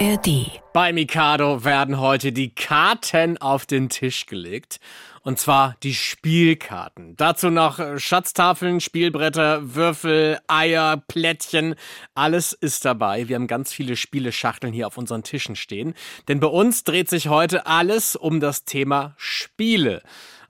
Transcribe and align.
ARD. 0.00 0.60
Bei 0.72 0.92
Mikado 0.92 1.64
werden 1.64 2.00
heute 2.00 2.32
die 2.32 2.52
Karten 2.52 3.38
auf 3.38 3.64
den 3.64 3.88
Tisch 3.88 4.26
gelegt. 4.26 4.80
Und 5.22 5.38
zwar 5.38 5.76
die 5.82 5.94
Spielkarten. 5.94 7.16
Dazu 7.16 7.48
noch 7.48 7.78
Schatztafeln, 7.98 8.80
Spielbretter, 8.80 9.74
Würfel, 9.74 10.38
Eier, 10.48 11.02
Plättchen. 11.08 11.76
Alles 12.14 12.52
ist 12.52 12.84
dabei. 12.84 13.28
Wir 13.28 13.36
haben 13.36 13.46
ganz 13.46 13.72
viele 13.72 13.96
Spieleschachteln 13.96 14.72
hier 14.72 14.86
auf 14.86 14.98
unseren 14.98 15.22
Tischen 15.22 15.56
stehen. 15.56 15.94
Denn 16.28 16.40
bei 16.40 16.48
uns 16.48 16.84
dreht 16.84 17.08
sich 17.08 17.28
heute 17.28 17.66
alles 17.66 18.16
um 18.16 18.40
das 18.40 18.64
Thema 18.64 19.14
Spiele. 19.16 20.02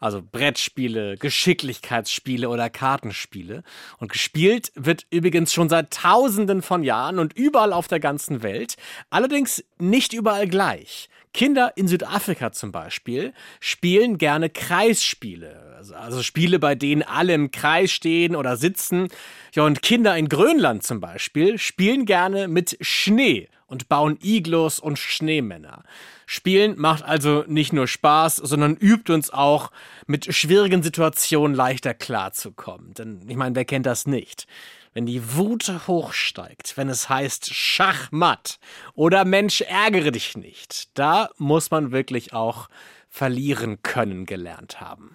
Also 0.05 0.21
Brettspiele, 0.21 1.17
Geschicklichkeitsspiele 1.17 2.51
oder 2.51 2.69
Kartenspiele. 2.69 3.63
Und 3.97 4.13
gespielt 4.13 4.71
wird 4.75 5.07
übrigens 5.09 5.55
schon 5.55 5.71
seit 5.71 5.95
Tausenden 5.95 6.61
von 6.61 6.83
Jahren 6.83 7.19
und 7.19 7.33
überall 7.33 7.73
auf 7.73 7.89
der 7.89 8.01
ganzen 8.01 8.43
Welt. 8.43 8.77
Allerdings 9.09 9.65
nicht 9.79 10.13
überall 10.13 10.47
gleich. 10.47 11.09
Kinder 11.33 11.73
in 11.77 11.89
Südafrika 11.89 12.53
zum 12.53 12.71
Beispiel 12.71 13.33
spielen 13.61 14.19
gerne 14.19 14.51
Kreisspiele. 14.51 15.74
Also, 15.85 15.97
also 15.97 16.23
Spiele, 16.23 16.59
bei 16.59 16.75
denen 16.75 17.03
alle 17.03 17.35
im 17.35 17.51
Kreis 17.51 17.93
stehen 17.93 18.37
oder 18.37 18.57
sitzen. 18.57 19.09
Ja, 19.53 19.65
und 19.65 19.83
Kinder 19.83 20.17
in 20.17 20.31
Grönland 20.31 20.83
zum 20.83 20.99
Beispiel 20.99 21.59
spielen 21.59 22.07
gerne 22.07 22.49
mit 22.49 22.79
Schnee 22.81 23.51
und 23.67 23.91
bauen 23.91 24.19
Iglos 24.23 24.81
und 24.81 24.99
Schneemänner. 24.99 25.83
Spielen 26.25 26.79
macht 26.79 27.03
also 27.03 27.45
nicht 27.49 27.75
nur 27.75 27.87
Spaß, 27.87 28.37
sondern 28.37 28.77
übt 28.77 29.13
uns 29.13 29.29
auch, 29.29 29.71
mit 30.07 30.35
schwierigen 30.35 30.83
Situationen 30.83 31.55
leichter 31.55 31.93
klarzukommen. 31.93 32.95
Denn 32.95 33.21
ich 33.29 33.37
meine, 33.37 33.55
wer 33.55 33.67
kennt 33.67 33.85
das 33.85 34.07
nicht? 34.07 34.47
Wenn 34.95 35.05
die 35.05 35.35
Wut 35.35 35.71
hochsteigt, 35.87 36.79
wenn 36.79 36.89
es 36.89 37.11
heißt 37.11 37.53
Schachmatt 37.53 38.59
oder 38.95 39.27
Mensch 39.27 39.61
ärgere 39.61 40.13
dich 40.13 40.35
nicht, 40.35 40.89
da 40.95 41.29
muss 41.37 41.71
man 41.71 41.93
wirklich 41.93 42.33
auch 42.33 42.71
verlieren 43.11 43.83
können 43.83 44.25
gelernt 44.25 44.81
haben. 44.81 45.15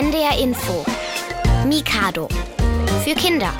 NDR 0.00 0.38
Info. 0.38 0.86
Mikado. 1.66 2.28
Für 3.02 3.16
Kinder. 3.16 3.52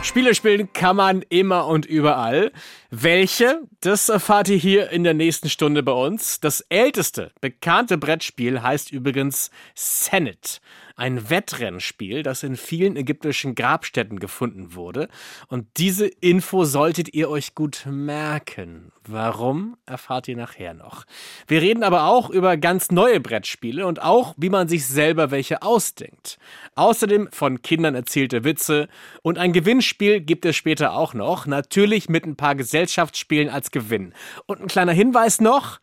Spiele 0.00 0.34
spielen 0.34 0.72
kann 0.72 0.96
man 0.96 1.20
immer 1.28 1.66
und 1.66 1.84
überall. 1.84 2.52
Welche? 2.88 3.60
Das 3.82 4.08
erfahrt 4.08 4.48
ihr 4.48 4.56
hier 4.56 4.88
in 4.88 5.04
der 5.04 5.12
nächsten 5.12 5.50
Stunde 5.50 5.82
bei 5.82 5.92
uns. 5.92 6.40
Das 6.40 6.62
älteste 6.70 7.32
bekannte 7.42 7.98
Brettspiel 7.98 8.62
heißt 8.62 8.92
übrigens 8.92 9.50
Senet 9.74 10.62
ein 10.96 11.28
Wettrennspiel, 11.28 12.22
das 12.22 12.42
in 12.42 12.56
vielen 12.56 12.96
ägyptischen 12.96 13.54
Grabstätten 13.54 14.18
gefunden 14.18 14.74
wurde. 14.74 15.08
Und 15.48 15.66
diese 15.76 16.06
Info 16.06 16.64
solltet 16.64 17.14
ihr 17.14 17.28
euch 17.28 17.54
gut 17.54 17.86
merken. 17.88 18.92
Warum, 19.06 19.76
erfahrt 19.86 20.26
ihr 20.26 20.36
nachher 20.36 20.74
noch. 20.74 21.04
Wir 21.46 21.60
reden 21.60 21.84
aber 21.84 22.04
auch 22.06 22.30
über 22.30 22.56
ganz 22.56 22.90
neue 22.90 23.20
Brettspiele 23.20 23.86
und 23.86 24.02
auch, 24.02 24.34
wie 24.36 24.50
man 24.50 24.68
sich 24.68 24.86
selber 24.86 25.30
welche 25.30 25.62
ausdenkt. 25.62 26.38
Außerdem 26.74 27.28
von 27.30 27.62
Kindern 27.62 27.94
erzählte 27.94 28.42
Witze 28.42 28.88
und 29.22 29.38
ein 29.38 29.52
Gewinnspiel 29.52 30.20
gibt 30.20 30.44
es 30.46 30.56
später 30.56 30.94
auch 30.94 31.14
noch, 31.14 31.46
natürlich 31.46 32.08
mit 32.08 32.24
ein 32.24 32.36
paar 32.36 32.54
Gesellschaftsspielen 32.54 33.48
als 33.50 33.70
Gewinn. 33.70 34.12
Und 34.46 34.60
ein 34.60 34.66
kleiner 34.66 34.92
Hinweis 34.92 35.40
noch, 35.40 35.78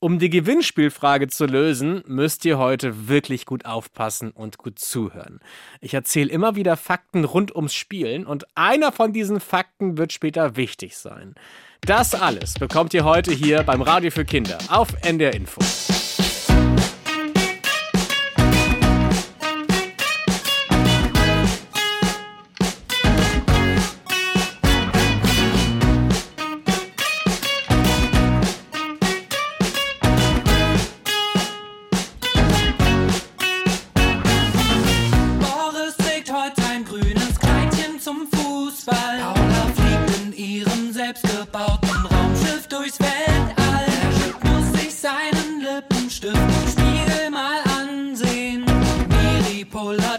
um 0.00 0.18
die 0.18 0.30
Gewinnspielfrage 0.30 1.28
zu 1.28 1.46
lösen, 1.46 2.02
müsst 2.06 2.44
ihr 2.44 2.58
heute 2.58 3.08
wirklich 3.08 3.46
gut 3.46 3.64
aufpassen 3.64 4.30
und 4.30 4.58
gut 4.58 4.78
zuhören. 4.78 5.40
Ich 5.80 5.94
erzähle 5.94 6.30
immer 6.30 6.56
wieder 6.56 6.76
Fakten 6.76 7.24
rund 7.24 7.54
ums 7.54 7.74
Spielen 7.74 8.24
und 8.26 8.46
einer 8.54 8.92
von 8.92 9.12
diesen 9.12 9.40
Fakten 9.40 9.98
wird 9.98 10.12
später 10.12 10.56
wichtig 10.56 10.96
sein. 10.96 11.34
Das 11.80 12.14
alles 12.14 12.54
bekommt 12.54 12.94
ihr 12.94 13.04
heute 13.04 13.32
hier 13.32 13.62
beim 13.62 13.82
Radio 13.82 14.10
für 14.10 14.24
Kinder 14.24 14.58
auf 14.68 14.88
NDR 15.02 15.34
Info. 15.34 15.60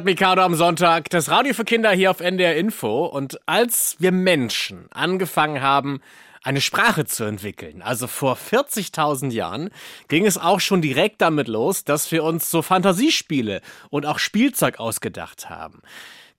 hört 0.00 0.06
Mikado 0.06 0.40
am 0.40 0.54
Sonntag, 0.54 1.10
das 1.10 1.28
Radio 1.28 1.52
für 1.52 1.66
Kinder 1.66 1.90
hier 1.90 2.10
auf 2.10 2.20
NDR 2.20 2.56
Info. 2.56 3.04
Und 3.04 3.38
als 3.44 3.96
wir 3.98 4.12
Menschen 4.12 4.86
angefangen 4.90 5.60
haben, 5.60 6.00
eine 6.42 6.62
Sprache 6.62 7.04
zu 7.04 7.24
entwickeln, 7.24 7.82
also 7.82 8.06
vor 8.06 8.38
40.000 8.38 9.30
Jahren, 9.30 9.68
ging 10.08 10.24
es 10.24 10.38
auch 10.38 10.60
schon 10.60 10.80
direkt 10.80 11.20
damit 11.20 11.48
los, 11.48 11.84
dass 11.84 12.10
wir 12.12 12.24
uns 12.24 12.50
so 12.50 12.62
Fantasiespiele 12.62 13.60
und 13.90 14.06
auch 14.06 14.18
Spielzeug 14.18 14.80
ausgedacht 14.80 15.50
haben. 15.50 15.82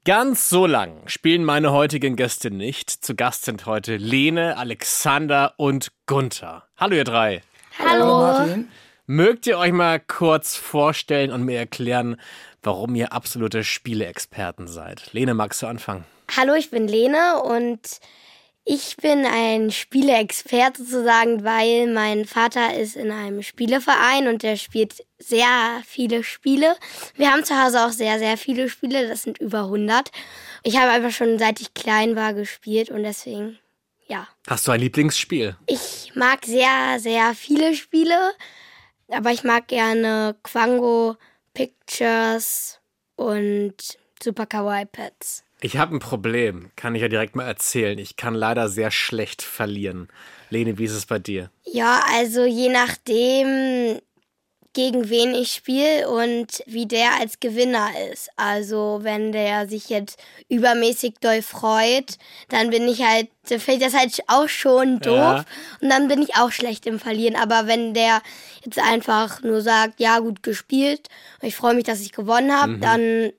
Ganz 0.05 0.49
so 0.49 0.65
lang 0.65 1.03
spielen 1.05 1.43
meine 1.43 1.71
heutigen 1.71 2.15
Gäste 2.15 2.49
nicht. 2.49 2.89
Zu 2.89 3.15
Gast 3.15 3.45
sind 3.45 3.67
heute 3.67 3.97
Lene, 3.97 4.57
Alexander 4.57 5.53
und 5.57 5.91
Gunther. 6.07 6.63
Hallo 6.77 6.95
ihr 6.95 7.03
drei. 7.03 7.43
Hallo. 7.77 7.91
Hallo 7.91 8.21
Martin. 8.21 8.67
Mögt 9.05 9.45
ihr 9.45 9.57
euch 9.57 9.73
mal 9.73 9.99
kurz 9.99 10.55
vorstellen 10.55 11.31
und 11.31 11.43
mir 11.43 11.59
erklären, 11.59 12.15
warum 12.63 12.95
ihr 12.95 13.13
absolute 13.13 13.63
Spieleexperten 13.63 14.67
seid? 14.67 15.13
Lene, 15.13 15.33
magst 15.33 15.61
du 15.61 15.67
anfangen? 15.67 16.05
Hallo, 16.35 16.53
ich 16.53 16.69
bin 16.69 16.87
Lene 16.87 17.41
und 17.43 17.79
ich 18.63 18.95
bin 18.97 19.25
ein 19.25 19.71
Spieleexperte 19.71 20.83
sozusagen, 20.83 21.43
weil 21.43 21.91
mein 21.91 22.25
Vater 22.25 22.75
ist 22.75 22.95
in 22.95 23.11
einem 23.11 23.41
Spieleverein 23.41 24.27
und 24.27 24.43
der 24.43 24.55
spielt 24.55 25.03
sehr 25.17 25.81
viele 25.85 26.23
Spiele. 26.23 26.75
Wir 27.15 27.31
haben 27.31 27.43
zu 27.43 27.61
Hause 27.61 27.85
auch 27.85 27.91
sehr, 27.91 28.19
sehr 28.19 28.37
viele 28.37 28.69
Spiele, 28.69 29.07
das 29.07 29.23
sind 29.23 29.39
über 29.39 29.63
100. 29.63 30.11
Ich 30.63 30.77
habe 30.77 30.91
einfach 30.91 31.11
schon 31.11 31.39
seit 31.39 31.59
ich 31.59 31.73
klein 31.73 32.15
war 32.15 32.33
gespielt 32.33 32.91
und 32.91 33.03
deswegen, 33.03 33.57
ja. 34.07 34.27
Hast 34.47 34.67
du 34.67 34.71
ein 34.71 34.79
Lieblingsspiel? 34.79 35.57
Ich 35.65 36.11
mag 36.15 36.45
sehr, 36.45 36.99
sehr 36.99 37.33
viele 37.33 37.75
Spiele. 37.75 38.15
Aber 39.13 39.31
ich 39.31 39.43
mag 39.43 39.67
gerne 39.67 40.37
Quango, 40.41 41.17
Pictures 41.53 42.79
und 43.15 43.75
Super 44.21 44.45
Kawaii 44.45 44.85
Pets. 44.85 45.43
Ich 45.61 45.77
habe 45.77 45.95
ein 45.95 45.99
Problem, 45.99 46.71
kann 46.75 46.95
ich 46.95 47.01
ja 47.01 47.07
direkt 47.07 47.35
mal 47.35 47.45
erzählen. 47.45 47.99
Ich 47.99 48.15
kann 48.15 48.33
leider 48.33 48.67
sehr 48.67 48.89
schlecht 48.89 49.41
verlieren. 49.43 50.07
Lene, 50.49 50.77
wie 50.77 50.85
ist 50.85 50.93
es 50.93 51.05
bei 51.05 51.19
dir? 51.19 51.51
Ja, 51.63 52.03
also 52.11 52.45
je 52.45 52.69
nachdem 52.69 53.99
gegen 54.73 55.09
wen 55.09 55.35
ich 55.35 55.51
spiele 55.51 56.09
und 56.09 56.63
wie 56.65 56.85
der 56.85 57.19
als 57.19 57.39
Gewinner 57.39 57.89
ist. 58.11 58.29
Also 58.37 58.99
wenn 59.01 59.31
der 59.31 59.67
sich 59.67 59.89
jetzt 59.89 60.17
übermäßig 60.49 61.15
doll 61.19 61.41
freut, 61.41 62.17
dann 62.49 62.69
bin 62.69 62.87
ich 62.87 63.03
halt, 63.03 63.27
dann 63.49 63.59
fällt 63.59 63.81
das 63.81 63.93
halt 63.93 64.17
auch 64.27 64.47
schon 64.47 64.99
doof 64.99 65.15
Ja. 65.15 65.45
und 65.81 65.89
dann 65.89 66.07
bin 66.07 66.21
ich 66.21 66.35
auch 66.35 66.51
schlecht 66.51 66.85
im 66.85 66.99
Verlieren. 66.99 67.35
Aber 67.35 67.67
wenn 67.67 67.93
der 67.93 68.21
jetzt 68.63 68.79
einfach 68.79 69.41
nur 69.43 69.61
sagt, 69.61 69.99
ja 69.99 70.19
gut 70.19 70.41
gespielt, 70.43 71.09
und 71.41 71.47
ich 71.47 71.55
freue 71.55 71.73
mich, 71.73 71.83
dass 71.83 72.01
ich 72.01 72.13
gewonnen 72.13 72.53
habe, 72.53 72.77
dann, 72.77 73.31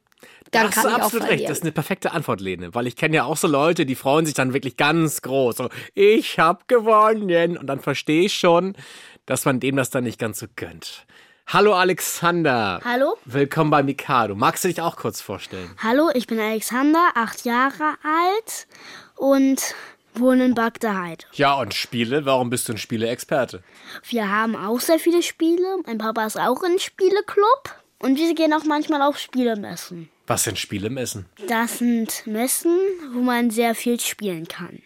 dann 0.51 0.67
hast 0.67 0.75
kann 0.75 0.91
du 0.91 0.97
absolut 0.97 1.29
recht. 1.29 1.45
Das 1.49 1.59
ist 1.59 1.63
eine 1.63 1.73
perfekte 1.73 2.13
Antwort, 2.13 2.43
Lene. 2.43 2.75
Weil 2.75 2.87
ich 2.87 2.97
kenne 2.97 3.17
ja 3.17 3.25
auch 3.25 3.39
so 3.39 3.49
Leute, 3.49 3.87
die 3.87 3.95
freuen 3.95 4.27
sich 4.27 4.35
dann 4.35 4.53
wirklich 4.53 4.77
ganz 4.77 5.23
groß. 5.23 5.57
So, 5.57 5.69
ich 5.95 6.39
hab 6.39 6.69
gewonnen. 6.69 7.57
Und 7.57 7.67
dann 7.67 7.81
verstehe 7.81 8.27
ich 8.27 8.35
schon, 8.35 8.77
dass 9.25 9.47
man 9.47 9.61
dem 9.61 9.77
das 9.77 9.89
dann 9.91 10.05
nicht 10.05 10.19
ganz 10.19 10.39
so 10.39 10.47
gönnt. 10.57 11.07
Hallo 11.47 11.75
Alexander. 11.75 12.81
Hallo? 12.83 13.17
Willkommen 13.27 13.71
bei 13.71 13.83
Mikado. 13.83 14.35
Magst 14.35 14.65
du 14.65 14.69
dich 14.69 14.81
auch 14.81 14.97
kurz 14.97 15.21
vorstellen? 15.21 15.71
Hallo, 15.83 16.11
ich 16.15 16.27
bin 16.27 16.41
Alexander, 16.41 17.11
acht 17.15 17.45
Jahre 17.45 17.97
alt 18.03 18.67
und 19.17 19.75
wohne 20.15 20.47
in 20.47 20.55
Bagdad. 20.55 21.27
Ja, 21.33 21.55
und 21.55 21.75
Spiele? 21.75 22.25
Warum 22.25 22.49
bist 22.49 22.69
du 22.69 22.73
ein 22.73 22.79
Spieleexperte? 22.79 23.63
Wir 24.09 24.31
haben 24.31 24.57
auch 24.57 24.81
sehr 24.81 24.99
viele 24.99 25.23
Spiele. 25.23 25.79
Mein 25.85 25.99
Papa 25.99 26.25
ist 26.25 26.39
auch 26.39 26.63
im 26.63 26.79
Spieleclub. 26.79 27.77
Und 27.99 28.17
wir 28.19 28.35
gehen 28.35 28.53
auch 28.53 28.65
manchmal 28.65 29.03
auf 29.03 29.19
Spielemessen. 29.19 30.09
Was 30.27 30.45
sind 30.45 30.59
Spielemessen? 30.59 31.27
Das 31.49 31.79
sind 31.79 32.27
Messen, 32.27 32.77
wo 33.13 33.21
man 33.21 33.51
sehr 33.51 33.75
viel 33.75 34.01
spielen 34.01 34.49
kann. 34.49 34.83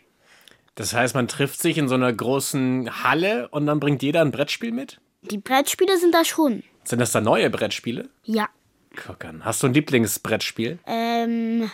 Das 0.75 0.93
heißt, 0.93 1.15
man 1.15 1.29
trifft 1.29 1.61
sich 1.61 1.79
in 1.79 1.89
so 1.89 1.95
einer 1.95 2.13
großen 2.13 3.05
Halle 3.05 3.49
und 3.49 3.67
dann 3.67 3.81
bringt 3.81 4.03
jeder 4.03 4.21
ein 4.21 4.33
Brettspiel 4.33 4.73
mit? 4.73 5.01
Die 5.31 5.39
Brettspiele 5.39 5.99
sind 5.99 6.15
da 6.15 6.25
schon. 6.25 6.63
Sind 6.85 7.01
das 7.01 7.13
da 7.13 7.21
neue 7.21 7.51
Brettspiele? 7.51 8.09
Ja. 8.25 8.49
Guck 8.95 9.25
an. 9.25 9.45
Hast 9.45 9.63
du 9.63 9.67
ein 9.67 9.75
Lieblingsbrettspiel? 9.75 10.79
Ähm. 10.87 11.71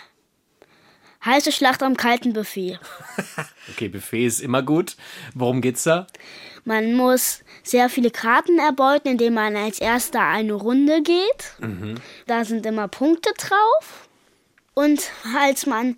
Heiße 1.25 1.53
Schlacht 1.53 1.83
am 1.83 1.97
kalten 1.97 2.33
Buffet. 2.33 2.79
Okay, 3.71 3.89
Buffet 3.89 4.27
ist 4.27 4.41
immer 4.41 4.61
gut. 4.63 4.97
Worum 5.35 5.61
geht's 5.61 5.85
da? 5.85 6.09
Man 6.65 6.95
muss 6.95 7.45
sehr 7.63 7.89
viele 7.89 8.11
Karten 8.11 8.59
erbeuten, 8.59 9.07
indem 9.09 9.35
man 9.35 9.55
als 9.55 9.79
erster 9.79 10.21
eine 10.21 10.55
Runde 10.55 11.01
geht. 11.03 11.55
Da 12.27 12.45
sind 12.45 12.67
immer 12.67 12.89
Punkte 12.89 13.31
drauf. 13.39 14.09
Und 14.75 15.11
als 15.39 15.67
man 15.67 15.97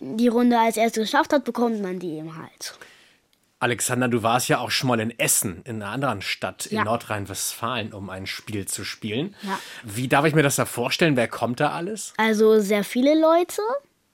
die 0.00 0.26
Runde 0.26 0.58
als 0.58 0.76
erstes 0.76 1.04
geschafft 1.04 1.32
hat, 1.32 1.44
bekommt 1.44 1.80
man 1.80 2.00
die 2.00 2.14
eben 2.18 2.36
halt. 2.36 2.76
Alexander, 3.60 4.06
du 4.08 4.22
warst 4.22 4.48
ja 4.48 4.58
auch 4.58 4.70
schon 4.70 4.88
mal 4.88 5.00
in 5.00 5.18
Essen, 5.18 5.62
in 5.64 5.82
einer 5.82 5.90
anderen 5.90 6.22
Stadt 6.22 6.66
in 6.66 6.76
Ja. 6.78 6.84
Nordrhein-Westfalen, 6.84 7.92
um 7.92 8.08
ein 8.08 8.26
Spiel 8.26 8.66
zu 8.66 8.84
spielen. 8.84 9.34
Ja. 9.42 9.58
Wie 9.82 10.06
darf 10.06 10.24
ich 10.26 10.34
mir 10.34 10.44
das 10.44 10.56
da 10.56 10.64
vorstellen? 10.64 11.16
Wer 11.16 11.26
kommt 11.26 11.58
da 11.58 11.70
alles? 11.72 12.14
Also 12.18 12.60
sehr 12.60 12.84
viele 12.84 13.20
Leute. 13.20 13.60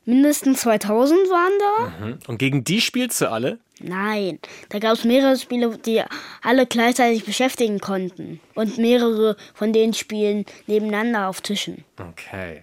Mindestens 0.07 0.61
2000 0.63 1.19
waren 1.31 1.53
da. 1.59 1.99
Hm? 2.07 2.19
Und 2.27 2.39
gegen 2.39 2.65
die 2.65 2.81
spielst 2.81 3.21
du 3.21 3.31
alle? 3.31 3.59
Nein, 3.81 4.39
da 4.71 4.79
gab 4.79 4.93
es 4.95 5.05
mehrere 5.05 5.37
Spiele, 5.37 5.77
die 5.79 6.03
alle 6.43 6.67
gleichzeitig 6.67 7.25
beschäftigen 7.25 7.81
konnten. 7.81 8.41
Und 8.55 8.79
mehrere 8.79 9.37
von 9.53 9.73
den 9.75 9.93
Spielen 9.93 10.47
nebeneinander 10.67 11.29
auf 11.29 11.41
Tischen. 11.43 11.85
Okay. 11.99 12.63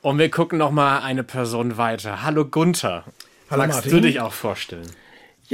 Und 0.00 0.18
wir 0.18 0.30
gucken 0.30 0.58
noch 0.58 0.70
mal 0.70 0.98
eine 1.00 1.24
Person 1.24 1.76
weiter. 1.76 2.22
Hallo 2.22 2.44
Gunther. 2.46 3.04
Hallo 3.50 3.62
Magst 3.62 3.76
Martin. 3.76 3.90
du 3.92 4.00
dich 4.00 4.20
auch 4.20 4.32
vorstellen? 4.32 4.90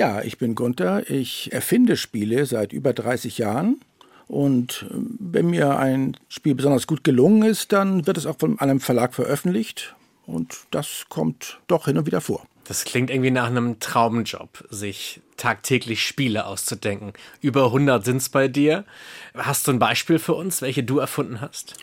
Ja, 0.00 0.22
ich 0.22 0.38
bin 0.38 0.54
Gunther. 0.54 1.10
Ich 1.10 1.52
erfinde 1.52 1.98
Spiele 1.98 2.46
seit 2.46 2.72
über 2.72 2.94
30 2.94 3.36
Jahren. 3.36 3.82
Und 4.28 4.86
äh, 4.88 4.94
wenn 4.94 5.50
mir 5.50 5.76
ein 5.76 6.16
Spiel 6.30 6.54
besonders 6.54 6.86
gut 6.86 7.04
gelungen 7.04 7.42
ist, 7.42 7.70
dann 7.72 8.06
wird 8.06 8.16
es 8.16 8.24
auch 8.24 8.38
von 8.38 8.58
einem 8.60 8.80
Verlag 8.80 9.12
veröffentlicht. 9.12 9.94
Und 10.24 10.60
das 10.70 11.04
kommt 11.10 11.60
doch 11.66 11.84
hin 11.84 11.98
und 11.98 12.06
wieder 12.06 12.22
vor. 12.22 12.46
Das 12.64 12.86
klingt 12.86 13.10
irgendwie 13.10 13.30
nach 13.30 13.48
einem 13.48 13.78
Traumjob, 13.78 14.64
sich 14.70 15.20
tagtäglich 15.36 16.02
Spiele 16.02 16.46
auszudenken. 16.46 17.12
Über 17.42 17.66
100 17.66 18.02
sind's 18.02 18.30
bei 18.30 18.48
dir. 18.48 18.86
Hast 19.34 19.68
du 19.68 19.72
ein 19.72 19.78
Beispiel 19.78 20.18
für 20.18 20.32
uns, 20.32 20.62
welche 20.62 20.82
du 20.82 20.98
erfunden 20.98 21.42
hast? 21.42 21.74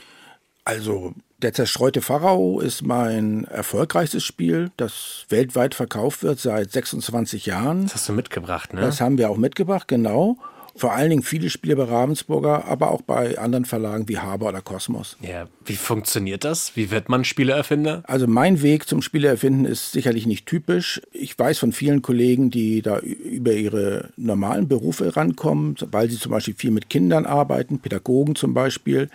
Also, 0.63 1.13
der 1.41 1.53
zerstreute 1.53 2.01
Pharao 2.01 2.59
ist 2.59 2.81
mein 2.81 3.45
erfolgreichstes 3.45 4.23
Spiel, 4.23 4.71
das 4.77 5.25
weltweit 5.29 5.75
verkauft 5.75 6.23
wird 6.23 6.39
seit 6.39 6.71
26 6.71 7.45
Jahren. 7.45 7.83
Das 7.83 7.95
hast 7.95 8.09
du 8.09 8.13
mitgebracht, 8.13 8.73
ne? 8.73 8.81
Das 8.81 9.01
haben 9.01 9.17
wir 9.17 9.29
auch 9.29 9.37
mitgebracht, 9.37 9.87
genau. 9.87 10.37
Vor 10.75 10.93
allen 10.93 11.09
Dingen 11.09 11.23
viele 11.23 11.49
Spiele 11.49 11.75
bei 11.75 11.85
Ravensburger, 11.85 12.65
aber 12.65 12.91
auch 12.91 13.01
bei 13.01 13.39
anderen 13.39 13.65
Verlagen 13.65 14.07
wie 14.07 14.19
Haber 14.19 14.49
oder 14.49 14.61
Kosmos. 14.61 15.17
ja, 15.21 15.47
wie 15.65 15.75
funktioniert 15.75 16.43
das? 16.43 16.75
Wie 16.75 16.91
wird 16.91 17.09
man 17.09 17.25
Spieleerfinder? 17.25 18.03
Also 18.05 18.27
mein 18.27 18.61
Weg 18.61 18.87
zum 18.87 19.01
Spieleerfinden 19.01 19.65
ist 19.65 19.91
sicherlich 19.91 20.27
nicht 20.27 20.45
typisch. 20.45 21.01
Ich 21.11 21.37
weiß 21.37 21.57
von 21.57 21.71
vielen 21.71 22.03
Kollegen, 22.03 22.51
die 22.51 22.83
da 22.83 22.99
über 22.99 23.53
ihre 23.53 24.11
normalen 24.17 24.67
Berufe 24.67 25.15
rankommen, 25.15 25.75
weil 25.91 26.11
sie 26.11 26.19
zum 26.19 26.31
Beispiel 26.31 26.53
viel 26.55 26.71
mit 26.71 26.89
Kindern 26.89 27.25
arbeiten, 27.25 27.79
Pädagogen 27.79 28.35
zum 28.35 28.53
Beispiel. 28.53 29.09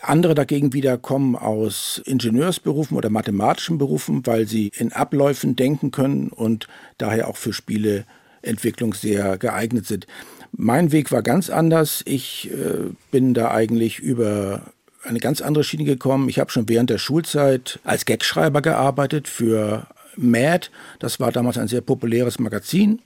Andere 0.00 0.34
dagegen 0.34 0.72
wieder 0.72 0.98
kommen 0.98 1.36
aus 1.36 2.00
Ingenieursberufen 2.04 2.96
oder 2.96 3.10
mathematischen 3.10 3.78
Berufen, 3.78 4.26
weil 4.26 4.46
sie 4.46 4.70
in 4.76 4.92
Abläufen 4.92 5.56
denken 5.56 5.90
können 5.90 6.28
und 6.28 6.68
daher 6.98 7.28
auch 7.28 7.36
für 7.36 7.52
Spieleentwicklung 7.52 8.94
sehr 8.94 9.38
geeignet 9.38 9.86
sind. 9.86 10.06
Mein 10.52 10.92
Weg 10.92 11.12
war 11.12 11.22
ganz 11.22 11.50
anders. 11.50 12.02
Ich 12.06 12.50
äh, 12.50 12.90
bin 13.10 13.34
da 13.34 13.50
eigentlich 13.50 13.98
über 13.98 14.72
eine 15.04 15.20
ganz 15.20 15.40
andere 15.40 15.64
Schiene 15.64 15.84
gekommen. 15.84 16.28
Ich 16.28 16.38
habe 16.38 16.50
schon 16.50 16.68
während 16.68 16.90
der 16.90 16.98
Schulzeit 16.98 17.78
als 17.84 18.04
Gagschreiber 18.04 18.62
gearbeitet 18.62 19.28
für 19.28 19.86
Mad. 20.16 20.68
Das 20.98 21.20
war 21.20 21.32
damals 21.32 21.58
ein 21.58 21.68
sehr 21.68 21.80
populäres 21.80 22.38
Magazin. 22.38 23.00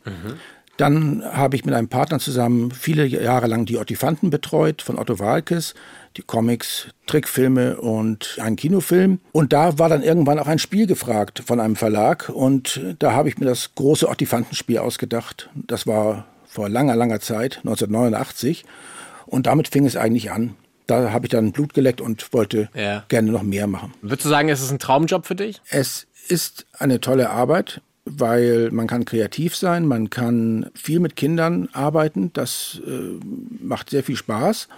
Dann 0.83 1.23
habe 1.25 1.55
ich 1.55 1.65
mit 1.65 1.75
einem 1.77 1.87
Partner 1.87 2.19
zusammen 2.19 2.73
viele 2.73 3.07
Jahre 3.07 3.47
lang 3.47 3.67
die 3.67 3.79
Ottifanten 3.79 4.31
betreut 4.31 4.83
von 4.83 4.99
Otto 4.99 5.21
Walkes, 5.21 5.75
die 6.17 6.23
Comics, 6.23 6.89
Trickfilme 7.07 7.77
und 7.81 8.37
einen 8.43 8.57
Kinofilm. 8.57 9.21
Und 9.31 9.53
da 9.53 9.79
war 9.79 9.89
dann 9.89 10.03
irgendwann 10.03 10.41
auch 10.41 10.49
ein 10.49 10.59
Spiel 10.59 10.89
gefragt 10.89 11.45
von 11.47 11.61
einem 11.61 11.77
Verlag 11.77 12.29
und 12.31 12.81
da 12.99 13.13
habe 13.13 13.29
ich 13.29 13.39
mir 13.39 13.47
das 13.47 13.77
große 13.77 14.09
Ottifantenspiel 14.09 14.79
ausgedacht. 14.79 15.51
Das 15.55 15.87
war 15.87 16.27
vor 16.47 16.69
langer, 16.69 16.97
langer 16.97 17.21
Zeit, 17.21 17.59
1989. 17.59 18.65
Und 19.27 19.47
damit 19.47 19.69
fing 19.69 19.87
es 19.87 19.97
eigentlich 19.97 20.33
an. 20.33 20.57
Da 20.89 21.13
habe 21.13 21.27
ich 21.27 21.31
dann 21.31 21.53
Blut 21.53 21.75
geleckt 21.75 22.01
und 22.01 22.33
wollte 22.33 22.69
Ja. 22.75 23.05
gerne 23.07 23.31
noch 23.31 23.45
mehr 23.45 23.69
machen. 23.69 23.95
Würdest 24.03 24.25
du 24.25 24.31
sagen, 24.31 24.49
es 24.49 24.61
ist 24.61 24.73
ein 24.73 24.81
Traumjob 24.81 25.27
für 25.27 25.37
dich? 25.37 25.63
Es 25.71 26.09
ist 26.27 26.67
eine 26.77 27.01
tolle 27.01 27.31
Arbeit, 27.31 27.81
weil 28.05 28.71
man 28.73 28.87
kann 28.87 29.05
kreativ 29.05 29.55
sein, 29.57 29.87
man 29.87 30.11
kann 30.11 30.71
viel 30.75 31.01
mit 31.01 31.17
Kindern 31.17 31.69
arbeiten, 31.73 32.31
das 32.33 32.81
äh, 32.87 32.91
macht 33.63 33.91
sehr 33.91 34.03
viel 34.03 34.17
Spaß. 34.17 34.69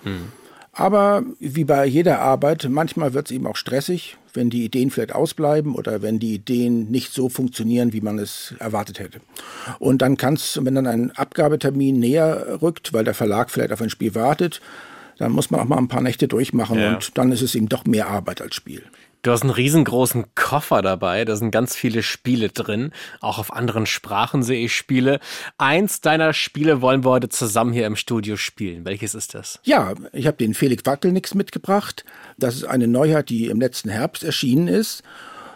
Aber 0.72 1.22
wie 1.38 1.64
bei 1.64 1.86
jeder 1.86 2.20
Arbeit, 2.20 2.66
manchmal 2.68 3.14
wird 3.14 3.26
es 3.26 3.30
eben 3.32 3.46
auch 3.46 3.54
stressig, 3.56 4.16
wenn 4.32 4.50
die 4.50 4.64
Ideen 4.64 4.90
vielleicht 4.90 5.14
ausbleiben 5.14 5.74
oder 5.76 6.02
wenn 6.02 6.18
die 6.18 6.34
Ideen 6.34 6.90
nicht 6.90 7.12
so 7.12 7.28
funktionieren, 7.28 7.92
wie 7.92 8.00
man 8.00 8.18
es 8.18 8.54
erwartet 8.58 8.98
hätte. 8.98 9.20
Und 9.78 10.02
dann 10.02 10.16
kann 10.16 10.34
es, 10.34 10.58
wenn 10.60 10.74
dann 10.74 10.88
ein 10.88 11.12
Abgabetermin 11.12 12.00
näher 12.00 12.58
rückt, 12.60 12.92
weil 12.92 13.04
der 13.04 13.14
Verlag 13.14 13.50
vielleicht 13.50 13.72
auf 13.72 13.80
ein 13.80 13.90
Spiel 13.90 14.16
wartet, 14.16 14.60
dann 15.18 15.30
muss 15.30 15.52
man 15.52 15.60
auch 15.60 15.66
mal 15.66 15.78
ein 15.78 15.86
paar 15.86 16.00
Nächte 16.02 16.26
durchmachen 16.26 16.78
Ja. 16.80 16.94
und 16.94 17.16
dann 17.16 17.30
ist 17.30 17.42
es 17.42 17.54
eben 17.54 17.68
doch 17.68 17.84
mehr 17.84 18.08
Arbeit 18.08 18.42
als 18.42 18.56
Spiel. 18.56 18.82
Du 19.24 19.30
hast 19.30 19.40
einen 19.40 19.52
riesengroßen 19.52 20.34
Koffer 20.34 20.82
dabei, 20.82 21.24
da 21.24 21.34
sind 21.34 21.50
ganz 21.50 21.74
viele 21.74 22.02
Spiele 22.02 22.50
drin. 22.50 22.92
Auch 23.22 23.38
auf 23.38 23.54
anderen 23.54 23.86
Sprachen 23.86 24.42
sehe 24.42 24.66
ich 24.66 24.76
Spiele. 24.76 25.18
Eins 25.56 26.02
deiner 26.02 26.34
Spiele 26.34 26.82
wollen 26.82 27.04
wir 27.06 27.10
heute 27.10 27.30
zusammen 27.30 27.72
hier 27.72 27.86
im 27.86 27.96
Studio 27.96 28.36
spielen. 28.36 28.84
Welches 28.84 29.14
ist 29.14 29.32
das? 29.32 29.60
Ja, 29.62 29.94
ich 30.12 30.26
habe 30.26 30.36
den 30.36 30.52
Felix 30.52 30.84
Wackelnix 30.84 31.34
mitgebracht. 31.34 32.04
Das 32.36 32.54
ist 32.54 32.64
eine 32.64 32.86
Neuheit, 32.86 33.30
die 33.30 33.46
im 33.46 33.62
letzten 33.62 33.88
Herbst 33.88 34.24
erschienen 34.24 34.68
ist. 34.68 35.02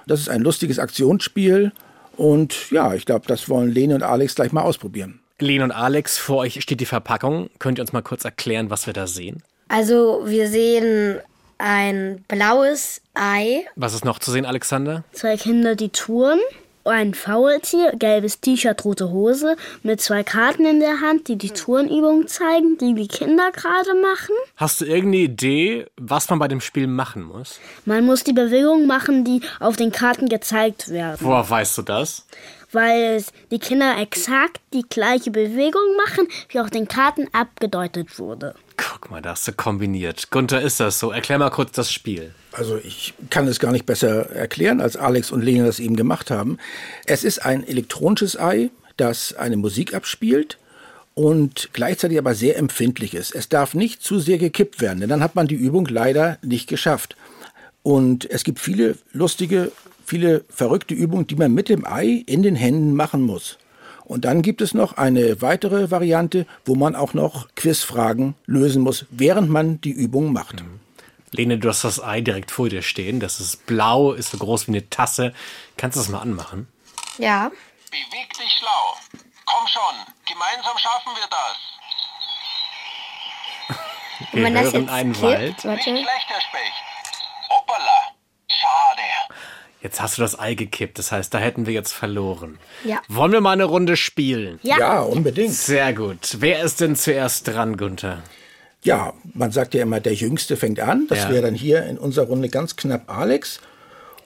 Das 0.07 0.21
ist 0.21 0.31
ein 0.31 0.41
lustiges 0.41 0.79
Aktionsspiel. 0.79 1.73
Und 2.17 2.71
ja, 2.71 2.95
ich 2.95 3.05
glaube, 3.05 3.27
das 3.27 3.51
wollen 3.51 3.71
Lene 3.71 3.97
und 3.97 4.03
Alex 4.03 4.35
gleich 4.35 4.51
mal 4.51 4.63
ausprobieren. 4.63 5.21
Len 5.41 5.61
und 5.61 5.73
Alex, 5.73 6.17
vor 6.17 6.39
euch 6.39 6.63
steht 6.63 6.81
die 6.81 6.87
Verpackung. 6.87 7.51
Könnt 7.59 7.79
ihr 7.79 7.83
uns 7.83 7.93
mal 7.93 8.01
kurz 8.01 8.25
erklären, 8.25 8.71
was 8.71 8.87
wir 8.87 8.95
da 8.95 9.07
sehen? 9.07 9.43
Also 9.69 10.23
wir 10.25 10.49
sehen 10.49 11.21
ein 11.59 12.25
blaues 12.29 13.01
Ei. 13.15 13.65
Was 13.77 13.95
ist 13.95 14.05
noch 14.05 14.19
zu 14.19 14.31
sehen, 14.31 14.47
Alexander? 14.47 15.05
Zwei 15.13 15.37
Kinder, 15.37 15.75
die 15.75 15.91
touren. 15.91 16.39
Ein 16.85 17.13
Faultier, 17.13 17.93
gelbes 17.99 18.41
T-Shirt, 18.41 18.83
rote 18.83 19.11
Hose, 19.11 19.57
mit 19.83 20.01
zwei 20.01 20.23
Karten 20.23 20.65
in 20.65 20.81
der 20.81 21.03
Hand, 21.03 21.29
die 21.29 21.37
die 21.37 21.51
Tourenübung 21.51 22.29
zeigen, 22.29 22.79
die 22.79 22.95
die 22.95 23.09
Kinder 23.09 23.51
gerade 23.53 23.93
machen. 24.01 24.35
Hast 24.57 24.81
du 24.81 24.87
irgendeine 24.87 25.25
Idee, 25.25 25.87
was 25.99 26.31
man 26.31 26.39
bei 26.39 26.49
dem 26.49 26.63
Spiel 26.63 26.87
machen 26.87 27.25
muss? 27.25 27.61
Man 27.85 28.07
muss 28.07 28.25
die 28.25 28.33
Bewegungen 28.33 28.87
machen, 28.87 29.25
die 29.25 29.43
auf 29.61 29.77
den 29.77 29.93
Karten 29.93 30.31
gezeigt 30.31 30.89
werden. 30.89 31.19
Woher 31.21 31.51
weißt 31.51 31.77
du 31.77 31.83
das? 31.83 32.25
Weil 32.73 33.17
es 33.17 33.33
die 33.51 33.59
Kinder 33.59 33.97
exakt 33.99 34.61
die 34.73 34.85
gleiche 34.89 35.31
Bewegung 35.31 35.97
machen, 35.97 36.29
wie 36.51 36.61
auf 36.61 36.71
den 36.71 36.89
Karten 36.89 37.29
abgedeutet 37.33 38.19
wurde. 38.19 38.55
Guck 38.77 39.11
mal, 39.11 39.23
da 39.23 39.31
hast 39.31 39.49
du 39.49 39.53
kombiniert. 39.53 40.31
Gunther, 40.31 40.61
ist 40.61 40.81
das 40.81 40.99
so? 40.99 41.11
Erklär 41.11 41.39
mal 41.39 41.51
kurz 41.51 41.73
das 41.73 41.93
Spiel. 41.93 42.35
Also 42.53 42.77
ich 42.77 43.15
kann 43.31 43.47
es 43.49 43.59
gar 43.59 43.73
nicht 43.73 43.87
besser 43.87 44.31
erklären, 44.31 44.81
als 44.81 44.97
Alex 44.97 45.31
und 45.31 45.43
Lena 45.43 45.67
das 45.67 45.81
eben 45.81 45.97
gemacht 45.97 46.31
haben. 46.31 46.59
Es 47.07 47.25
ist 47.25 47.45
ein 47.45 47.67
elektronisches 47.67 48.39
Ei, 48.39 48.71
das 48.97 49.35
eine 49.35 49.57
Musik 49.57 49.95
abspielt 49.95 50.59
und 51.15 51.71
gleichzeitig 51.73 52.19
aber 52.19 52.35
sehr 52.35 52.57
empfindlich 52.57 53.15
ist. 53.15 53.35
Es 53.35 53.49
darf 53.49 53.75
nicht 53.75 54.03
zu 54.03 54.21
sehr 54.21 54.39
gekippt 54.39 54.81
werden, 54.81 55.01
denn 55.01 55.09
dann 55.09 55.23
hat 55.23 55.35
man 55.35 55.49
die 55.49 55.57
Übung 55.57 55.87
leider 55.87 56.39
nicht 56.43 56.69
geschafft. 56.69 57.17
Und 57.83 58.31
es 58.31 58.45
gibt 58.45 58.61
viele 58.61 58.97
lustige, 59.13 59.73
viele 60.09 60.45
verrückte 60.49 60.95
Übungen, 60.95 61.27
die 61.27 61.37
man 61.37 61.53
mit 61.53 61.69
dem 61.69 61.87
Ei 61.87 62.25
in 62.27 62.43
den 62.43 62.57
Händen 62.57 62.95
machen 62.95 63.23
muss. 63.23 63.59
Und 64.05 64.25
dann 64.25 64.41
gibt 64.41 64.63
es 64.63 64.73
noch 64.73 64.97
eine 64.97 65.43
weitere 65.43 65.91
Variante, 65.91 66.47
wo 66.65 66.75
man 66.75 66.97
auch 66.97 67.13
noch 67.13 67.49
Quizfragen 67.55 68.35
lösen 68.47 68.83
muss, 68.83 69.05
während 69.11 69.51
man 69.51 69.83
die 69.83 69.91
Übung 69.91 70.33
macht. 70.33 70.63
Mhm. 70.63 70.81
Lene, 71.31 71.59
du 71.59 71.69
hast 71.69 71.85
das 71.85 72.03
Ei 72.03 72.23
direkt 72.23 72.51
vor 72.51 72.71
dir 72.71 72.81
stehen. 72.81 73.21
Das 73.21 73.39
ist 73.39 73.67
blau, 73.67 74.13
ist 74.13 74.31
so 74.31 74.39
groß 74.39 74.67
wie 74.67 74.73
eine 74.73 74.89
Tasse. 74.89 75.35
Kannst 75.77 75.97
du 75.97 76.01
das 76.01 76.09
mal 76.09 76.21
anmachen? 76.21 76.69
Ja. 77.19 77.51
Beweg 77.91 78.33
dich 78.33 78.53
schlau. 78.59 78.97
Komm 79.45 79.67
schon, 79.67 80.15
gemeinsam 80.27 80.79
schaffen 80.79 81.13
wir 81.15 81.29
das. 81.31 81.59
Wir 84.33 84.51
hören 84.51 84.89
einen 84.89 85.13
kippt, 85.13 85.23
Wald. 85.23 85.65
Warte. 85.65 85.93
Nicht 85.93 86.05
schlecht, 86.05 86.29
Herr 86.29 86.41
Specht. 86.41 86.73
Hoppala, 87.51 88.13
schade. 88.49 89.03
Jetzt 89.81 90.01
hast 90.01 90.19
du 90.19 90.23
das 90.23 90.39
Ei 90.39 90.55
gekippt, 90.55 90.99
das 90.99 91.13
heißt, 91.13 91.33
da 91.33 91.39
hätten 91.39 91.67
wir 91.67 91.73
jetzt 91.73 91.93
verloren. 91.93 92.59
Ja. 92.85 93.01
Wollen 93.09 93.33
wir 93.33 93.41
mal 93.41 93.53
eine 93.53 93.65
Runde 93.65 93.97
spielen? 93.97 94.59
Ja, 94.63 94.79
ja 94.79 95.01
unbedingt. 95.01 95.53
Sehr 95.53 95.93
gut. 95.93 96.39
Wer 96.41 96.63
ist 96.63 96.81
denn 96.81 96.97
zuerst 96.97 97.47
dran, 97.47 97.77
Gunther? 97.77 98.23
Ja, 98.83 99.13
man 99.35 99.53
sagt 99.53 99.75
ja 99.75 99.83
immer, 99.83 100.01
der 100.01 100.15
Jüngste 100.15 100.57
fängt 100.57 100.81
an. 100.81 101.07
Das 101.09 101.25
ja. 101.25 101.31
wäre 101.31 101.43
dann 101.43 101.55
hier 101.55 101.85
in 101.85 101.97
unserer 101.97 102.27
Runde 102.27 102.49
ganz 102.49 102.75
knapp 102.75 103.09
Alex. 103.09 103.61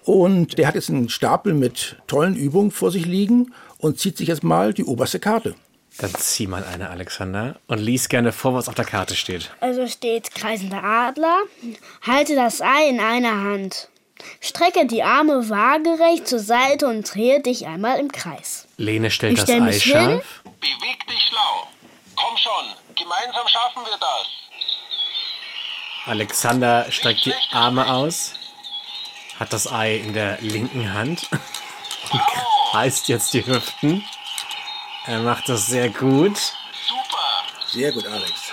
Und 0.05 0.59
der 0.59 0.67
hat 0.67 0.75
jetzt 0.75 0.89
einen 0.89 1.09
Stapel 1.09 1.55
mit 1.55 1.97
tollen 2.07 2.35
Übungen 2.35 2.71
vor 2.71 2.91
sich 2.91 3.07
liegen 3.07 3.53
und 3.79 3.99
zieht 3.99 4.17
sich 4.17 4.29
jetzt 4.29 4.43
mal 4.43 4.73
die 4.73 4.85
oberste 4.85 5.21
Karte. 5.21 5.55
Dann 5.99 6.11
zieh 6.15 6.47
mal 6.47 6.65
eine, 6.65 6.89
Alexander, 6.89 7.57
und 7.67 7.79
lies 7.79 8.09
gerne 8.09 8.33
vor, 8.33 8.55
was 8.55 8.69
auf 8.69 8.75
der 8.75 8.87
Karte 8.87 9.15
steht. 9.15 9.51
Also 9.61 9.87
steht 9.87 10.35
kreisender 10.35 10.83
Adler, 10.83 11.43
halte 12.01 12.35
das 12.35 12.63
Ei 12.63 12.89
in 12.89 12.99
einer 12.99 13.43
Hand. 13.43 13.91
Strecke 14.41 14.87
die 14.87 15.03
Arme 15.03 15.49
waagerecht 15.49 16.27
zur 16.27 16.39
Seite 16.39 16.87
und 16.87 17.13
drehe 17.15 17.41
dich 17.41 17.67
einmal 17.67 17.99
im 17.99 18.11
Kreis. 18.11 18.67
Lene 18.77 19.11
stellt 19.11 19.39
ich 19.39 19.45
das 19.45 19.51
Ei 19.51 19.73
scharf. 19.73 20.43
Beweg 20.61 21.07
dich 21.09 21.23
schlau. 21.29 21.69
Komm 22.17 22.37
schon, 22.37 22.77
gemeinsam 22.97 23.47
schaffen 23.49 23.83
wir 23.85 23.99
das. 23.99 24.27
Alexander 26.07 26.91
streckt 26.91 27.27
die 27.27 27.35
Arme 27.53 27.87
aus, 27.87 28.33
hat 29.39 29.53
das 29.53 29.71
Ei 29.71 29.97
in 29.97 30.13
der 30.13 30.39
linken 30.41 30.93
Hand 30.93 31.29
und 32.11 32.21
kreist 32.71 33.09
jetzt 33.09 33.33
die 33.35 33.47
Hüften. 33.47 34.05
Er 35.07 35.21
macht 35.21 35.49
das 35.49 35.67
sehr 35.67 35.89
gut. 35.89 36.37
Super. 36.37 37.45
Sehr 37.67 37.93
gut, 37.93 38.07
Alex. 38.07 38.53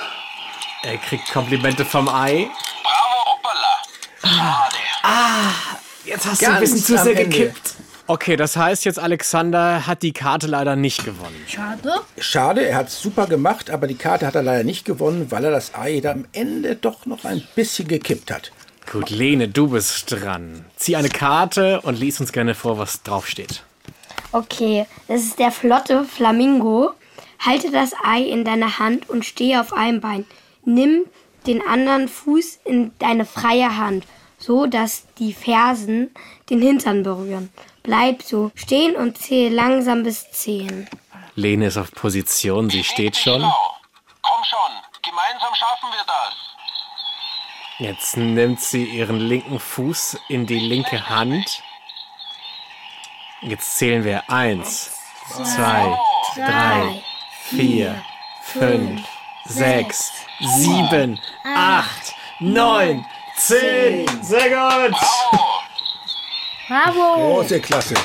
Er 0.84 0.98
kriegt 0.98 1.32
Komplimente 1.32 1.86
vom 1.86 2.08
Ei. 2.08 2.50
Bravo, 2.84 3.26
hoppala. 3.26 3.84
Schade. 4.24 4.79
Ah, 5.03 5.51
jetzt 6.06 6.25
hast 6.25 6.39
Ganz 6.39 6.41
du 6.41 6.51
ein 6.51 6.60
bisschen 6.60 6.84
zu 6.84 6.98
sehr 6.98 7.15
gekippt. 7.15 7.75
Okay, 8.08 8.36
das 8.36 8.58
heißt 8.58 8.86
jetzt, 8.86 8.98
Alexander 8.98 9.86
hat 9.86 10.01
die 10.01 10.13
Karte 10.13 10.48
leider 10.48 10.75
nicht 10.75 11.06
gewonnen. 11.06 11.46
Schade. 11.48 11.94
Schade, 12.18 12.65
er 12.65 12.77
hat 12.77 12.88
es 12.88 13.00
super 13.00 13.27
gemacht, 13.27 13.70
aber 13.70 13.86
die 13.86 13.96
Karte 13.96 14.25
hat 14.25 14.34
er 14.34 14.41
leider 14.41 14.63
nicht 14.63 14.84
gewonnen, 14.84 15.27
weil 15.29 15.46
er 15.46 15.51
das 15.51 15.75
Ei 15.75 16.00
da 16.00 16.13
am 16.13 16.25
Ende 16.32 16.75
doch 16.75 17.06
noch 17.06 17.24
ein 17.24 17.44
bisschen 17.53 17.88
gekippt 17.88 18.32
hat. 18.32 18.51
Gut, 18.91 19.12
Lene, 19.12 19.48
du 19.48 19.68
bist 19.68 20.12
dran. 20.12 20.65
Zieh 20.75 20.96
eine 20.96 21.10
Karte 21.10 21.82
und 21.82 22.00
lies 22.00 22.20
uns 22.20 22.32
gerne 22.32 22.56
vor, 22.56 22.79
was 22.79 23.03
draufsteht. 23.03 23.62
Okay, 24.32 24.88
das 25.08 25.22
ist 25.22 25.38
der 25.38 25.51
flotte 25.51 26.03
Flamingo. 26.03 26.94
Halte 27.38 27.70
das 27.70 27.91
Ei 28.03 28.22
in 28.24 28.44
deiner 28.44 28.79
Hand 28.79 29.08
und 29.08 29.24
stehe 29.24 29.62
auf 29.62 29.72
einem 29.72 30.01
Bein. 30.01 30.25
Nimm 30.65 31.03
den 31.46 31.62
anderen 31.62 32.08
Fuß 32.08 32.60
in 32.65 32.91
deine 32.98 33.25
freie 33.25 33.77
Hand 33.77 34.03
so 34.39 34.65
dass 34.65 35.05
die 35.19 35.34
Fersen 35.34 36.13
den 36.50 36.62
Hintern 36.62 37.03
berühren. 37.03 37.51
Bleib 37.84 38.24
so 38.24 38.51
stehen 38.55 38.96
und 38.96 39.17
zähle 39.17 39.53
langsam 39.53 40.03
bis 40.03 40.31
zehn. 40.31 40.89
Lene 41.36 41.67
ist 41.67 41.77
auf 41.77 41.91
Position, 41.91 42.69
sie 42.69 42.84
steht 42.84 43.15
schon. 43.15 43.41
Komm 43.41 44.43
schon, 44.43 44.72
gemeinsam 45.03 45.53
schaffen 45.55 45.89
wir 45.91 46.05
das. 46.05 46.36
Jetzt 47.79 48.17
nimmt 48.17 48.60
sie 48.60 48.84
ihren 48.84 49.19
linken 49.19 49.60
Fuß 49.60 50.17
in 50.27 50.46
die 50.46 50.60
linke 50.60 51.08
Hand. 51.08 51.63
Jetzt 53.41 53.77
zählen 53.77 54.03
wir 54.03 54.29
eins, 54.29 54.91
zwei, 55.31 55.98
drei, 56.36 57.01
vier, 57.43 58.03
fünf, 58.43 59.01
sechs, 59.46 60.12
sieben, 60.41 61.22
acht, 61.55 62.13
neun, 62.41 63.05
Zehn. 63.39 64.05
Sehr 64.22 64.50
gut. 64.50 64.96
Bravo. 66.67 67.36
Große 67.36 67.60
Klasse. 67.62 67.96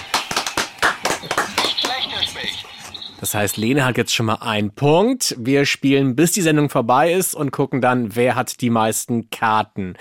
Das 3.20 3.34
heißt, 3.34 3.56
Lene 3.56 3.84
hat 3.84 3.96
jetzt 3.96 4.14
schon 4.14 4.26
mal 4.26 4.36
einen 4.42 4.70
Punkt. 4.74 5.34
Wir 5.38 5.64
spielen, 5.66 6.14
bis 6.14 6.32
die 6.32 6.42
Sendung 6.42 6.68
vorbei 6.70 7.12
ist 7.12 7.34
und 7.34 7.50
gucken 7.50 7.80
dann, 7.80 8.14
wer 8.14 8.36
hat 8.36 8.60
die 8.60 8.70
meisten 8.70 9.30
Karten. 9.30 9.96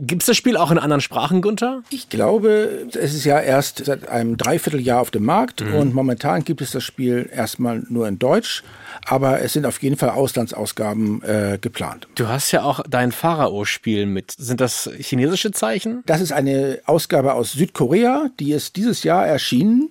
Gibt 0.00 0.22
es 0.22 0.26
das 0.26 0.36
Spiel 0.36 0.56
auch 0.56 0.70
in 0.70 0.78
anderen 0.78 1.00
Sprachen, 1.00 1.42
Gunther? 1.42 1.82
Ich 1.90 2.08
glaube, 2.08 2.86
es 2.92 3.14
ist 3.14 3.24
ja 3.24 3.38
erst 3.38 3.84
seit 3.84 4.08
einem 4.08 4.36
Dreivierteljahr 4.36 5.00
auf 5.00 5.10
dem 5.10 5.24
Markt 5.24 5.60
mhm. 5.60 5.74
und 5.74 5.94
momentan 5.94 6.44
gibt 6.44 6.60
es 6.62 6.70
das 6.70 6.84
Spiel 6.84 7.28
erstmal 7.32 7.82
nur 7.88 8.08
in 8.08 8.18
Deutsch, 8.18 8.62
aber 9.04 9.40
es 9.40 9.52
sind 9.52 9.66
auf 9.66 9.82
jeden 9.82 9.96
Fall 9.96 10.10
Auslandsausgaben 10.10 11.22
äh, 11.22 11.58
geplant. 11.60 12.08
Du 12.14 12.28
hast 12.28 12.50
ja 12.52 12.62
auch 12.62 12.80
dein 12.88 13.12
Pharao-Spiel 13.12 14.06
mit. 14.06 14.32
Sind 14.32 14.60
das 14.60 14.90
chinesische 14.98 15.52
Zeichen? 15.52 16.02
Das 16.06 16.20
ist 16.20 16.32
eine 16.32 16.80
Ausgabe 16.86 17.34
aus 17.34 17.52
Südkorea, 17.52 18.30
die 18.38 18.52
ist 18.52 18.76
dieses 18.76 19.02
Jahr 19.02 19.26
erschienen. 19.26 19.90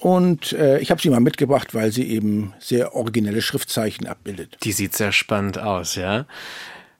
Und 0.00 0.52
äh, 0.52 0.78
ich 0.78 0.90
habe 0.90 1.00
sie 1.02 1.10
mal 1.10 1.20
mitgebracht, 1.20 1.74
weil 1.74 1.92
sie 1.92 2.04
eben 2.04 2.54
sehr 2.58 2.94
originelle 2.94 3.42
Schriftzeichen 3.42 4.06
abbildet. 4.06 4.56
Die 4.62 4.72
sieht 4.72 4.96
sehr 4.96 5.12
spannend 5.12 5.58
aus, 5.58 5.94
ja. 5.94 6.24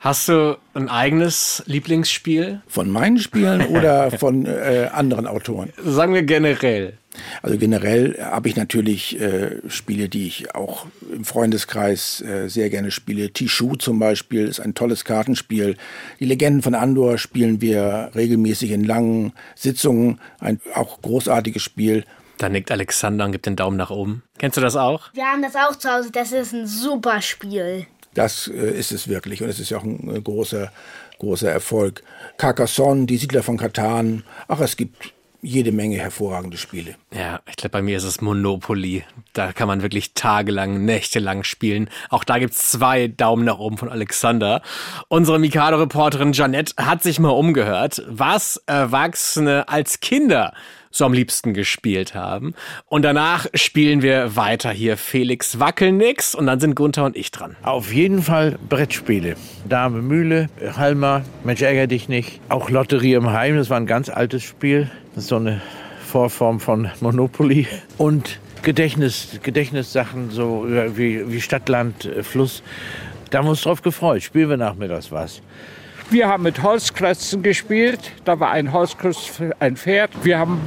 Hast 0.01 0.31
du 0.31 0.57
ein 0.73 0.89
eigenes 0.89 1.63
Lieblingsspiel? 1.67 2.63
Von 2.67 2.89
meinen 2.89 3.19
Spielen 3.19 3.67
oder 3.67 4.11
von 4.19 4.47
äh, 4.47 4.89
anderen 4.91 5.27
Autoren? 5.27 5.75
Sagen 5.77 6.15
wir 6.15 6.23
generell. 6.23 6.95
Also 7.43 7.59
generell 7.59 8.17
habe 8.19 8.49
ich 8.49 8.57
natürlich 8.57 9.21
äh, 9.21 9.59
Spiele, 9.69 10.09
die 10.09 10.27
ich 10.27 10.55
auch 10.55 10.87
im 11.13 11.27
Freundeskreis 11.27 12.23
äh, 12.23 12.49
sehr 12.49 12.71
gerne 12.71 12.93
spiele. 12.93 13.31
Tishu 13.31 13.75
zum 13.77 13.99
Beispiel 13.99 14.47
ist 14.47 14.59
ein 14.59 14.73
tolles 14.73 15.05
Kartenspiel. 15.05 15.77
Die 16.19 16.25
Legenden 16.25 16.63
von 16.63 16.75
Andor 16.75 17.19
spielen 17.19 17.61
wir 17.61 18.11
regelmäßig 18.15 18.71
in 18.71 18.85
langen 18.85 19.35
Sitzungen. 19.55 20.19
Ein 20.39 20.63
auch 20.75 21.03
großartiges 21.03 21.63
Spiel. 21.63 22.05
Da 22.39 22.49
nickt 22.49 22.71
Alexander 22.71 23.27
und 23.27 23.33
gibt 23.33 23.45
den 23.45 23.57
Daumen 23.57 23.77
nach 23.77 23.91
oben. 23.91 24.23
Kennst 24.39 24.57
du 24.57 24.63
das 24.63 24.77
auch? 24.77 25.13
Wir 25.13 25.27
haben 25.27 25.43
das 25.43 25.57
auch 25.57 25.77
zu 25.77 25.93
Hause. 25.93 26.11
Das 26.11 26.33
ist 26.33 26.55
ein 26.55 26.67
super 26.67 27.21
Spiel. 27.21 27.87
Das 28.15 28.49
äh, 28.49 28.71
ist 28.79 28.93
es 28.93 29.09
wirklich 29.09 29.43
und 29.43 29.49
es 29.49 29.61
ist 29.61 29.71
ja 29.71 29.79
auch 29.79 29.85
ein 29.85 30.15
äh, 30.15 30.21
großer, 30.21 30.73
großer 31.19 31.51
Erfolg. 31.51 32.03
Carcassonne, 32.37 33.07
die 33.07 33.17
Siedler 33.17 33.43
von 33.43 33.57
Katan, 33.57 34.25
ach, 34.49 34.61
es 34.61 34.77
gibt 34.77 35.13
jede 35.43 35.73
Menge 35.73 35.97
hervorragende 35.97 36.59
Spiele. 36.59 36.97
Ja, 37.15 37.41
ich 37.49 37.57
glaube, 37.57 37.71
bei 37.71 37.83
mir 37.83 37.97
ist 37.97 38.05
es 38.05 38.21
Monopoly. 38.21 39.05
Da 39.33 39.53
kann 39.53 39.69
man 39.69 39.83
wirklich 39.83 40.13
tagelang, 40.13 40.85
nächtelang 40.85 41.45
spielen. 41.45 41.89
Auch 42.11 42.25
da 42.25 42.39
gibt's 42.39 42.71
zwei 42.71 43.09
Daumen 43.09 43.45
nach 43.45 43.59
oben 43.59 43.79
von 43.79 43.89
Alexander. 43.89 44.63
Unsere 45.09 45.39
Mikado-Reporterin 45.39 46.33
Janette 46.33 46.75
hat 46.77 47.03
sich 47.03 47.19
mal 47.19 47.31
umgehört, 47.31 48.03
was 48.07 48.63
Erwachsene 48.67 49.69
als 49.69 50.01
Kinder 50.01 50.53
so 50.91 51.05
am 51.05 51.13
liebsten 51.13 51.55
gespielt 51.55 52.15
haben. 52.15 52.55
Und 52.87 53.03
danach 53.03 53.47
spielen 53.55 54.03
wir 54.03 54.37
weiter 54.37 54.71
hier 54.71 54.97
Felix 54.97 55.59
Wackelnix 55.59 56.35
und 56.35 56.47
dann 56.47 56.61
sind 56.61 56.75
Gunther 56.75 57.05
und 57.05 57.17
ich 57.17 57.31
dran. 57.31 57.57
Auf 57.63 57.93
jeden 57.93 58.23
Fall 58.23 58.59
Brettspiele. 58.69 59.37
Dame 59.69 60.03
Mühle, 60.03 60.49
Halmer, 60.77 61.23
Mensch 61.45 61.63
ärger 61.63 61.87
dich 61.87 62.09
nicht. 62.09 62.41
Auch 62.49 62.71
Lotterie 62.71 63.15
im 63.15 63.31
Heim, 63.31 63.57
das 63.57 63.71
war 63.71 63.77
ein 63.77 63.87
ganz 63.87 64.09
altes 64.09 64.43
Spiel. 64.43 64.91
Das 65.15 65.25
ist 65.25 65.31
so 65.31 65.37
eine 65.37 65.61
Vorform 66.05 66.59
von 66.59 66.91
Monopoly. 67.01 67.69
Und 67.97 68.41
Gedächtnis, 68.63 69.39
Gedächtnissachen, 69.43 70.31
so 70.31 70.67
wie, 70.69 71.31
wie 71.31 71.41
Stadt, 71.41 71.69
Land, 71.69 72.11
Fluss. 72.23 72.63
Da 73.31 73.39
haben 73.39 73.47
wir 73.47 73.51
uns 73.51 73.63
drauf 73.63 73.83
gefreut. 73.83 74.23
Spielen 74.23 74.51
wir 74.51 74.57
nachmittags 74.57 75.13
was. 75.13 75.41
Wir 76.11 76.27
haben 76.27 76.43
mit 76.43 76.65
Holzklötzen 76.65 77.45
gespielt. 77.45 78.01
Da 78.25 78.41
war 78.41 78.51
ein 78.51 78.73
Holzklotz 78.73 79.31
ein 79.61 79.77
Pferd. 79.77 80.11
Wir 80.25 80.41
haben 80.41 80.61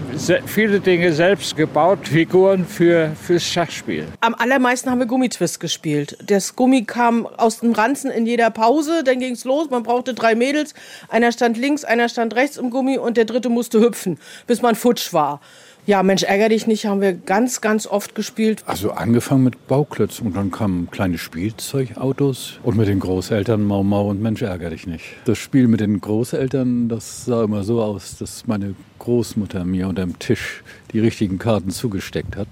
viele 0.45 0.79
Dinge 0.79 1.11
selbst 1.11 1.57
gebaut, 1.57 2.07
Figuren 2.07 2.65
für 2.65 3.11
fürs 3.21 3.43
Schachspiel. 3.43 4.07
Am 4.21 4.35
allermeisten 4.35 4.89
haben 4.89 4.99
wir 4.99 5.05
Gummitwist 5.05 5.59
gespielt. 5.59 6.17
Das 6.25 6.55
Gummi 6.55 6.85
kam 6.85 7.27
aus 7.27 7.59
dem 7.59 7.73
Ranzen 7.73 8.09
in 8.09 8.25
jeder 8.25 8.51
Pause. 8.51 9.03
Dann 9.03 9.19
ging 9.19 9.33
es 9.33 9.43
los. 9.43 9.69
Man 9.69 9.83
brauchte 9.83 10.13
drei 10.13 10.33
Mädels. 10.33 10.75
Einer 11.09 11.33
stand 11.33 11.57
links, 11.57 11.83
einer 11.83 12.07
stand 12.07 12.35
rechts 12.35 12.55
im 12.55 12.69
Gummi 12.69 12.97
und 12.97 13.17
der 13.17 13.25
dritte 13.25 13.49
musste 13.49 13.81
hüpfen, 13.81 14.19
bis 14.47 14.61
man 14.61 14.75
futsch 14.75 15.11
war. 15.11 15.41
Ja, 15.85 16.01
Mensch, 16.01 16.23
ärger 16.23 16.47
dich 16.47 16.65
nicht, 16.65 16.85
haben 16.85 17.01
wir 17.01 17.11
ganz, 17.11 17.59
ganz 17.59 17.87
oft 17.87 18.15
gespielt. 18.15 18.63
Also 18.65 18.91
angefangen 18.91 19.43
mit 19.43 19.67
Bauklötzen 19.67 20.27
und 20.27 20.37
dann 20.37 20.49
kamen 20.49 20.89
kleine 20.89 21.17
Spielzeugautos 21.17 22.59
und 22.63 22.77
mit 22.77 22.87
den 22.87 23.01
Großeltern 23.01 23.61
Mau 23.61 23.83
Mau 23.83 24.09
und 24.09 24.21
Mensch, 24.21 24.41
ärger 24.41 24.69
dich 24.69 24.87
nicht. 24.87 25.03
Das 25.25 25.37
Spiel 25.37 25.67
mit 25.67 25.81
den 25.81 25.99
Großeltern, 25.99 26.87
das 26.87 27.25
sah 27.25 27.43
immer 27.43 27.65
so 27.65 27.81
aus, 27.81 28.17
dass 28.17 28.47
meine 28.47 28.75
Großmutter 28.99 29.65
mir 29.65 29.89
unter 29.89 30.05
dem 30.05 30.17
Tisch 30.19 30.63
die 30.93 30.99
richtigen 30.99 31.37
Karten 31.37 31.69
zugesteckt 31.69 32.37
hat, 32.37 32.47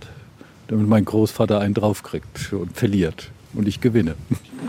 damit 0.68 0.90
mein 0.90 1.06
Großvater 1.06 1.62
einen 1.62 1.74
draufkriegt 1.74 2.52
und 2.52 2.76
verliert 2.76 3.32
und 3.54 3.68
ich 3.68 3.82
gewinne. 3.82 4.16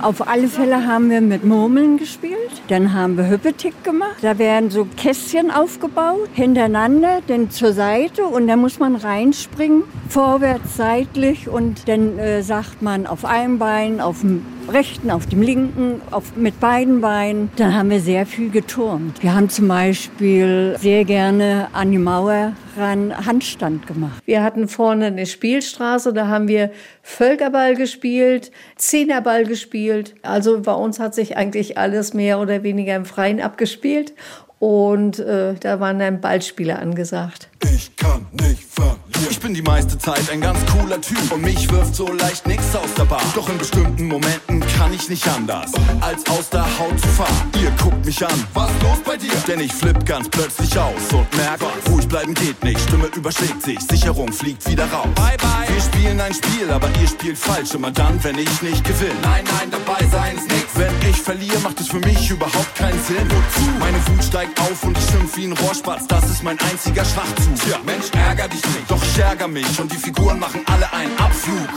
Auf 0.00 0.26
alle 0.26 0.48
Fälle 0.48 0.86
haben 0.86 1.10
wir 1.10 1.20
mit 1.20 1.44
Murmeln 1.44 1.96
gespielt. 1.96 2.50
Dann 2.68 2.92
haben 2.92 3.16
wir 3.16 3.28
Hüppetick 3.28 3.84
gemacht. 3.84 4.16
Da 4.22 4.38
werden 4.38 4.70
so 4.70 4.86
Kästchen 4.96 5.50
aufgebaut, 5.50 6.28
hintereinander, 6.32 7.20
dann 7.26 7.50
zur 7.50 7.72
Seite 7.72 8.24
und 8.24 8.48
da 8.48 8.56
muss 8.56 8.80
man 8.80 8.96
reinspringen, 8.96 9.84
vorwärts, 10.08 10.76
seitlich 10.76 11.48
und 11.48 11.88
dann 11.88 12.18
äh, 12.18 12.42
sagt 12.42 12.82
man 12.82 13.06
auf 13.06 13.24
einem 13.24 13.58
Bein, 13.58 14.00
auf 14.00 14.22
dem 14.22 14.44
rechten, 14.68 15.10
auf 15.10 15.26
dem 15.26 15.42
linken, 15.42 16.00
auf, 16.10 16.36
mit 16.36 16.58
beiden 16.58 17.00
Beinen. 17.00 17.50
Dann 17.56 17.74
haben 17.74 17.90
wir 17.90 18.00
sehr 18.00 18.26
viel 18.26 18.50
geturnt. 18.50 19.22
Wir 19.22 19.34
haben 19.34 19.48
zum 19.50 19.68
Beispiel 19.68 20.76
sehr 20.80 21.04
gerne 21.04 21.68
an 21.72 21.90
die 21.92 21.98
Mauer 21.98 22.54
ran 22.76 23.26
Handstand 23.26 23.86
gemacht. 23.86 24.22
Wir 24.24 24.42
hatten 24.42 24.68
vorne 24.68 25.06
eine 25.06 25.26
Spielstraße, 25.26 26.12
da 26.12 26.28
haben 26.28 26.48
wir 26.48 26.70
Völkerball 27.02 27.76
gespielt, 27.76 28.50
Zehnerball 28.76 29.44
gespielt. 29.44 30.14
Also 30.22 30.60
bei 30.62 30.74
uns 30.74 30.98
hat 30.98 31.14
sich 31.14 31.36
eigentlich 31.36 31.78
alles 31.78 32.14
mehr 32.14 32.40
oder 32.40 32.62
weniger 32.62 32.96
im 32.96 33.04
Freien 33.04 33.40
abgespielt 33.40 34.14
und 34.58 35.18
äh, 35.18 35.54
da 35.54 35.80
waren 35.80 35.98
dann 35.98 36.20
Ballspieler 36.20 36.78
angesagt. 36.78 37.48
Ich 37.64 37.96
kann 37.96 38.26
nicht 38.32 38.62
verlieren. 38.62 39.11
Ich 39.30 39.40
bin 39.40 39.54
die 39.54 39.62
meiste 39.62 39.98
Zeit 39.98 40.30
ein 40.30 40.40
ganz 40.40 40.58
cooler 40.72 41.00
Typ 41.00 41.32
und 41.32 41.42
mich 41.42 41.70
wirft 41.70 41.94
so 41.94 42.06
leicht 42.12 42.46
nix 42.46 42.62
aus 42.74 42.92
der 42.96 43.04
Bahn. 43.04 43.22
Doch 43.34 43.48
in 43.48 43.58
bestimmten 43.58 44.06
Momenten 44.06 44.60
kann 44.78 44.92
ich 44.92 45.08
nicht 45.08 45.26
anders, 45.28 45.72
als 46.00 46.26
aus 46.28 46.50
der 46.50 46.64
Haut 46.78 46.98
zu 47.00 47.08
fahren. 47.08 47.50
Ihr 47.62 47.70
guckt 47.82 48.04
mich 48.04 48.24
an, 48.26 48.46
was 48.54 48.70
los 48.82 48.98
bei 49.04 49.16
dir? 49.16 49.32
Denn 49.46 49.60
ich 49.60 49.72
flipp 49.72 50.04
ganz 50.06 50.28
plötzlich 50.28 50.78
aus 50.78 51.12
und 51.12 51.36
merk, 51.36 51.60
ruhig 51.88 52.06
bleiben 52.08 52.34
geht 52.34 52.62
nicht. 52.62 52.80
Stimme 52.80 53.06
überschlägt 53.14 53.62
sich, 53.62 53.78
Sicherung 53.80 54.32
fliegt 54.32 54.68
wieder 54.68 54.84
raus. 54.90 55.08
Bye 55.14 55.36
bye. 55.38 55.68
Wir 55.68 55.80
spielen 55.80 56.20
ein 56.20 56.34
Spiel, 56.34 56.70
aber 56.70 56.88
ihr 57.00 57.08
spielt 57.08 57.38
falsch. 57.38 57.74
Immer 57.74 57.90
dann, 57.90 58.22
wenn 58.24 58.38
ich 58.38 58.62
nicht 58.62 58.84
gewinne. 58.84 59.14
Nein, 59.22 59.44
nein, 59.58 59.70
dabei 59.70 60.04
sein 60.10 60.36
ist 60.36 60.48
nix. 60.48 60.66
Wenn 60.74 61.10
ich 61.10 61.16
verliere, 61.16 61.58
macht 61.60 61.80
es 61.80 61.88
für 61.88 62.00
mich 62.00 62.30
überhaupt 62.30 62.74
keinen 62.74 63.02
Sinn. 63.04 63.26
Wozu? 63.28 63.70
Meine 63.78 63.98
Wut 64.08 64.24
steigt 64.24 64.60
auf 64.60 64.84
und 64.84 64.96
ich 64.98 65.04
schimpf 65.10 65.36
wie 65.36 65.44
ein 65.46 65.52
Rohrspatz. 65.52 66.06
Das 66.08 66.28
ist 66.28 66.42
mein 66.42 66.58
einziger 66.60 67.04
Schwachzug. 67.04 67.54
Tja, 67.64 67.78
Mensch, 67.84 68.06
ärger 68.12 68.48
dich 68.48 68.64
nicht. 68.64 68.90
Doch 68.90 69.02
ich 69.12 69.18
ärger 69.18 69.48
mich 69.48 69.78
und 69.78 69.92
die 69.92 69.96
Figuren 69.96 70.38
machen 70.38 70.60
alle 70.72 70.90
einen 70.92 71.16
Abflug. 71.18 71.68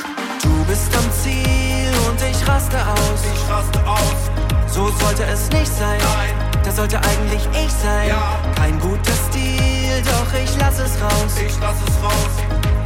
Du 0.42 0.66
bist 0.66 0.96
am 0.96 1.12
Ziel 1.12 1.92
und 2.08 2.20
ich 2.22 2.48
raste 2.48 2.78
aus. 2.78 3.22
Ich 3.34 3.50
raste 3.50 3.80
aus. 3.86 4.20
So 4.68 4.90
sollte 5.04 5.24
es 5.26 5.50
nicht 5.50 5.68
sein. 5.68 6.00
Nein. 6.00 6.34
Das 6.64 6.78
sollte 6.78 6.98
eigentlich 6.98 7.42
ich 7.52 7.72
sein. 7.72 8.08
Ja. 8.10 8.40
Kein 8.56 8.80
guter 8.80 9.16
Stil, 9.28 10.02
doch 10.04 10.40
ich 10.44 10.52
lass 10.58 10.80
es 10.80 11.02
raus. 11.02 11.34
Ich 11.46 11.56
lass 11.60 11.78
es 11.88 12.04
raus. 12.04 12.34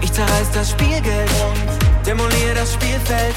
Ich 0.02 0.12
zerreiß 0.12 0.50
das 0.54 0.72
Spielgeld 0.72 1.30
und 1.46 2.06
demoliere 2.06 2.56
das 2.56 2.74
Spielfeld. 2.74 3.36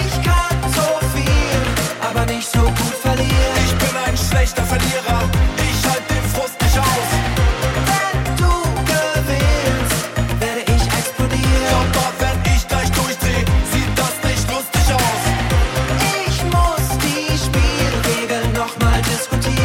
Ich 0.00 0.22
kann 0.22 0.58
so 0.74 0.88
viel, 1.14 1.62
aber 2.06 2.26
nicht 2.26 2.50
so 2.50 2.60
gut 2.60 2.96
verlieren. 3.00 3.56
Ich 3.64 3.74
bin 3.74 3.96
ein 4.06 4.16
schlechter 4.16 4.64
Verlierer. 4.64 5.22
Ich 5.56 5.67
nochmal 19.30 19.40
diskutieren. 19.40 19.57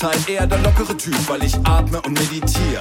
Zeit 0.00 0.30
eher 0.30 0.46
der 0.46 0.56
lockere 0.60 0.96
Typ, 0.96 1.14
weil 1.28 1.44
ich 1.44 1.54
atme 1.64 2.00
und 2.00 2.14
meditiere. 2.14 2.80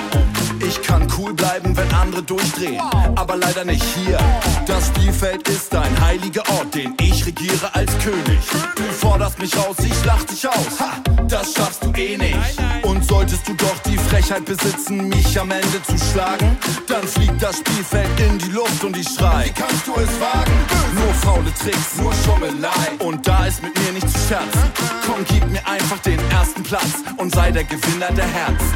Ich 0.65 0.81
kann 0.81 1.05
cool 1.17 1.33
bleiben, 1.33 1.75
wenn 1.75 1.93
andere 1.93 2.23
durchdrehen, 2.23 2.79
aber 3.15 3.35
leider 3.35 3.65
nicht 3.65 3.83
hier. 3.83 4.17
Das 4.65 4.87
Spielfeld 4.87 5.45
ist 5.49 5.75
ein 5.75 5.99
heiliger 5.99 6.43
Ort, 6.51 6.73
den 6.73 6.95
ich 7.01 7.25
regiere 7.25 7.75
als 7.75 7.91
König. 7.97 8.39
Du 8.75 8.83
forderst 8.83 9.37
mich 9.37 9.53
raus, 9.57 9.75
ich 9.83 10.05
lach 10.05 10.23
dich 10.23 10.47
aus. 10.47 10.79
Ha, 10.79 10.91
das 11.27 11.55
schaffst 11.55 11.83
du 11.83 11.91
eh 11.91 12.17
nicht. 12.17 12.37
Und 12.83 13.03
solltest 13.03 13.45
du 13.49 13.53
doch 13.53 13.77
die 13.85 13.97
Frechheit 13.97 14.45
besitzen, 14.45 15.09
mich 15.09 15.37
am 15.37 15.51
Ende 15.51 15.83
zu 15.83 15.97
schlagen, 16.11 16.57
dann 16.87 17.05
fliegt 17.05 17.43
das 17.43 17.57
Spielfeld 17.57 18.17
in 18.19 18.37
die 18.37 18.51
Luft 18.51 18.81
und 18.85 18.95
ich 18.95 19.09
schrei. 19.09 19.45
Wie 19.47 19.61
kannst 19.61 19.85
du 19.85 19.93
es 19.95 20.21
wagen? 20.21 20.53
Nur 20.93 21.13
faule 21.15 21.53
Tricks, 21.61 21.97
nur 21.97 22.13
Schummelei. 22.23 22.69
Und 22.99 23.27
da 23.27 23.45
ist 23.45 23.61
mit 23.61 23.77
mir 23.77 23.91
nicht 23.91 24.09
zu 24.09 24.19
scherzen. 24.29 24.71
Komm, 25.05 25.25
gib 25.27 25.45
mir 25.49 25.65
einfach 25.67 25.99
den 25.99 26.19
ersten 26.31 26.63
Platz 26.63 27.08
und 27.17 27.33
sei 27.33 27.51
der 27.51 27.63
Gewinner 27.63 28.11
der 28.11 28.27
Herzen. 28.27 28.73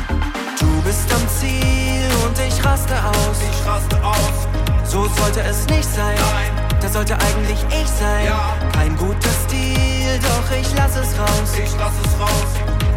Du 0.60 0.82
bist 0.82 1.12
am 1.14 1.28
Ziel 1.40 2.08
und 2.26 2.38
ich 2.40 2.64
raste 2.66 2.94
aus. 2.94 3.38
Ich 3.52 3.68
raste 3.68 4.04
aus. 4.04 4.48
So 4.86 5.08
sollte 5.22 5.42
es 5.42 5.66
nicht 5.68 5.84
sein. 5.84 6.16
Nein. 6.16 6.52
Das 6.82 6.94
sollte 6.94 7.16
eigentlich 7.16 7.60
ich 7.70 7.88
sein. 7.88 8.26
Ja. 8.26 8.56
Kein 8.74 8.96
guter 8.98 9.30
Stil, 9.46 10.20
doch 10.22 10.58
ich 10.58 10.68
lass 10.76 10.96
es 10.96 11.18
raus. 11.18 11.52
Ich 11.58 11.72
lass 11.78 11.94
es 12.06 12.20
raus. 12.20 12.52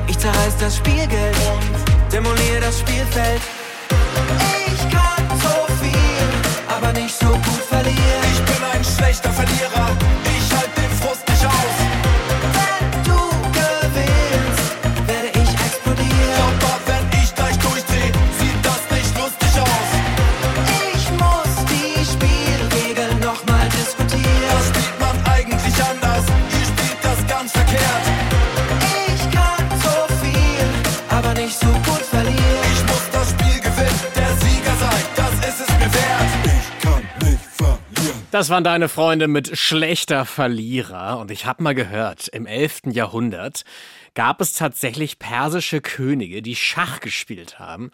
Ich 0.07 0.18
zerreiß 0.18 0.57
das 0.59 0.77
Spielgeld 0.77 1.37
und 1.53 2.12
demoliere 2.12 2.61
das 2.61 2.81
Spielfeld. 2.81 3.40
Ich 4.66 4.81
kann 4.90 5.38
so 5.40 5.72
viel, 5.83 6.75
aber 6.75 6.92
nicht 6.92 7.18
so 7.18 7.29
gut 7.29 7.64
verlieren. 7.68 8.22
Ich 8.33 8.42
bin 8.42 8.64
ein 8.72 8.85
schlechter 8.85 9.31
Verlierer. 9.31 10.05
Das 38.37 38.51
waren 38.51 38.64
deine 38.64 38.90
Freunde 38.90 39.29
mit 39.29 39.57
schlechter 39.57 40.27
Verlierer. 40.27 41.18
Und 41.18 41.31
ich 41.31 41.46
habe 41.46 41.62
mal 41.62 41.75
gehört, 41.75 42.29
im 42.29 42.44
11. 42.44 42.83
Jahrhundert 42.92 43.64
gab 44.12 44.42
es 44.42 44.53
tatsächlich 44.53 45.18
persische 45.18 45.81
Könige, 45.81 46.42
die 46.42 46.55
Schach 46.55 47.01
gespielt 47.01 47.59
haben. 47.59 47.92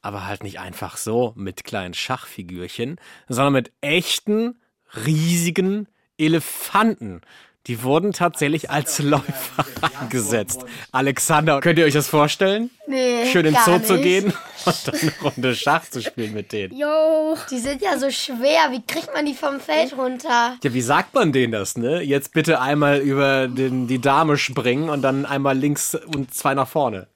Aber 0.00 0.26
halt 0.26 0.44
nicht 0.44 0.60
einfach 0.60 0.96
so 0.96 1.34
mit 1.36 1.64
kleinen 1.64 1.92
Schachfigürchen, 1.92 2.96
sondern 3.28 3.52
mit 3.52 3.72
echten, 3.82 4.62
riesigen 5.04 5.88
Elefanten. 6.16 7.20
Die 7.68 7.84
wurden 7.84 8.12
tatsächlich 8.12 8.70
als 8.70 8.98
Läufer 8.98 9.64
eingesetzt. 10.00 10.64
Alexander, 10.90 11.60
könnt 11.60 11.78
ihr 11.78 11.84
euch 11.84 11.94
das 11.94 12.08
vorstellen? 12.08 12.70
Nee, 12.88 13.26
Schön 13.30 13.46
ins 13.46 13.64
Zoo 13.64 13.78
zu 13.78 13.92
nicht. 13.94 14.02
gehen 14.02 14.32
und 14.66 14.88
dann 14.88 14.94
eine 15.00 15.12
Runde 15.22 15.54
Schach 15.54 15.84
zu 15.88 16.02
spielen 16.02 16.34
mit 16.34 16.50
denen. 16.52 16.76
Jo. 16.76 17.36
Die 17.50 17.58
sind 17.58 17.80
ja 17.80 17.96
so 17.98 18.10
schwer. 18.10 18.70
Wie 18.70 18.82
kriegt 18.84 19.14
man 19.14 19.26
die 19.26 19.34
vom 19.34 19.60
Feld 19.60 19.96
runter? 19.96 20.56
Ja, 20.62 20.74
wie 20.74 20.80
sagt 20.82 21.14
man 21.14 21.30
denen 21.32 21.52
das, 21.52 21.76
ne? 21.76 22.02
Jetzt 22.02 22.32
bitte 22.32 22.60
einmal 22.60 22.98
über 22.98 23.46
den, 23.46 23.86
die 23.86 24.00
Dame 24.00 24.36
springen 24.38 24.88
und 24.90 25.02
dann 25.02 25.24
einmal 25.24 25.56
links 25.56 25.94
und 25.94 26.34
zwei 26.34 26.54
nach 26.54 26.68
vorne. 26.68 27.06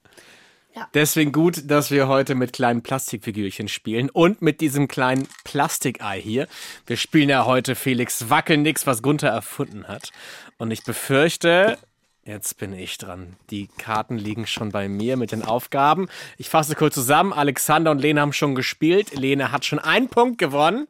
Deswegen 0.94 1.32
gut, 1.32 1.70
dass 1.70 1.90
wir 1.90 2.08
heute 2.08 2.34
mit 2.34 2.52
kleinen 2.52 2.82
Plastikfigürchen 2.82 3.68
spielen 3.68 4.10
und 4.10 4.42
mit 4.42 4.60
diesem 4.60 4.88
kleinen 4.88 5.26
Plastikei 5.44 6.20
hier. 6.20 6.48
Wir 6.86 6.96
spielen 6.96 7.28
ja 7.28 7.44
heute 7.44 7.74
Felix 7.74 8.28
Wackelnix, 8.28 8.86
was 8.86 9.02
Gunther 9.02 9.30
erfunden 9.30 9.88
hat. 9.88 10.10
Und 10.58 10.70
ich 10.70 10.84
befürchte, 10.84 11.78
Jetzt 12.26 12.58
bin 12.58 12.72
ich 12.72 12.98
dran. 12.98 13.36
Die 13.50 13.68
Karten 13.78 14.18
liegen 14.18 14.48
schon 14.48 14.72
bei 14.72 14.88
mir 14.88 15.16
mit 15.16 15.30
den 15.30 15.44
Aufgaben. 15.44 16.08
Ich 16.38 16.48
fasse 16.48 16.74
kurz 16.74 16.94
zusammen. 16.94 17.32
Alexander 17.32 17.92
und 17.92 18.00
Lena 18.00 18.22
haben 18.22 18.32
schon 18.32 18.56
gespielt. 18.56 19.14
Lena 19.14 19.52
hat 19.52 19.64
schon 19.64 19.78
einen 19.78 20.08
Punkt 20.08 20.38
gewonnen. 20.38 20.88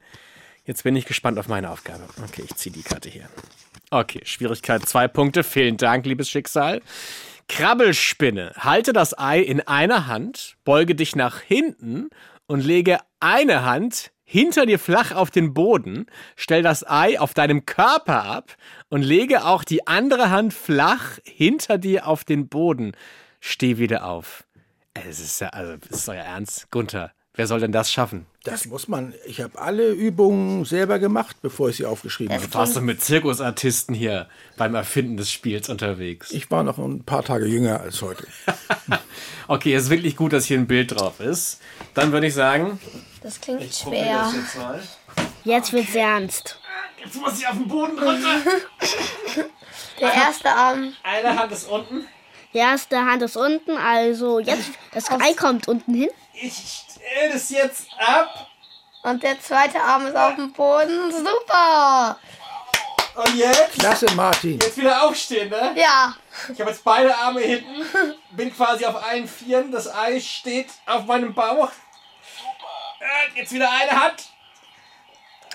Jetzt 0.64 0.82
bin 0.82 0.96
ich 0.96 1.04
gespannt 1.04 1.38
auf 1.38 1.46
meine 1.46 1.70
Aufgabe. 1.70 2.04
Okay, 2.24 2.42
ich 2.46 2.56
ziehe 2.56 2.74
die 2.74 2.82
Karte 2.82 3.10
hier. 3.10 3.28
Okay, 3.90 4.22
Schwierigkeit 4.24 4.88
zwei 4.88 5.08
Punkte. 5.08 5.44
Vielen 5.44 5.76
Dank, 5.76 6.06
liebes 6.06 6.30
Schicksal. 6.30 6.80
Krabbelspinne. 7.48 8.52
Halte 8.56 8.92
das 8.92 9.18
Ei 9.18 9.40
in 9.40 9.60
einer 9.60 10.06
Hand, 10.06 10.56
beuge 10.64 10.94
dich 10.94 11.16
nach 11.16 11.40
hinten 11.40 12.08
und 12.46 12.64
lege 12.64 12.98
eine 13.20 13.64
Hand 13.64 14.10
hinter 14.24 14.66
dir 14.66 14.80
flach 14.80 15.12
auf 15.12 15.30
den 15.30 15.54
Boden, 15.54 16.06
stell 16.34 16.62
das 16.62 16.84
Ei 16.86 17.18
auf 17.20 17.32
deinem 17.32 17.64
Körper 17.64 18.24
ab 18.24 18.56
und 18.88 19.02
lege 19.02 19.44
auch 19.44 19.62
die 19.62 19.86
andere 19.86 20.30
Hand 20.30 20.52
flach 20.52 21.18
hinter 21.24 21.78
dir 21.78 22.08
auf 22.08 22.24
den 22.24 22.48
Boden. 22.48 22.92
Steh 23.40 23.78
wieder 23.78 24.04
auf. 24.04 24.44
Es 24.94 25.20
ist 25.20 25.40
ja, 25.40 25.50
also, 25.50 25.74
ist 25.88 26.08
euer 26.08 26.24
Ernst? 26.24 26.70
Gunther, 26.70 27.12
wer 27.36 27.46
soll 27.46 27.60
denn 27.60 27.72
das 27.72 27.90
schaffen? 27.92 28.26
Das 28.44 28.66
muss 28.66 28.88
man. 28.88 29.14
Ich 29.26 29.40
habe 29.40 29.58
alle 29.58 29.90
Übungen 29.90 30.64
selber 30.64 30.98
gemacht, 30.98 31.36
bevor 31.42 31.68
ich 31.68 31.76
sie 31.76 31.84
aufgeschrieben 31.86 32.34
habe. 32.34 32.46
Du 32.46 32.54
warst 32.54 32.76
doch 32.76 32.80
mit 32.80 33.02
Zirkusartisten 33.02 33.94
hier 33.94 34.28
beim 34.56 34.74
Erfinden 34.74 35.16
des 35.16 35.30
Spiels 35.30 35.68
unterwegs. 35.68 36.30
Ich 36.32 36.50
war 36.50 36.62
noch 36.64 36.78
ein 36.78 37.04
paar 37.04 37.22
Tage 37.22 37.46
jünger 37.46 37.80
als 37.80 38.02
heute. 38.02 38.26
okay, 39.48 39.74
es 39.74 39.84
ist 39.84 39.90
wirklich 39.90 40.16
gut, 40.16 40.32
dass 40.32 40.44
hier 40.46 40.58
ein 40.58 40.66
Bild 40.66 40.98
drauf 40.98 41.20
ist. 41.20 41.60
Dann 41.94 42.12
würde 42.12 42.26
ich 42.26 42.34
sagen, 42.34 42.80
Das 43.22 43.40
klingt 43.40 43.62
ich 43.62 43.76
schwer. 43.76 44.24
das 44.24 44.34
jetzt 44.34 44.56
mal. 44.58 44.82
Jetzt 45.44 45.72
wird's 45.72 45.94
ernst. 45.94 46.60
Jetzt 47.04 47.16
muss 47.20 47.38
ich 47.38 47.46
auf 47.46 47.54
den 47.54 47.68
Boden 47.68 47.98
runter. 47.98 48.40
Der 50.00 50.12
erste 50.12 50.50
Arm. 50.50 50.92
Eine 51.02 51.38
Hand 51.38 51.52
ist 51.52 51.68
unten. 51.68 52.04
Die 52.52 52.58
erste 52.58 52.96
Hand 53.04 53.22
ist 53.22 53.36
unten, 53.36 53.72
also 53.76 54.40
jetzt 54.40 54.70
das 54.94 55.10
Ei 55.10 55.34
kommt 55.34 55.68
unten 55.68 55.92
hin. 55.92 56.08
Ich 56.32 56.85
stell 57.06 57.32
das 57.32 57.50
jetzt 57.50 57.86
ab. 57.98 58.48
Und 59.02 59.22
der 59.22 59.40
zweite 59.40 59.80
Arm 59.80 60.06
ist 60.06 60.16
auf 60.16 60.34
dem 60.34 60.52
Boden. 60.52 61.12
Super! 61.12 62.18
Und 63.14 63.34
jetzt? 63.36 63.78
Klasse, 63.78 64.10
Martin. 64.14 64.58
Jetzt 64.60 64.76
wieder 64.76 65.02
aufstehen, 65.04 65.48
ne? 65.48 65.72
Ja. 65.76 66.14
Ich 66.52 66.60
habe 66.60 66.70
jetzt 66.70 66.84
beide 66.84 67.16
Arme 67.16 67.40
hinten, 67.40 68.14
bin 68.32 68.54
quasi 68.54 68.84
auf 68.84 69.02
allen 69.02 69.26
Vieren, 69.26 69.72
das 69.72 69.92
Ei 69.92 70.20
steht 70.20 70.68
auf 70.84 71.04
meinem 71.06 71.32
Bauch. 71.32 71.70
Äh, 73.00 73.38
Jetzt 73.40 73.52
wieder 73.52 73.70
eine 73.70 73.90
Hand. 73.92 74.24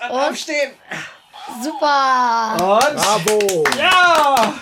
Und 0.02 0.10
Und? 0.10 0.20
aufstehen. 0.30 0.72
Super! 1.62 2.54
Und? 2.58 2.96
Bravo! 2.96 3.64
Ja! 3.78 4.54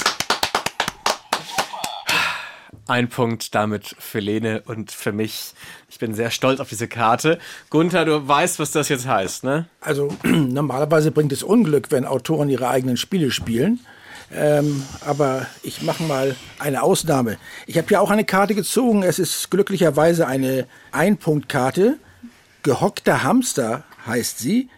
Ein 2.90 3.09
Punkt 3.09 3.55
damit 3.55 3.94
für 4.00 4.18
Lene 4.18 4.64
und 4.66 4.90
für 4.90 5.12
mich. 5.12 5.53
Ich 5.88 6.00
bin 6.00 6.12
sehr 6.12 6.33
stolz 6.33 6.59
auf 6.59 6.70
diese 6.70 6.88
Karte. 6.88 7.38
Gunther, 7.70 8.05
du 8.05 8.26
weißt, 8.26 8.59
was 8.59 8.72
das 8.72 8.88
jetzt 8.88 9.07
heißt, 9.07 9.44
ne? 9.44 9.66
Also 9.81 10.12
normalerweise 10.24 11.12
bringt 11.12 11.31
es 11.31 11.44
Unglück, 11.44 11.92
wenn 11.92 12.05
Autoren 12.05 12.48
ihre 12.48 12.68
eigenen 12.68 12.96
Spiele 12.96 13.31
spielen. 13.31 13.79
Ähm, 14.33 14.83
aber 15.07 15.46
ich 15.62 15.83
mache 15.83 16.03
mal 16.03 16.35
eine 16.59 16.83
Ausnahme. 16.83 17.38
Ich 17.68 17.79
habe 17.79 17.87
ja 17.92 18.00
auch 18.00 18.11
eine 18.11 18.24
Karte 18.24 18.57
gezogen. 18.57 19.05
Es 19.05 19.20
ist 19.20 19.53
glücklicherweise 19.53 20.26
eine 20.26 20.66
Einpunktkarte. 20.90 21.96
Gehockter 22.64 23.22
Hamster 23.22 23.85
heißt 24.05 24.40
sie. 24.40 24.68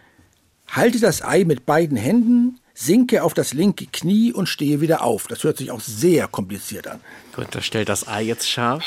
Halte 0.67 0.99
das 0.99 1.23
Ei 1.23 1.45
mit 1.45 1.65
beiden 1.65 1.97
Händen, 1.97 2.59
sinke 2.83 3.23
auf 3.23 3.33
das 3.33 3.53
linke 3.53 3.87
Knie 3.87 4.33
und 4.33 4.47
stehe 4.47 4.81
wieder 4.81 5.03
auf. 5.03 5.27
Das 5.27 5.43
hört 5.43 5.57
sich 5.57 5.71
auch 5.71 5.79
sehr 5.79 6.27
kompliziert 6.27 6.87
an. 6.87 6.99
Gunther 7.35 7.61
stellt 7.61 7.89
das 7.89 8.07
Ei 8.07 8.23
jetzt 8.23 8.49
scharf. 8.49 8.83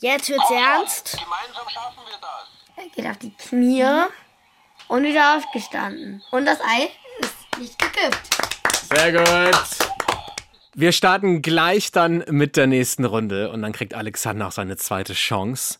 Jetzt 0.00 0.28
wird's 0.28 0.50
ernst. 0.50 1.12
Gemeinsam 1.12 1.68
schaffen 1.68 2.02
wir 2.06 2.18
das. 2.20 2.84
Er 2.84 2.88
geht 2.94 3.10
auf 3.10 3.16
die 3.18 3.30
Knie 3.30 3.84
und 4.88 5.04
wieder 5.04 5.36
aufgestanden. 5.36 6.22
Und 6.30 6.44
das 6.44 6.60
Ei 6.60 6.90
ist 7.20 7.58
nicht 7.58 7.78
gekippt. 7.78 8.36
Sehr 8.94 9.12
gut. 9.12 9.66
Wir 10.74 10.92
starten 10.92 11.40
gleich 11.40 11.90
dann 11.90 12.22
mit 12.28 12.56
der 12.56 12.66
nächsten 12.66 13.06
Runde 13.06 13.50
und 13.50 13.62
dann 13.62 13.72
kriegt 13.72 13.94
Alexander 13.94 14.48
auch 14.48 14.52
seine 14.52 14.76
zweite 14.76 15.14
Chance. 15.14 15.78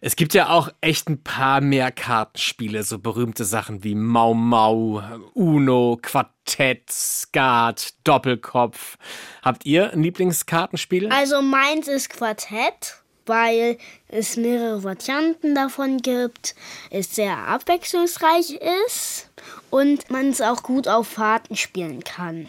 Es 0.00 0.16
gibt 0.16 0.34
ja 0.34 0.50
auch 0.50 0.70
echt 0.80 1.08
ein 1.08 1.22
paar 1.22 1.60
mehr 1.60 1.90
Kartenspiele, 1.90 2.82
so 2.82 2.98
berühmte 2.98 3.44
Sachen 3.44 3.82
wie 3.82 3.94
Mau 3.94 4.34
Mau, 4.34 5.02
Uno, 5.34 5.98
Quartett, 6.00 6.90
Skat, 6.90 7.94
Doppelkopf. 8.04 8.96
Habt 9.42 9.66
ihr 9.66 9.92
ein 9.92 10.02
Lieblingskartenspiel? 10.02 11.10
Also 11.10 11.42
meins 11.42 11.88
ist 11.88 12.10
Quartett, 12.10 13.02
weil 13.26 13.78
es 14.08 14.36
mehrere 14.36 14.84
Varianten 14.84 15.54
davon 15.54 15.98
gibt, 15.98 16.54
es 16.90 17.14
sehr 17.14 17.36
abwechslungsreich 17.36 18.58
ist 18.86 19.30
und 19.70 20.10
man 20.10 20.30
es 20.30 20.40
auch 20.40 20.62
gut 20.62 20.88
auf 20.88 21.08
Fahrten 21.08 21.56
spielen 21.56 22.04
kann. 22.04 22.48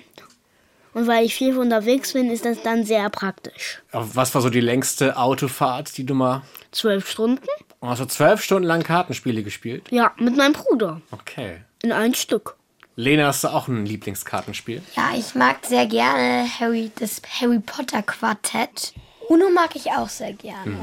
Und 0.94 1.08
weil 1.08 1.26
ich 1.26 1.36
viel 1.36 1.58
unterwegs 1.58 2.14
bin, 2.14 2.32
ist 2.32 2.46
das 2.46 2.62
dann 2.64 2.86
sehr 2.86 3.10
praktisch. 3.10 3.82
Was 3.92 4.34
war 4.34 4.42
so 4.42 4.50
die 4.50 4.60
längste 4.60 5.18
Autofahrt, 5.18 5.98
die 5.98 6.06
du 6.06 6.16
mal... 6.16 6.42
Zwölf 6.72 7.10
Stunden? 7.10 7.46
Also 7.82 8.06
zwölf 8.06 8.44
Stunden 8.44 8.68
lang 8.68 8.84
Kartenspiele 8.84 9.44
gespielt? 9.44 9.88
Ja, 9.92 10.14
mit 10.18 10.36
meinem 10.36 10.54
Bruder. 10.54 11.02
Okay. 11.12 11.62
In 11.82 11.92
ein 11.92 12.14
Stück. 12.14 12.56
Lena, 12.96 13.28
hast 13.28 13.46
du 13.46 13.48
auch 13.48 13.68
ein 13.70 13.86
Lieblingskartenspiel? 13.86 14.82
Ja, 14.96 15.12
ich 15.18 15.34
mag 15.34 15.66
sehr 15.66 15.86
gerne 15.86 16.46
Harry, 16.60 16.92
das 17.00 17.22
Harry 17.40 17.60
Potter 17.60 18.02
Quartett. 18.02 18.94
Uno 19.30 19.50
mag 19.52 19.76
ich 19.76 19.92
auch 19.92 20.10
sehr 20.10 20.34
gerne. 20.34 20.76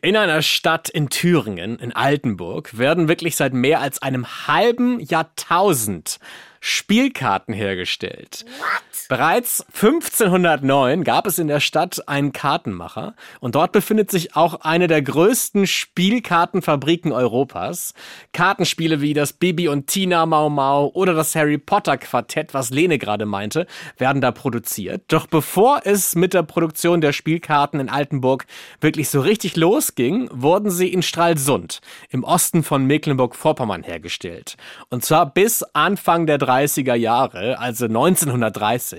In 0.00 0.16
einer 0.16 0.42
Stadt 0.42 0.90
in 0.90 1.08
Thüringen, 1.08 1.78
in 1.78 1.90
Altenburg, 1.90 2.76
werden 2.78 3.08
wirklich 3.08 3.36
seit 3.36 3.54
mehr 3.54 3.80
als 3.80 4.02
einem 4.02 4.46
halben 4.46 5.00
Jahrtausend 5.00 6.20
Spielkarten 6.60 7.54
hergestellt. 7.54 8.44
Bereits 9.08 9.66
1509 9.74 11.04
gab 11.04 11.26
es 11.26 11.38
in 11.38 11.46
der 11.46 11.60
Stadt 11.60 12.08
einen 12.08 12.32
Kartenmacher 12.32 13.14
und 13.40 13.54
dort 13.54 13.72
befindet 13.72 14.10
sich 14.10 14.34
auch 14.34 14.62
eine 14.62 14.86
der 14.86 15.02
größten 15.02 15.66
Spielkartenfabriken 15.66 17.12
Europas. 17.12 17.92
Kartenspiele 18.32 19.02
wie 19.02 19.12
das 19.12 19.34
Bibi 19.34 19.68
und 19.68 19.88
Tina 19.88 20.24
Mau 20.24 20.48
Mau 20.48 20.90
oder 20.94 21.12
das 21.12 21.34
Harry 21.34 21.58
Potter 21.58 21.98
Quartett, 21.98 22.54
was 22.54 22.70
Lene 22.70 22.96
gerade 22.98 23.26
meinte, 23.26 23.66
werden 23.98 24.22
da 24.22 24.32
produziert. 24.32 25.02
Doch 25.08 25.26
bevor 25.26 25.82
es 25.84 26.14
mit 26.14 26.32
der 26.32 26.42
Produktion 26.42 27.02
der 27.02 27.12
Spielkarten 27.12 27.80
in 27.80 27.90
Altenburg 27.90 28.46
wirklich 28.80 29.10
so 29.10 29.20
richtig 29.20 29.56
losging, 29.56 30.30
wurden 30.32 30.70
sie 30.70 30.88
in 30.88 31.02
Stralsund 31.02 31.82
im 32.08 32.24
Osten 32.24 32.62
von 32.62 32.86
Mecklenburg-Vorpommern 32.86 33.82
hergestellt. 33.82 34.56
Und 34.88 35.04
zwar 35.04 35.26
bis 35.32 35.62
Anfang 35.74 36.26
der 36.26 36.38
30er 36.38 36.94
Jahre, 36.94 37.58
also 37.58 37.84
1930. 37.84 38.93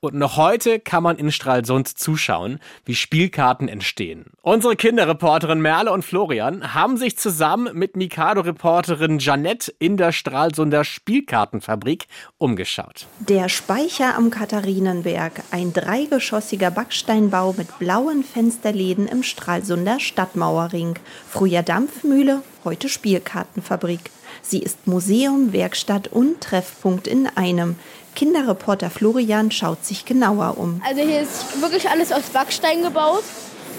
Und 0.00 0.14
noch 0.14 0.36
heute 0.36 0.80
kann 0.80 1.02
man 1.02 1.16
in 1.16 1.32
Stralsund 1.32 1.88
zuschauen, 1.88 2.58
wie 2.84 2.94
Spielkarten 2.94 3.68
entstehen. 3.68 4.26
Unsere 4.42 4.76
Kinderreporterin 4.76 5.60
Merle 5.60 5.92
und 5.92 6.04
Florian 6.04 6.74
haben 6.74 6.96
sich 6.96 7.18
zusammen 7.18 7.76
mit 7.76 7.96
Mikado-Reporterin 7.96 9.18
Janette 9.18 9.72
in 9.78 9.96
der 9.96 10.12
Stralsunder 10.12 10.84
Spielkartenfabrik 10.84 12.06
umgeschaut. 12.38 13.06
Der 13.20 13.48
Speicher 13.48 14.16
am 14.16 14.30
Katharinenberg, 14.30 15.42
ein 15.50 15.72
dreigeschossiger 15.72 16.70
Backsteinbau 16.70 17.54
mit 17.56 17.78
blauen 17.78 18.24
Fensterläden 18.24 19.06
im 19.06 19.22
Stralsunder 19.22 20.00
Stadtmauerring. 20.00 20.98
Früher 21.28 21.62
Dampfmühle, 21.62 22.42
heute 22.64 22.88
Spielkartenfabrik. 22.88 24.00
Sie 24.42 24.60
ist 24.60 24.86
Museum, 24.86 25.52
Werkstatt 25.52 26.08
und 26.08 26.40
Treffpunkt 26.40 27.06
in 27.06 27.26
einem. 27.26 27.76
Kinderreporter 28.16 28.90
Florian 28.90 29.52
schaut 29.52 29.84
sich 29.84 30.04
genauer 30.04 30.56
um. 30.58 30.82
Also 30.84 31.02
hier 31.02 31.20
ist 31.20 31.60
wirklich 31.60 31.88
alles 31.88 32.10
aus 32.10 32.24
Backstein 32.32 32.82
gebaut 32.82 33.22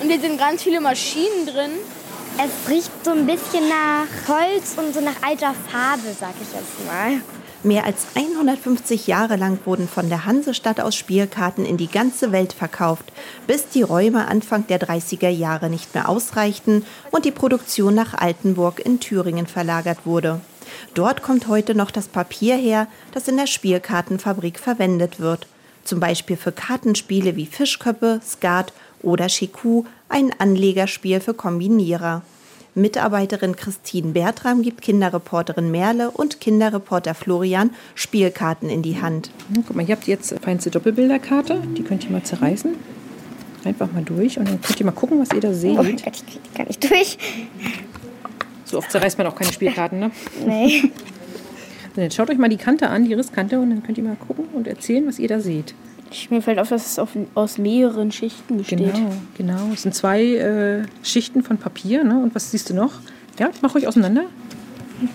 und 0.02 0.10
hier 0.10 0.22
sind 0.22 0.38
ganz 0.38 0.64
viele 0.64 0.80
Maschinen 0.80 1.46
drin. 1.46 1.72
Es 2.38 2.70
riecht 2.70 2.92
so 3.04 3.12
ein 3.12 3.26
bisschen 3.26 3.68
nach 3.68 4.28
Holz 4.28 4.76
und 4.78 4.94
so 4.94 5.02
nach 5.02 5.16
alter 5.28 5.56
Farbe, 5.70 6.16
sag 6.18 6.34
ich 6.40 6.54
jetzt 6.54 6.86
mal. 6.86 7.20
Mehr 7.64 7.86
als 7.86 8.06
150 8.14 9.08
Jahre 9.08 9.36
lang 9.36 9.58
wurden 9.66 9.90
von 9.90 10.08
der 10.10 10.26
Hansestadt 10.26 10.80
aus 10.80 10.96
Spielkarten 10.96 11.66
in 11.66 11.78
die 11.78 11.90
ganze 11.90 12.32
Welt 12.32 12.54
verkauft, 12.54 13.06
bis 13.48 13.68
die 13.70 13.82
Räume 13.82 14.28
Anfang 14.28 14.68
der 14.68 14.80
30er 14.80 15.30
Jahre 15.30 15.72
nicht 15.72 15.96
mehr 15.96 16.08
ausreichten 16.08 16.86
und 17.10 17.26
die 17.26 17.32
Produktion 17.32 17.96
nach 17.96 18.14
Altenburg 18.14 18.80
in 18.80 19.00
Thüringen 19.00 19.48
verlagert 19.48 20.06
wurde. 20.06 20.40
Dort 20.94 21.22
kommt 21.22 21.48
heute 21.48 21.76
noch 21.76 21.92
das 21.92 22.08
Papier 22.08 22.56
her, 22.56 22.88
das 23.14 23.28
in 23.28 23.38
der 23.38 23.48
Spielkartenfabrik 23.48 24.60
verwendet 24.60 25.20
wird. 25.20 25.48
Zum 25.84 26.00
Beispiel 26.00 26.36
für 26.36 26.52
Kartenspiele 26.52 27.36
wie 27.36 27.46
Fischköppe, 27.46 28.20
Skat 28.26 28.74
oder 29.02 29.28
Chikou, 29.28 29.86
ein 30.10 30.32
Anlegerspiel 30.38 31.20
für 31.20 31.34
Kombinierer. 31.34 32.24
Mitarbeiterin 32.76 33.56
Christine 33.56 34.12
Bertram 34.12 34.62
gibt 34.62 34.82
Kinderreporterin 34.82 35.72
Merle 35.72 36.12
und 36.12 36.40
Kinderreporter 36.40 37.16
Florian 37.16 37.72
Spielkarten 37.96 38.70
in 38.70 38.84
die 38.84 39.02
Hand. 39.02 39.32
Hm, 39.52 39.64
Guck 39.66 39.76
mal, 39.76 39.88
ihr 39.88 39.96
habt 39.96 40.06
jetzt 40.08 40.34
feinste 40.44 40.70
Doppelbilderkarte. 40.70 41.62
Die 41.76 41.82
könnt 41.84 42.04
ihr 42.04 42.12
mal 42.12 42.22
zerreißen. 42.22 42.76
Einfach 43.64 43.92
mal 43.92 44.04
durch 44.04 44.38
und 44.38 44.48
dann 44.48 44.62
könnt 44.62 44.80
ihr 44.80 44.86
mal 44.86 44.92
gucken, 44.92 45.20
was 45.20 45.30
ihr 45.34 45.42
da 45.42 45.54
seht. 45.54 45.72
Oh 45.72 45.84
Gott, 45.84 45.88
ich 45.88 46.04
krieg 46.04 46.24
die 46.44 46.58
gar 46.58 46.68
nicht 46.68 46.84
durch. 46.90 47.18
So 48.68 48.78
oft 48.78 48.92
zerreißt 48.92 49.18
man 49.18 49.28
auch 49.28 49.36
keine 49.36 49.54
Spielkarten, 49.54 50.00
ne? 50.00 50.12
Nee. 50.46 50.92
So, 51.96 52.02
jetzt 52.02 52.16
schaut 52.16 52.30
euch 52.30 52.38
mal 52.38 52.50
die 52.50 52.58
Kante 52.58 52.90
an, 52.90 53.06
die 53.06 53.14
Risskante, 53.14 53.60
und 53.60 53.72
dann 53.72 53.82
könnt 53.82 53.98
ihr 53.98 54.04
mal 54.04 54.16
gucken 54.16 54.46
und 54.54 54.68
erzählen, 54.68 55.08
was 55.08 55.18
ihr 55.18 55.28
da 55.28 55.40
seht. 55.40 55.74
Mir 56.30 56.42
fällt 56.42 56.60
auf, 56.60 56.70
dass 56.70 56.86
es 56.86 57.00
auf, 57.00 57.10
aus 57.34 57.58
mehreren 57.58 58.12
Schichten 58.12 58.58
besteht. 58.58 58.80
Genau, 58.80 59.12
genau. 59.38 59.70
Es 59.74 59.82
sind 59.82 59.96
zwei 59.96 60.24
äh, 60.24 60.84
Schichten 61.02 61.44
von 61.44 61.58
Papier, 61.58 62.04
ne? 62.04 62.20
Und 62.22 62.36
was 62.36 62.52
siehst 62.52 62.70
du 62.70 62.74
noch? 62.74 62.94
Ja, 63.40 63.50
mach 63.62 63.76
euch 63.76 63.88
auseinander. 63.88 64.26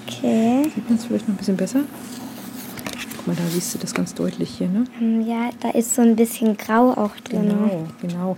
Okay. 0.07 0.65
Sieht 0.75 0.89
man 0.89 0.99
es 0.99 1.05
vielleicht 1.05 1.29
noch 1.29 1.35
ein 1.35 1.39
bisschen 1.39 1.57
besser? 1.57 1.81
Guck 3.25 3.37
mal, 3.39 3.43
da 3.45 3.49
siehst 3.51 3.73
du 3.75 3.79
das 3.79 3.95
ganz 3.95 4.15
deutlich 4.15 4.51
hier, 4.59 4.69
ne? 4.69 4.85
Hm, 4.99 5.27
Ja, 5.27 5.51
da 5.61 5.71
ist 5.71 5.95
so 5.95 6.03
ein 6.03 6.17
bisschen 6.17 6.57
Grau 6.57 6.91
auch 6.91 7.15
drin. 7.23 7.43
Genau, 7.49 7.87
genau. 8.01 8.37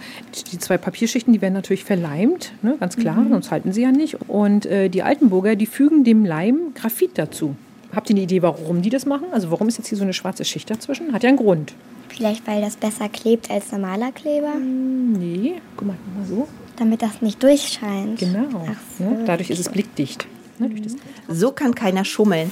Die 0.52 0.58
zwei 0.58 0.76
Papierschichten, 0.76 1.32
die 1.32 1.40
werden 1.40 1.54
natürlich 1.54 1.84
verleimt, 1.84 2.52
ne, 2.62 2.76
ganz 2.78 2.96
klar, 2.96 3.16
Mhm. 3.16 3.30
sonst 3.30 3.50
halten 3.50 3.72
sie 3.72 3.80
ja 3.82 3.92
nicht. 3.92 4.16
Und 4.28 4.66
äh, 4.66 4.90
die 4.90 5.02
Altenburger, 5.02 5.56
die 5.56 5.66
fügen 5.66 6.04
dem 6.04 6.24
Leim 6.26 6.74
Graphit 6.74 7.12
dazu. 7.16 7.56
Habt 7.94 8.10
ihr 8.10 8.16
eine 8.16 8.24
Idee, 8.24 8.42
warum 8.42 8.82
die 8.82 8.90
das 8.90 9.06
machen? 9.06 9.26
Also 9.32 9.50
warum 9.50 9.68
ist 9.68 9.78
jetzt 9.78 9.88
hier 9.88 9.96
so 9.96 10.04
eine 10.04 10.12
schwarze 10.12 10.44
Schicht 10.44 10.68
dazwischen? 10.68 11.12
Hat 11.12 11.22
ja 11.22 11.28
einen 11.30 11.38
Grund. 11.38 11.72
Vielleicht, 12.08 12.46
weil 12.46 12.60
das 12.60 12.76
besser 12.76 13.08
klebt 13.08 13.50
als 13.50 13.72
normaler 13.72 14.12
Kleber? 14.12 14.54
Nee, 14.56 15.54
guck 15.76 15.86
mal, 15.88 15.96
mal 16.16 16.26
so. 16.26 16.46
Damit 16.76 17.00
das 17.02 17.22
nicht 17.22 17.42
durchscheint. 17.42 18.18
Genau. 18.18 18.66
Ne? 18.98 19.22
Dadurch 19.24 19.48
ist 19.50 19.60
es 19.60 19.68
blickdicht. 19.68 20.26
Ne, 20.58 20.68
das 20.82 20.96
So 21.28 21.52
kann 21.52 21.74
keiner 21.74 22.04
schummeln. 22.04 22.50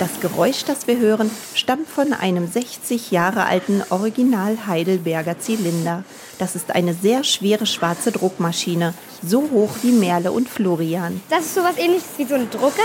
Das 0.00 0.18
Geräusch, 0.22 0.64
das 0.64 0.86
wir 0.86 0.96
hören, 0.96 1.30
stammt 1.54 1.86
von 1.86 2.14
einem 2.14 2.50
60 2.50 3.10
Jahre 3.10 3.44
alten 3.44 3.82
Original 3.90 4.66
Heidelberger 4.66 5.38
Zylinder. 5.38 6.04
Das 6.38 6.56
ist 6.56 6.74
eine 6.74 6.94
sehr 6.94 7.22
schwere 7.22 7.66
schwarze 7.66 8.10
Druckmaschine, 8.10 8.94
so 9.22 9.42
hoch 9.52 9.68
wie 9.82 9.92
Merle 9.92 10.32
und 10.32 10.48
Florian. 10.48 11.20
Das 11.28 11.40
ist 11.40 11.54
sowas 11.54 11.76
ähnliches 11.76 12.08
wie 12.16 12.24
so 12.24 12.34
ein 12.34 12.48
Drucker. 12.48 12.80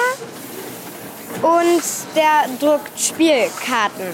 Und 1.42 1.84
der 2.18 2.50
druckt 2.60 3.00
Spielkarten. 3.00 4.08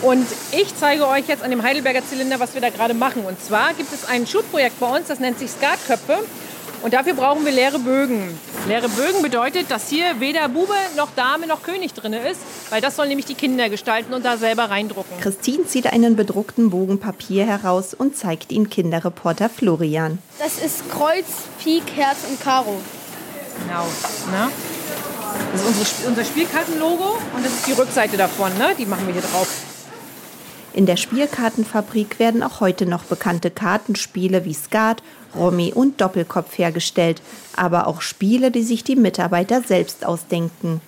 Und 0.00 0.26
ich 0.52 0.74
zeige 0.80 1.06
euch 1.08 1.28
jetzt 1.28 1.42
an 1.42 1.50
dem 1.50 1.62
Heidelberger 1.62 2.06
Zylinder, 2.08 2.40
was 2.40 2.54
wir 2.54 2.62
da 2.62 2.70
gerade 2.70 2.94
machen. 2.94 3.26
Und 3.26 3.38
zwar 3.38 3.74
gibt 3.74 3.92
es 3.92 4.06
ein 4.06 4.26
Schulprojekt 4.26 4.80
bei 4.80 4.96
uns, 4.96 5.08
das 5.08 5.20
nennt 5.20 5.38
sich 5.38 5.50
Skatköpfe. 5.50 6.24
Und 6.82 6.94
dafür 6.94 7.14
brauchen 7.14 7.44
wir 7.44 7.52
leere 7.52 7.78
Bögen. 7.78 8.38
Leere 8.68 8.88
Bögen 8.88 9.22
bedeutet, 9.22 9.70
dass 9.70 9.88
hier 9.88 10.20
weder 10.20 10.48
Bube 10.48 10.74
noch 10.96 11.08
Dame 11.16 11.46
noch 11.46 11.62
König 11.62 11.94
drin 11.94 12.12
ist, 12.12 12.40
weil 12.70 12.80
das 12.80 12.96
sollen 12.96 13.08
nämlich 13.08 13.26
die 13.26 13.34
Kinder 13.34 13.68
gestalten 13.68 14.14
und 14.14 14.24
da 14.24 14.36
selber 14.36 14.70
reindrucken. 14.70 15.18
Christine 15.20 15.66
zieht 15.66 15.92
einen 15.92 16.16
bedruckten 16.16 16.70
Bogen 16.70 16.98
Papier 17.00 17.46
heraus 17.46 17.94
und 17.94 18.16
zeigt 18.16 18.52
ihn 18.52 18.70
Kinderreporter 18.70 19.48
Florian. 19.48 20.18
Das 20.38 20.58
ist 20.58 20.90
Kreuz, 20.90 21.26
Pik, 21.62 21.84
Herz 21.94 22.18
und 22.28 22.40
Karo. 22.40 22.80
Genau. 23.66 23.84
Ne? 24.30 24.50
Das 25.52 25.60
ist 25.60 25.66
unsere, 25.66 26.08
unser 26.08 26.24
Spielkartenlogo 26.24 27.18
und 27.34 27.44
das 27.44 27.52
ist 27.52 27.66
die 27.66 27.72
Rückseite 27.72 28.16
davon. 28.16 28.56
Ne? 28.58 28.74
Die 28.78 28.86
machen 28.86 29.06
wir 29.06 29.14
hier 29.14 29.22
drauf. 29.22 29.48
In 30.72 30.84
der 30.84 30.96
Spielkartenfabrik 30.96 32.18
werden 32.18 32.42
auch 32.42 32.60
heute 32.60 32.84
noch 32.84 33.04
bekannte 33.04 33.50
Kartenspiele 33.50 34.44
wie 34.44 34.52
Skat, 34.52 35.02
Romy 35.36 35.72
und 35.74 36.00
Doppelkopf 36.00 36.58
hergestellt, 36.58 37.22
aber 37.56 37.86
auch 37.86 38.00
Spiele, 38.00 38.50
die 38.50 38.62
sich 38.62 38.84
die 38.84 38.96
Mitarbeiter 38.96 39.62
selbst 39.62 40.04
ausdenken. 40.06 40.80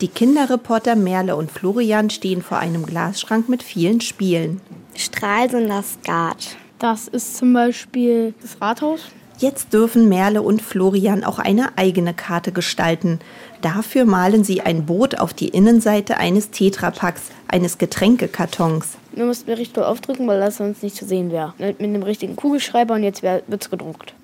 Die 0.00 0.08
Kinderreporter 0.08 0.96
Merle 0.96 1.36
und 1.36 1.50
Florian 1.50 2.10
stehen 2.10 2.42
vor 2.42 2.58
einem 2.58 2.84
Glasschrank 2.84 3.48
mit 3.48 3.62
vielen 3.62 4.00
Spielen. 4.00 4.60
Stralsunder 4.96 5.82
Skat. 5.82 6.56
Das 6.78 7.06
ist 7.06 7.36
zum 7.36 7.52
Beispiel 7.52 8.34
das 8.42 8.60
Rathaus. 8.60 9.02
Jetzt 9.38 9.72
dürfen 9.72 10.08
Merle 10.08 10.42
und 10.42 10.62
Florian 10.62 11.24
auch 11.24 11.38
eine 11.38 11.78
eigene 11.78 12.14
Karte 12.14 12.52
gestalten. 12.52 13.20
Dafür 13.62 14.06
malen 14.06 14.42
sie 14.42 14.60
ein 14.60 14.86
Boot 14.86 15.20
auf 15.20 15.32
die 15.32 15.48
Innenseite 15.48 16.16
eines 16.16 16.50
Tetrapacks, 16.50 17.30
eines 17.46 17.78
Getränkekartons. 17.78 18.98
Wir 19.12 19.24
mussten 19.24 19.48
richtig 19.50 19.74
doll 19.74 19.84
aufdrücken, 19.84 20.26
weil 20.26 20.40
das 20.40 20.56
sonst 20.56 20.82
nicht 20.82 20.96
zu 20.96 21.04
sehen 21.04 21.30
wäre. 21.30 21.54
Mit 21.58 21.80
mit 21.80 21.88
einem 21.88 22.02
richtigen 22.02 22.34
Kugelschreiber 22.34 22.94
und 22.94 23.04
jetzt 23.04 23.22
wird 23.22 23.44
es 23.48 23.70
gedruckt. 23.70 24.14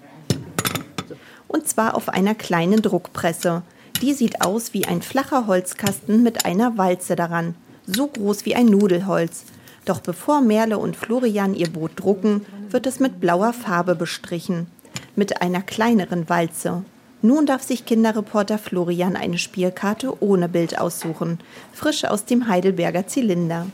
Und 1.46 1.68
zwar 1.68 1.94
auf 1.94 2.08
einer 2.08 2.34
kleinen 2.34 2.82
Druckpresse. 2.82 3.62
Die 4.02 4.12
sieht 4.12 4.44
aus 4.44 4.74
wie 4.74 4.86
ein 4.86 5.02
flacher 5.02 5.46
Holzkasten 5.46 6.24
mit 6.24 6.44
einer 6.44 6.76
Walze 6.76 7.14
daran, 7.14 7.54
so 7.86 8.08
groß 8.08 8.44
wie 8.44 8.56
ein 8.56 8.66
Nudelholz. 8.66 9.44
Doch 9.84 10.00
bevor 10.00 10.40
Merle 10.40 10.78
und 10.78 10.96
Florian 10.96 11.54
ihr 11.54 11.70
Boot 11.70 11.92
drucken, 11.94 12.44
wird 12.70 12.86
es 12.86 12.98
mit 12.98 13.20
blauer 13.20 13.52
Farbe 13.52 13.94
bestrichen. 13.94 14.66
Mit 15.14 15.42
einer 15.42 15.62
kleineren 15.62 16.28
Walze. 16.28 16.82
Nun 17.20 17.46
darf 17.46 17.62
sich 17.62 17.84
Kinderreporter 17.84 18.58
Florian 18.58 19.16
eine 19.16 19.38
Spielkarte 19.38 20.22
ohne 20.22 20.48
Bild 20.48 20.78
aussuchen. 20.78 21.40
Frisch 21.72 22.04
aus 22.04 22.24
dem 22.24 22.46
Heidelberger 22.46 23.08
Zylinder. 23.08 23.66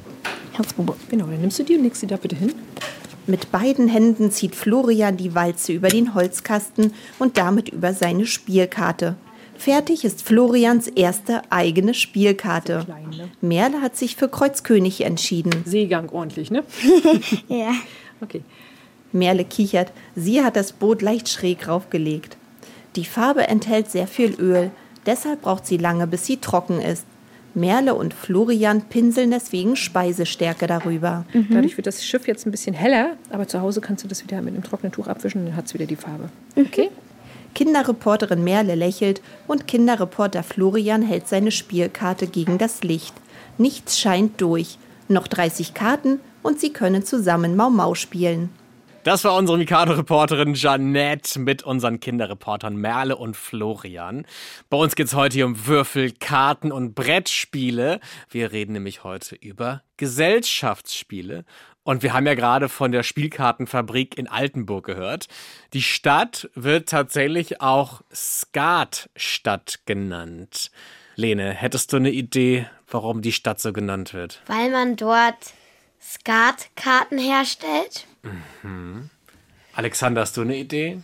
Herzbube. 0.52 0.96
Genau, 1.10 1.26
dann 1.26 1.40
nimmst 1.40 1.58
du 1.58 1.64
die 1.64 1.76
und 1.76 1.82
legst 1.82 2.00
sie 2.00 2.06
da 2.06 2.16
bitte 2.16 2.36
hin. 2.36 2.54
Mit 3.26 3.52
beiden 3.52 3.88
Händen 3.88 4.30
zieht 4.30 4.54
Florian 4.54 5.16
die 5.16 5.34
Walze 5.34 5.72
über 5.72 5.88
den 5.88 6.14
Holzkasten 6.14 6.94
und 7.18 7.36
damit 7.36 7.70
über 7.70 7.92
seine 7.92 8.26
Spielkarte. 8.26 9.16
Fertig 9.56 10.04
ist 10.04 10.22
Florians 10.22 10.88
erste 10.88 11.42
eigene 11.50 11.94
Spielkarte. 11.94 12.86
Merle 13.40 13.80
hat 13.80 13.96
sich 13.96 14.16
für 14.16 14.28
Kreuzkönig 14.28 15.02
entschieden. 15.02 15.52
Seegang 15.64 16.08
ordentlich, 16.10 16.50
ne? 16.50 16.64
ja. 17.48 17.72
Okay. 18.20 18.42
Merle 19.12 19.44
kichert. 19.44 19.92
Sie 20.16 20.42
hat 20.42 20.56
das 20.56 20.72
Boot 20.72 21.02
leicht 21.02 21.28
schräg 21.28 21.68
raufgelegt. 21.68 22.36
Die 22.96 23.04
Farbe 23.04 23.48
enthält 23.48 23.90
sehr 23.90 24.06
viel 24.06 24.34
Öl. 24.40 24.70
Deshalb 25.06 25.42
braucht 25.42 25.66
sie 25.66 25.76
lange, 25.76 26.06
bis 26.06 26.26
sie 26.26 26.38
trocken 26.38 26.80
ist. 26.80 27.04
Merle 27.54 27.94
und 27.94 28.14
Florian 28.14 28.82
pinseln 28.82 29.30
deswegen 29.30 29.76
Speisestärke 29.76 30.66
darüber. 30.66 31.24
Dadurch 31.50 31.76
wird 31.76 31.86
das 31.86 32.04
Schiff 32.04 32.26
jetzt 32.26 32.46
ein 32.46 32.50
bisschen 32.50 32.74
heller, 32.74 33.16
aber 33.30 33.46
zu 33.46 33.60
Hause 33.60 33.80
kannst 33.80 34.02
du 34.02 34.08
das 34.08 34.24
wieder 34.24 34.42
mit 34.42 34.54
einem 34.54 34.64
trockenen 34.64 34.92
Tuch 34.92 35.06
abwischen 35.06 35.42
und 35.42 35.46
dann 35.48 35.56
hat 35.56 35.66
es 35.66 35.74
wieder 35.74 35.86
die 35.86 35.96
Farbe. 35.96 36.30
Okay? 36.56 36.90
Kinderreporterin 37.54 38.42
Merle 38.42 38.74
lächelt 38.74 39.22
und 39.46 39.68
Kinderreporter 39.68 40.42
Florian 40.42 41.02
hält 41.02 41.28
seine 41.28 41.52
Spielkarte 41.52 42.26
gegen 42.26 42.58
das 42.58 42.82
Licht. 42.82 43.14
Nichts 43.56 44.00
scheint 44.00 44.40
durch. 44.40 44.78
Noch 45.06 45.28
30 45.28 45.74
Karten 45.74 46.18
und 46.42 46.58
sie 46.58 46.72
können 46.72 47.04
zusammen 47.04 47.54
Mau 47.54 47.70
Mau 47.70 47.94
spielen. 47.94 48.50
Das 49.04 49.22
war 49.22 49.34
unsere 49.34 49.58
Mikado-Reporterin 49.58 50.54
Janette 50.54 51.38
mit 51.38 51.62
unseren 51.62 52.00
Kinderreportern 52.00 52.74
Merle 52.74 53.18
und 53.18 53.36
Florian. 53.36 54.24
Bei 54.70 54.78
uns 54.78 54.96
geht's 54.96 55.12
heute 55.12 55.34
hier 55.34 55.44
um 55.44 55.66
Würfel, 55.66 56.10
Karten 56.12 56.72
und 56.72 56.94
Brettspiele. 56.94 58.00
Wir 58.30 58.52
reden 58.52 58.72
nämlich 58.72 59.04
heute 59.04 59.34
über 59.34 59.82
Gesellschaftsspiele. 59.98 61.44
Und 61.82 62.02
wir 62.02 62.14
haben 62.14 62.26
ja 62.26 62.32
gerade 62.32 62.70
von 62.70 62.92
der 62.92 63.02
Spielkartenfabrik 63.02 64.16
in 64.16 64.26
Altenburg 64.26 64.86
gehört. 64.86 65.26
Die 65.74 65.82
Stadt 65.82 66.48
wird 66.54 66.88
tatsächlich 66.88 67.60
auch 67.60 68.00
Skatstadt 68.10 69.80
genannt. 69.84 70.70
Lene, 71.14 71.50
hättest 71.50 71.92
du 71.92 71.98
eine 71.98 72.10
Idee, 72.10 72.70
warum 72.88 73.20
die 73.20 73.32
Stadt 73.32 73.60
so 73.60 73.74
genannt 73.74 74.14
wird? 74.14 74.40
Weil 74.46 74.70
man 74.70 74.96
dort 74.96 75.52
Skatkarten 76.00 77.18
herstellt. 77.18 78.06
Mhm. 78.62 79.10
Alexander, 79.74 80.22
hast 80.22 80.36
du 80.36 80.42
eine 80.42 80.56
Idee? 80.56 80.98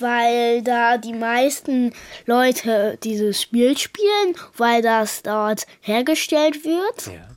weil 0.00 0.62
da 0.62 0.96
die 0.96 1.12
meisten 1.12 1.92
Leute 2.26 2.98
dieses 3.02 3.42
Spiel 3.42 3.76
spielen, 3.76 4.36
weil 4.56 4.82
das 4.82 5.22
dort 5.22 5.66
hergestellt 5.80 6.64
wird. 6.64 7.06
Ja. 7.06 7.28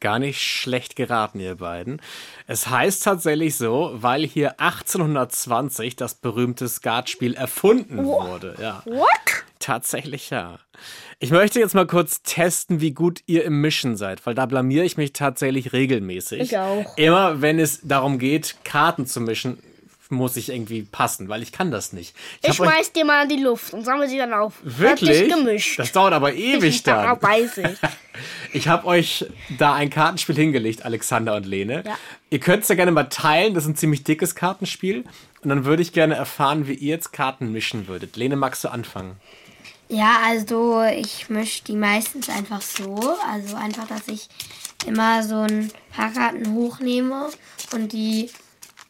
Gar 0.00 0.18
nicht 0.18 0.40
schlecht 0.40 0.96
geraten, 0.96 1.40
ihr 1.40 1.56
beiden. 1.56 2.00
Es 2.46 2.68
heißt 2.68 3.04
tatsächlich 3.04 3.56
so, 3.56 3.90
weil 3.94 4.26
hier 4.26 4.58
1820 4.60 5.94
das 5.96 6.14
berühmte 6.14 6.68
Skatspiel 6.68 7.34
erfunden 7.34 8.04
What? 8.04 8.28
wurde. 8.28 8.54
Ja. 8.60 8.82
What? 8.86 9.44
Tatsächlich 9.58 10.30
ja. 10.30 10.58
Ich 11.18 11.30
möchte 11.30 11.60
jetzt 11.60 11.74
mal 11.74 11.86
kurz 11.86 12.22
testen, 12.22 12.80
wie 12.80 12.92
gut 12.92 13.20
ihr 13.26 13.44
im 13.44 13.60
Mischen 13.60 13.98
seid, 13.98 14.24
weil 14.24 14.34
da 14.34 14.46
blamiere 14.46 14.86
ich 14.86 14.96
mich 14.96 15.12
tatsächlich 15.12 15.74
regelmäßig. 15.74 16.40
Ich 16.40 16.56
auch. 16.56 16.96
Immer 16.96 17.42
wenn 17.42 17.58
es 17.58 17.80
darum 17.82 18.18
geht, 18.18 18.56
Karten 18.64 19.04
zu 19.04 19.20
mischen, 19.20 19.58
muss 20.10 20.36
ich 20.36 20.48
irgendwie 20.50 20.82
passen, 20.82 21.28
weil 21.28 21.42
ich 21.42 21.52
kann 21.52 21.70
das 21.70 21.92
nicht. 21.92 22.14
Ich, 22.42 22.50
euch- 22.50 22.56
schmeiß 22.56 22.92
dir 22.92 23.04
mal 23.04 23.22
in 23.24 23.28
die 23.28 23.42
Luft 23.42 23.72
und 23.72 23.84
sammle 23.84 24.08
sie 24.08 24.18
dann 24.18 24.32
auf. 24.32 24.54
Wirklich? 24.62 25.28
Gemischt. 25.28 25.78
Das 25.78 25.92
dauert 25.92 26.12
aber 26.12 26.34
ewig 26.34 26.82
dann. 26.82 27.04
Ja, 27.04 27.22
weiß 27.22 27.58
ich. 27.58 27.78
Ich 28.52 28.68
habe 28.68 28.86
euch 28.86 29.24
da 29.56 29.72
ein 29.74 29.88
Kartenspiel 29.88 30.34
hingelegt, 30.34 30.84
Alexander 30.84 31.36
und 31.36 31.46
Lene. 31.46 31.84
Ja. 31.86 31.96
Ihr 32.28 32.40
könnt 32.40 32.64
es 32.64 32.68
ja 32.68 32.74
gerne 32.74 32.90
mal 32.90 33.04
teilen, 33.04 33.54
das 33.54 33.64
ist 33.64 33.70
ein 33.70 33.76
ziemlich 33.76 34.04
dickes 34.04 34.34
Kartenspiel. 34.34 35.04
Und 35.42 35.48
dann 35.48 35.64
würde 35.64 35.80
ich 35.80 35.92
gerne 35.92 36.16
erfahren, 36.16 36.66
wie 36.66 36.74
ihr 36.74 36.88
jetzt 36.90 37.12
Karten 37.12 37.52
mischen 37.52 37.86
würdet. 37.88 38.16
Lene, 38.16 38.36
magst 38.36 38.64
du 38.64 38.68
anfangen? 38.68 39.16
Ja, 39.88 40.18
also 40.26 40.82
ich 40.82 41.30
mische 41.30 41.62
die 41.64 41.76
meistens 41.76 42.28
einfach 42.28 42.60
so. 42.60 43.16
Also 43.30 43.56
einfach, 43.56 43.86
dass 43.86 44.06
ich 44.08 44.28
immer 44.86 45.22
so 45.22 45.36
ein 45.42 45.70
paar 45.94 46.12
Karten 46.12 46.52
hochnehme 46.52 47.30
und 47.72 47.92
die 47.92 48.28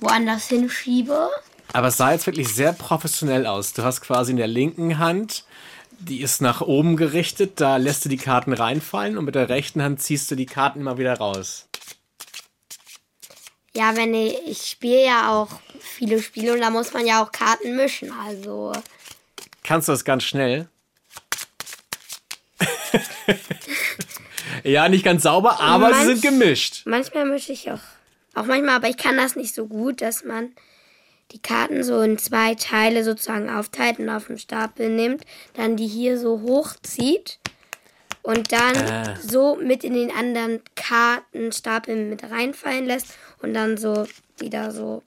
woanders 0.01 0.49
hinschiebe. 0.49 1.31
Aber 1.73 1.89
es 1.89 1.97
sah 1.97 2.13
jetzt 2.13 2.27
wirklich 2.27 2.53
sehr 2.53 2.73
professionell 2.73 3.47
aus. 3.47 3.73
Du 3.73 3.85
hast 3.85 4.01
quasi 4.01 4.33
in 4.33 4.37
der 4.37 4.49
linken 4.49 4.99
Hand, 4.99 5.45
die 6.01 6.21
ist 6.21 6.41
nach 6.41 6.61
oben 6.63 6.97
gerichtet, 6.97 7.61
da 7.61 7.77
lässt 7.77 8.05
du 8.05 8.09
die 8.09 8.17
Karten 8.17 8.53
reinfallen 8.53 9.17
und 9.19 9.25
mit 9.25 9.35
der 9.35 9.49
rechten 9.49 9.83
Hand 9.83 10.03
ziehst 10.03 10.31
du 10.31 10.35
die 10.35 10.47
Karten 10.47 10.81
immer 10.81 10.99
wieder 10.99 11.17
raus. 11.19 11.67
Ja, 13.75 13.97
wenn 13.97 14.15
ich, 14.15 14.37
ich 14.47 14.63
spiele 14.67 15.05
ja 15.05 15.31
auch 15.33 15.49
viele 15.81 16.21
Spiele 16.21 16.55
und 16.55 16.61
da 16.61 16.71
muss 16.71 16.93
man 16.93 17.07
ja 17.07 17.23
auch 17.23 17.31
Karten 17.31 17.77
mischen. 17.77 18.11
Also 18.27 18.73
Kannst 19.63 19.87
du 19.87 19.93
das 19.93 20.05
ganz 20.05 20.25
schnell? 20.25 20.69
ja, 24.65 24.89
nicht 24.89 25.05
ganz 25.05 25.23
sauber, 25.23 25.61
aber 25.61 25.95
sie 25.95 26.07
sind 26.07 26.19
Manch- 26.19 26.23
gemischt. 26.23 26.83
manchmal 26.87 27.27
mische 27.27 27.53
ich 27.53 27.71
auch. 27.71 27.79
Auch 28.35 28.47
manchmal, 28.47 28.77
aber 28.77 28.89
ich 28.89 28.97
kann 28.97 29.17
das 29.17 29.37
nicht 29.37 29.55
so 29.55 29.67
gut, 29.67 30.01
dass 30.03 30.25
man 30.25 30.53
die 31.33 31.41
Karten 31.41 31.83
so 31.85 32.01
in 32.01 32.19
zwei 32.19 32.55
Teile 32.55 33.05
sozusagen 33.05 33.49
aufteilt 33.51 33.99
und 33.99 34.09
auf 34.09 34.27
den 34.27 34.39
Stapel 34.39 34.89
nimmt, 34.89 35.25
dann 35.55 35.77
die 35.77 35.87
hier 35.87 36.19
so 36.19 36.41
hochzieht 36.43 37.39
und 38.23 38.53
dann 38.53 38.77
Ah. 38.77 39.15
so 39.21 39.57
mit 39.57 39.85
in 39.85 39.95
den 39.95 40.11
anderen 40.11 40.61
Kartenstapel 40.75 41.97
mit 41.97 42.25
reinfallen 42.31 42.85
lässt 42.87 43.09
und 43.43 43.55
dann 43.55 43.77
so 43.77 44.07
wieder 44.39 44.71
so 44.73 45.03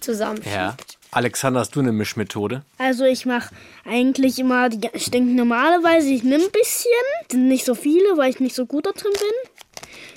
zusammenschiebt. 0.00 0.54
Ja. 0.54 0.76
Alexander, 1.14 1.60
hast 1.60 1.76
du 1.76 1.80
eine 1.80 1.92
Mischmethode? 1.92 2.62
Also 2.78 3.04
ich 3.04 3.26
mache 3.26 3.54
eigentlich 3.84 4.38
immer 4.38 4.70
die 4.70 4.88
ich 4.94 5.10
denke 5.10 5.32
normalerweise, 5.32 6.08
ich 6.08 6.22
nehme 6.22 6.44
ein 6.44 6.50
bisschen, 6.50 6.90
sind 7.30 7.48
nicht 7.48 7.66
so 7.66 7.74
viele, 7.74 8.16
weil 8.16 8.30
ich 8.30 8.40
nicht 8.40 8.54
so 8.54 8.64
gut 8.64 8.86
da 8.86 8.92
drin 8.92 9.12
bin. 9.12 9.50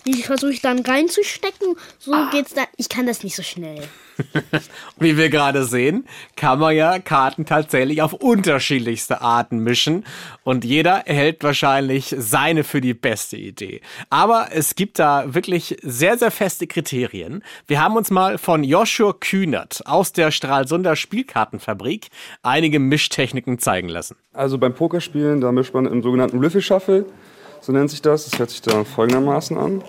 Die 0.07 0.21
versuche 0.21 0.51
ich 0.51 0.61
dann 0.61 0.79
reinzustecken. 0.79 1.75
So 1.97 2.13
geht's 2.31 2.53
dann. 2.53 2.65
Ich 2.77 2.89
kann 2.89 3.07
das 3.07 3.23
nicht 3.23 3.35
so 3.35 3.41
schnell. 3.41 3.81
Wie 4.99 5.17
wir 5.17 5.29
gerade 5.29 5.65
sehen, 5.65 6.05
kann 6.35 6.59
man 6.59 6.75
ja 6.75 6.99
Karten 6.99 7.45
tatsächlich 7.45 8.01
auf 8.01 8.13
unterschiedlichste 8.13 9.21
Arten 9.21 9.59
mischen 9.59 10.05
und 10.43 10.63
jeder 10.63 11.07
erhält 11.07 11.43
wahrscheinlich 11.43 12.15
seine 12.17 12.63
für 12.63 12.81
die 12.81 12.93
beste 12.93 13.35
Idee. 13.35 13.81
Aber 14.09 14.49
es 14.51 14.75
gibt 14.75 14.99
da 14.99 15.33
wirklich 15.33 15.77
sehr, 15.81 16.17
sehr 16.17 16.31
feste 16.31 16.67
Kriterien. 16.67 17.43
Wir 17.67 17.81
haben 17.81 17.95
uns 17.95 18.11
mal 18.11 18.37
von 18.37 18.63
Joshua 18.63 19.13
Kühnert 19.13 19.81
aus 19.85 20.13
der 20.13 20.31
Stralsunder 20.31 20.95
Spielkartenfabrik 20.95 22.07
einige 22.43 22.79
Mischtechniken 22.79 23.59
zeigen 23.59 23.89
lassen. 23.89 24.15
Also 24.33 24.57
beim 24.57 24.75
Pokerspielen, 24.75 25.41
da 25.41 25.51
mischt 25.51 25.73
man 25.73 25.87
im 25.87 26.03
sogenannten 26.03 26.39
Riffle 26.39 26.61
Shuffle, 26.61 27.05
so 27.65 27.71
nennt 27.71 27.89
sich 27.89 28.03
das. 28.03 28.29
Das 28.29 28.37
hört 28.39 28.51
sich 28.51 28.61
da 28.61 28.83
folgendermaßen 28.83 29.57
an. 29.57 29.83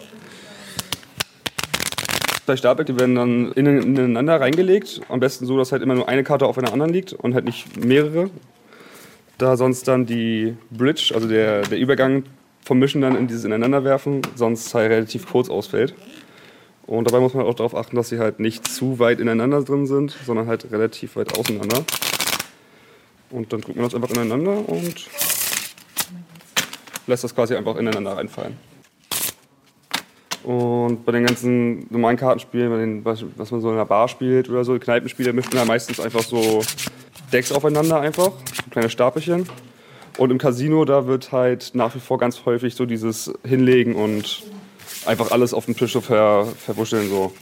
Zwei 2.46 2.56
Stapel, 2.56 2.86
die 2.86 2.98
werden 2.98 3.14
dann 3.14 3.52
ineinander 3.52 4.40
reingelegt. 4.40 5.02
Am 5.10 5.20
besten 5.20 5.44
so, 5.44 5.58
dass 5.58 5.72
halt 5.72 5.82
immer 5.82 5.94
nur 5.94 6.08
eine 6.08 6.24
Karte 6.24 6.46
auf 6.46 6.56
einer 6.56 6.72
anderen 6.72 6.90
liegt 6.90 7.12
und 7.12 7.34
halt 7.34 7.44
nicht 7.44 7.76
mehrere. 7.76 8.30
Da 9.36 9.58
sonst 9.58 9.88
dann 9.88 10.06
die 10.06 10.56
Bridge, 10.70 11.12
also 11.14 11.28
der, 11.28 11.62
der 11.62 11.76
Übergang 11.76 12.22
vom 12.64 12.78
Mischen 12.78 13.02
dann 13.02 13.14
in 13.14 13.26
dieses 13.26 13.44
Ineinanderwerfen, 13.44 14.22
sonst 14.34 14.72
halt 14.74 14.90
relativ 14.90 15.30
kurz 15.30 15.50
ausfällt. 15.50 15.94
Und 16.86 17.06
dabei 17.06 17.20
muss 17.20 17.34
man 17.34 17.44
auch 17.44 17.54
darauf 17.54 17.74
achten, 17.74 17.96
dass 17.96 18.08
sie 18.08 18.18
halt 18.18 18.40
nicht 18.40 18.66
zu 18.66 18.98
weit 19.00 19.20
ineinander 19.20 19.62
drin 19.62 19.86
sind, 19.86 20.16
sondern 20.24 20.46
halt 20.46 20.70
relativ 20.72 21.16
weit 21.16 21.38
auseinander. 21.38 21.84
Und 23.28 23.52
dann 23.52 23.60
drückt 23.60 23.76
man 23.76 23.84
das 23.84 23.94
einfach 23.94 24.10
ineinander 24.10 24.66
und 24.66 25.08
lässt 27.06 27.24
das 27.24 27.34
quasi 27.34 27.54
einfach 27.54 27.76
ineinander 27.76 28.16
reinfallen. 28.16 28.56
Und 30.42 31.04
bei 31.04 31.10
den 31.10 31.26
ganzen 31.26 31.86
normalen 31.90 32.16
Kartenspielen, 32.16 32.70
bei 32.70 32.78
den, 32.78 33.04
was 33.04 33.50
man 33.50 33.60
so 33.60 33.68
in 33.68 33.74
einer 33.74 33.84
Bar 33.84 34.06
spielt 34.06 34.48
oder 34.48 34.64
so, 34.64 34.78
Kneipenspiele, 34.78 35.32
mischt 35.32 35.52
man 35.52 35.62
ja 35.62 35.66
meistens 35.66 35.98
einfach 35.98 36.22
so 36.22 36.62
Decks 37.32 37.50
aufeinander 37.50 38.00
einfach, 38.00 38.30
so 38.30 38.70
kleine 38.70 38.88
Stapelchen. 38.88 39.48
Und 40.18 40.30
im 40.30 40.38
Casino, 40.38 40.84
da 40.84 41.06
wird 41.06 41.32
halt 41.32 41.72
nach 41.74 41.94
wie 41.96 41.98
vor 41.98 42.18
ganz 42.18 42.44
häufig 42.46 42.76
so 42.76 42.86
dieses 42.86 43.32
Hinlegen 43.44 43.96
und 43.96 44.44
einfach 45.04 45.32
alles 45.32 45.52
auf 45.52 45.64
dem 45.64 45.76
Tisch 45.76 45.92
so 45.92 46.00
ver, 46.00 46.46
verwuscheln, 46.46 47.08
so. 47.08 47.32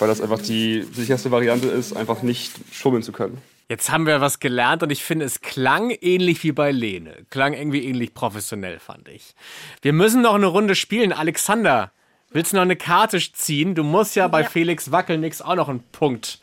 Weil 0.00 0.08
das 0.08 0.20
einfach 0.20 0.40
die 0.40 0.84
sicherste 0.92 1.30
Variante 1.30 1.68
ist, 1.68 1.96
einfach 1.96 2.22
nicht 2.22 2.52
schummeln 2.72 3.02
zu 3.02 3.12
können. 3.12 3.38
Jetzt 3.68 3.90
haben 3.90 4.06
wir 4.06 4.20
was 4.22 4.40
gelernt 4.40 4.82
und 4.82 4.90
ich 4.90 5.04
finde, 5.04 5.26
es 5.26 5.42
klang 5.42 5.90
ähnlich 5.90 6.42
wie 6.42 6.52
bei 6.52 6.70
Lene. 6.70 7.26
Klang 7.28 7.52
irgendwie 7.52 7.84
ähnlich 7.84 8.14
professionell, 8.14 8.78
fand 8.78 9.08
ich. 9.08 9.34
Wir 9.82 9.92
müssen 9.92 10.22
noch 10.22 10.34
eine 10.34 10.46
Runde 10.46 10.74
spielen. 10.74 11.12
Alexander, 11.12 11.92
willst 12.30 12.52
du 12.52 12.56
noch 12.56 12.62
eine 12.62 12.76
Karte 12.76 13.18
ziehen? 13.20 13.74
Du 13.74 13.82
musst 13.84 14.16
ja 14.16 14.26
bei 14.28 14.40
Ja. 14.42 14.48
Felix 14.48 14.90
Wackelnix 14.90 15.42
auch 15.42 15.54
noch 15.56 15.68
einen 15.68 15.82
Punkt 15.92 16.38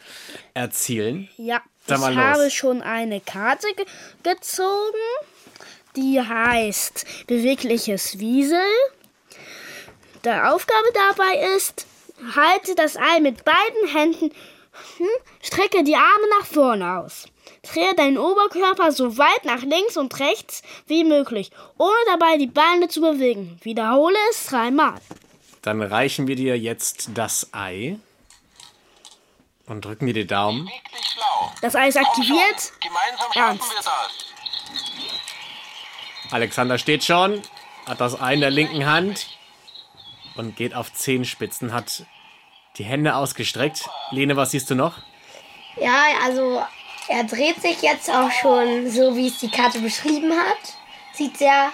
erzielen. 0.53 1.27
Ja, 1.38 1.61
ich 1.85 1.89
los. 1.91 2.15
habe 2.15 2.51
schon 2.51 2.83
eine 2.83 3.19
Karte 3.21 3.67
ge 3.75 3.85
gezogen. 4.21 4.93
Die 5.95 6.21
heißt 6.21 7.25
Bewegliches 7.25 8.19
Wiesel. 8.19 8.59
Die 10.23 10.29
Aufgabe 10.29 10.88
dabei 10.93 11.55
ist, 11.55 11.88
halte 12.35 12.75
das 12.75 12.97
Ei 12.97 13.19
mit 13.21 13.43
beiden 13.45 13.88
Händen, 13.95 14.31
hm, 14.97 15.07
strecke 15.41 15.83
die 15.83 15.95
Arme 15.95 16.29
nach 16.39 16.45
vorne 16.45 16.99
aus. 16.99 17.27
Drehe 17.61 17.95
deinen 17.95 18.17
Oberkörper 18.17 18.91
so 18.91 19.17
weit 19.17 19.45
nach 19.45 19.61
links 19.61 19.97
und 19.97 20.19
rechts 20.19 20.61
wie 20.88 21.03
möglich, 21.03 21.51
ohne 21.77 21.95
dabei 22.07 22.38
die 22.38 22.47
Beine 22.47 22.88
zu 22.88 23.01
bewegen. 23.01 23.59
Wiederhole 23.63 24.17
es 24.31 24.47
dreimal. 24.47 24.95
Dann 25.61 25.81
reichen 25.81 26.27
wir 26.27 26.35
dir 26.35 26.57
jetzt 26.57 27.09
das 27.15 27.49
Ei 27.53 27.97
und 29.65 29.83
drücken 29.83 30.05
dir 30.05 30.13
die 30.13 30.27
Daumen. 30.27 30.69
Das 31.61 31.75
Ei 31.75 31.88
ist 31.88 31.97
aktiviert. 31.97 32.71
Gemeinsam 32.81 33.31
Ernst. 33.33 33.63
schaffen 33.63 33.77
wir 33.77 33.83
das. 33.83 34.25
Alexander 36.31 36.77
steht 36.77 37.03
schon, 37.03 37.41
hat 37.85 38.01
das 38.01 38.19
Ei 38.19 38.33
in 38.33 38.41
der 38.41 38.51
linken 38.51 38.85
Hand 38.85 39.27
und 40.35 40.55
geht 40.55 40.73
auf 40.73 40.93
Zehenspitzen, 40.93 41.73
hat 41.73 42.05
die 42.77 42.83
Hände 42.83 43.15
ausgestreckt. 43.15 43.88
Lene, 44.11 44.35
was 44.35 44.51
siehst 44.51 44.69
du 44.69 44.75
noch? 44.75 44.97
Ja, 45.79 46.03
also 46.25 46.61
er 47.07 47.23
dreht 47.23 47.61
sich 47.61 47.81
jetzt 47.81 48.09
auch 48.09 48.31
schon 48.41 48.89
so, 48.89 49.15
wie 49.15 49.27
es 49.27 49.38
die 49.39 49.49
Karte 49.49 49.79
beschrieben 49.79 50.31
hat. 50.31 50.73
Sieht 51.13 51.38
sehr 51.38 51.69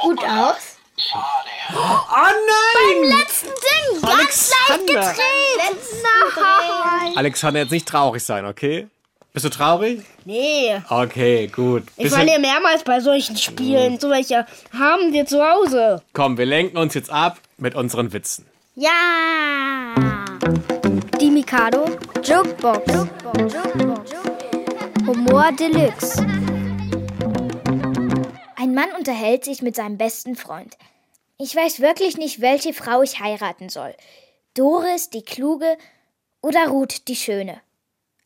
gut 0.00 0.18
aus. 0.24 0.76
Oh 1.14 2.16
nein! 2.16 3.02
Beim 3.10 3.18
letzten 3.18 3.46
Ding, 3.48 4.00
ganz 4.02 4.50
leicht 4.50 4.70
Alexander. 4.70 5.10
gedreht. 5.12 5.78
Nein. 6.02 7.16
Alexander, 7.16 7.60
jetzt 7.60 7.70
nicht 7.70 7.86
traurig 7.86 8.22
sein, 8.24 8.46
okay? 8.46 8.88
Bist 9.32 9.44
du 9.44 9.50
traurig? 9.50 10.02
Nee. 10.24 10.80
Okay, 10.88 11.46
gut. 11.46 11.84
Ich 11.96 12.04
Bisschen- 12.04 12.16
verliere 12.18 12.40
mehrmals 12.40 12.82
bei 12.82 12.98
solchen 13.00 13.36
Spielen. 13.36 14.00
So 14.00 14.10
welche 14.10 14.46
haben 14.76 15.12
wir 15.12 15.26
zu 15.26 15.40
Hause. 15.40 16.02
Komm, 16.14 16.36
wir 16.38 16.46
lenken 16.46 16.78
uns 16.78 16.94
jetzt 16.94 17.10
ab 17.10 17.38
mit 17.58 17.74
unseren 17.76 18.12
Witzen. 18.12 18.46
Ja. 18.74 18.90
Die 20.48 21.30
Mikado 21.30 21.84
Jokebox. 22.24 23.06
Humor 25.06 25.52
Deluxe. 25.52 26.22
Ein 28.56 28.72
Mann 28.72 28.88
unterhält 28.96 29.44
sich 29.44 29.60
mit 29.60 29.76
seinem 29.76 29.98
besten 29.98 30.36
Freund. 30.36 30.78
Ich 31.36 31.54
weiß 31.54 31.80
wirklich 31.80 32.16
nicht, 32.16 32.40
welche 32.40 32.72
Frau 32.72 33.02
ich 33.02 33.20
heiraten 33.20 33.68
soll. 33.68 33.94
Doris, 34.54 35.10
die 35.10 35.22
Kluge, 35.22 35.76
oder 36.40 36.68
Ruth, 36.68 37.08
die 37.08 37.16
Schöne. 37.16 37.60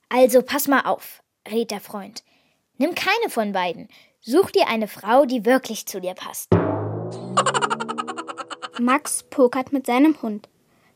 Also 0.09 0.43
pass 0.43 0.69
mal 0.69 0.83
auf, 0.83 1.25
rät 1.51 1.73
der 1.73 1.81
Freund. 1.81 2.23
Nimm 2.79 2.95
keine 2.95 3.31
von 3.31 3.51
beiden. 3.51 3.89
Such 4.21 4.53
dir 4.53 4.69
eine 4.69 4.87
Frau, 4.87 5.25
die 5.25 5.45
wirklich 5.45 5.87
zu 5.87 6.01
dir 6.01 6.15
passt. 6.15 6.51
Max 8.79 9.25
pokert 9.25 9.73
mit 9.73 9.87
seinem 9.87 10.23
Hund. 10.23 10.49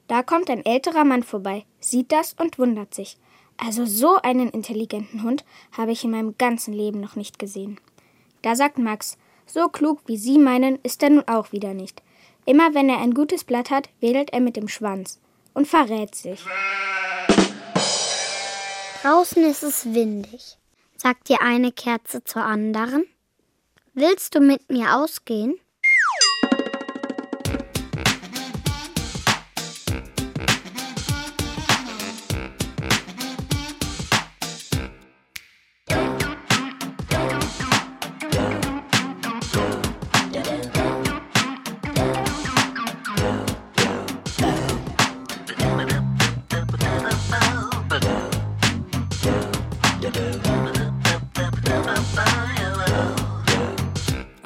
Da 0.09 0.23
kommt 0.23 0.51
ein 0.51 0.65
älterer 0.65 1.05
Mann 1.05 1.23
vorbei, 1.23 1.65
sieht 1.81 2.13
das 2.13 2.35
und 2.35 2.59
wundert 2.59 2.95
sich. 2.95 3.17
Also 3.57 3.87
so 3.87 4.17
einen 4.17 4.51
intelligenten 4.51 5.23
Hund 5.23 5.45
habe 5.73 5.93
ich 5.93 6.05
in 6.05 6.11
meinem 6.11 6.37
ganzen 6.39 6.73
Leben 6.73 7.01
noch 7.01 7.17
nicht 7.17 7.39
gesehen. 7.39 7.81
Da 8.43 8.55
sagt 8.55 8.79
Max, 8.79 9.17
so 9.47 9.69
klug 9.69 10.01
wie 10.07 10.17
Sie 10.17 10.39
meinen, 10.39 10.79
ist 10.83 11.03
er 11.03 11.11
nun 11.11 11.27
auch 11.27 11.53
wieder 11.53 11.75
nicht. 11.75 12.03
Immer 12.45 12.75
wenn 12.75 12.89
er 12.89 12.99
ein 12.99 13.15
gutes 13.15 13.45
Blatt 13.45 13.71
hat, 13.71 13.89
wedelt 14.01 14.31
er 14.33 14.41
mit 14.41 14.57
dem 14.57 14.69
Schwanz 14.69 15.21
und 15.55 15.67
verrät 15.67 16.15
sich. 16.15 16.45
Draußen 19.03 19.45
ist 19.45 19.63
es 19.63 19.95
windig, 19.95 20.59
sagt 20.97 21.29
die 21.29 21.41
eine 21.41 21.73
Kerze 21.73 22.23
zur 22.25 22.43
anderen. 22.43 23.05
Willst 23.95 24.35
du 24.35 24.41
mit 24.41 24.69
mir 24.71 24.97
ausgehen? 24.97 25.59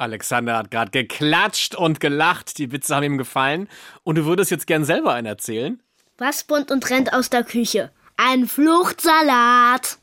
Alexander 0.01 0.57
hat 0.57 0.71
gerade 0.71 0.91
geklatscht 0.91 1.75
und 1.75 1.99
gelacht. 1.99 2.57
Die 2.57 2.71
Witze 2.71 2.95
haben 2.95 3.03
ihm 3.03 3.17
gefallen. 3.17 3.69
Und 4.03 4.17
du 4.17 4.25
würdest 4.25 4.51
jetzt 4.51 4.67
gern 4.67 4.83
selber 4.83 5.13
einen 5.13 5.27
erzählen? 5.27 5.81
Was 6.17 6.43
bunt 6.43 6.71
und 6.71 6.89
rennt 6.89 7.13
aus 7.13 7.29
der 7.29 7.43
Küche? 7.43 7.91
Ein 8.17 8.47
Fluchtsalat. 8.47 9.97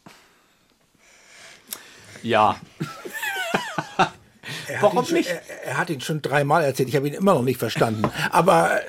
Ja. 2.22 2.58
Er 4.66 4.82
Warum 4.82 5.04
schon, 5.04 5.14
nicht? 5.16 5.28
Er, 5.28 5.42
er, 5.64 5.76
hat 5.76 5.90
ihn 5.90 6.00
schon 6.00 6.22
dreimal 6.22 6.64
erzählt. 6.64 6.88
Ich 6.88 6.96
habe 6.96 7.08
ihn 7.08 7.14
immer 7.14 7.34
noch 7.34 7.42
nicht 7.42 7.58
verstanden. 7.58 8.10
Aber 8.30 8.80
äh, 8.80 8.84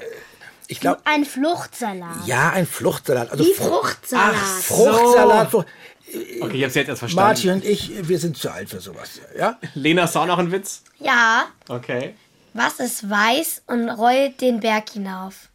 ich 0.68 0.80
glaube. 0.80 1.02
Ein 1.06 1.26
Fluchtsalat. 1.26 2.26
Ja, 2.26 2.50
ein 2.50 2.66
Fluchtsalat. 2.66 3.32
Also 3.32 3.44
Wie 3.44 3.54
Fruchtsalat. 3.54 4.36
Ach, 4.36 4.62
Fruchtsalat. 4.62 5.52
So. 5.52 5.66
Okay, 6.42 6.58
ich 6.58 6.64
hab's 6.64 6.76
jetzt 6.76 6.88
erst 6.88 7.00
verstanden. 7.00 7.28
Martin 7.28 7.52
und 7.52 7.66
ich, 7.66 7.92
wir 8.08 8.20
sind 8.20 8.38
zu 8.38 8.52
alt 8.52 8.70
für 8.70 8.80
sowas. 8.80 9.20
Ja? 9.38 9.60
Lena, 9.74 10.04
hast 10.04 10.16
du 10.16 10.20
auch 10.20 10.26
noch 10.26 10.40
einen 10.40 10.52
Witz? 10.52 10.84
Ja. 11.00 11.46
Okay. 11.68 12.16
Was 12.54 12.80
ist 12.80 13.10
weiß 13.10 13.64
und 13.68 13.90
rollt 13.90 14.42
den 14.42 14.60
Berg 14.60 14.90
hinauf? 14.90 15.50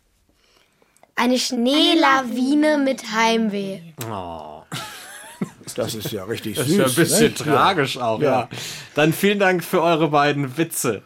Eine 1.17 1.39
Schneelawine 1.39 2.79
mit 2.79 3.13
Heimweh. 3.13 3.81
Oh. 4.11 4.63
Das 5.77 5.95
ist 5.95 6.13
ja 6.13 6.23
richtig 6.25 6.57
das 6.57 6.67
süß. 6.69 6.77
Das 6.77 6.91
ist 6.93 6.97
ja 6.97 7.03
ein 7.03 7.33
bisschen 7.33 7.47
ne? 7.47 7.57
tragisch 7.57 7.99
auch, 7.99 8.21
ja. 8.21 8.31
ja. 8.31 8.49
Dann 8.95 9.13
vielen 9.13 9.41
Dank 9.41 9.65
für 9.65 9.83
eure 9.83 10.09
beiden 10.09 10.57
Witze. 10.57 11.03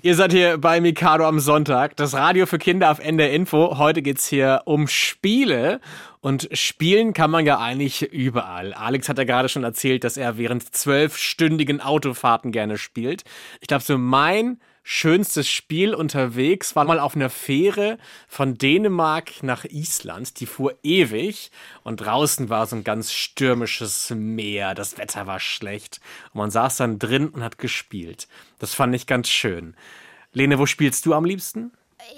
Ihr 0.00 0.14
seid 0.14 0.32
hier 0.32 0.58
bei 0.58 0.80
Mikado 0.80 1.26
am 1.26 1.40
Sonntag, 1.40 1.96
das 1.96 2.14
Radio 2.14 2.46
für 2.46 2.58
Kinder 2.58 2.90
auf 2.90 3.00
NDR 3.00 3.32
Info. 3.32 3.78
Heute 3.78 4.00
geht's 4.00 4.26
hier 4.28 4.62
um 4.64 4.86
Spiele 4.86 5.80
und 6.20 6.48
spielen 6.52 7.12
kann 7.12 7.30
man 7.30 7.46
ja 7.46 7.58
eigentlich 7.58 8.02
überall. 8.02 8.74
Alex 8.74 9.08
hat 9.08 9.18
ja 9.18 9.24
gerade 9.24 9.48
schon 9.48 9.64
erzählt, 9.64 10.04
dass 10.04 10.16
er 10.16 10.38
während 10.38 10.74
zwölfstündigen 10.74 11.80
Autofahrten 11.80 12.52
gerne 12.52 12.78
spielt. 12.78 13.24
Ich 13.60 13.68
glaube, 13.68 13.84
so 13.84 13.98
mein 13.98 14.58
schönstes 14.82 15.48
Spiel 15.48 15.94
unterwegs 15.94 16.74
war 16.74 16.86
mal 16.86 16.98
auf 16.98 17.14
einer 17.14 17.28
Fähre 17.28 17.98
von 18.26 18.56
Dänemark 18.56 19.42
nach 19.42 19.64
Island. 19.66 20.40
Die 20.40 20.46
fuhr 20.46 20.74
ewig 20.82 21.50
und 21.84 21.98
draußen 21.98 22.48
war 22.48 22.66
so 22.66 22.74
ein 22.74 22.84
ganz 22.84 23.12
stürmisches 23.12 24.10
Meer. 24.16 24.74
Das 24.74 24.96
Wetter 24.96 25.26
war 25.26 25.40
schlecht 25.40 26.00
und 26.32 26.38
man 26.38 26.50
saß 26.50 26.78
dann 26.78 26.98
drin 26.98 27.28
und 27.28 27.42
hat 27.42 27.58
gespielt. 27.58 28.28
Das 28.58 28.72
fand 28.72 28.94
ich 28.94 29.06
ganz 29.06 29.28
schön. 29.28 29.76
Lene, 30.32 30.58
wo 30.58 30.64
spielst 30.64 31.04
du 31.04 31.12
am 31.12 31.26
liebsten? 31.26 31.72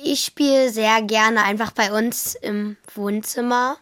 Ich 0.05 0.21
spiele 0.21 0.71
sehr 0.71 1.03
gerne 1.03 1.43
einfach 1.43 1.73
bei 1.73 1.93
uns 1.93 2.37
im 2.37 2.77
Wohnzimmer 2.95 3.79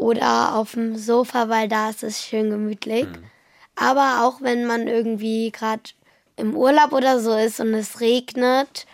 oder 0.00 0.54
auf 0.54 0.72
dem 0.72 0.96
Sofa, 0.96 1.48
weil 1.50 1.68
da 1.68 1.90
ist 1.90 2.02
es 2.02 2.24
schön 2.24 2.48
gemütlich. 2.48 3.04
Mhm. 3.04 3.24
Aber 3.76 4.24
auch 4.24 4.40
wenn 4.40 4.66
man 4.66 4.88
irgendwie 4.88 5.50
gerade 5.50 5.82
im 6.36 6.56
Urlaub 6.56 6.92
oder 6.92 7.20
so 7.20 7.36
ist 7.36 7.60
und 7.60 7.74
es 7.74 8.00
regnet 8.00 8.86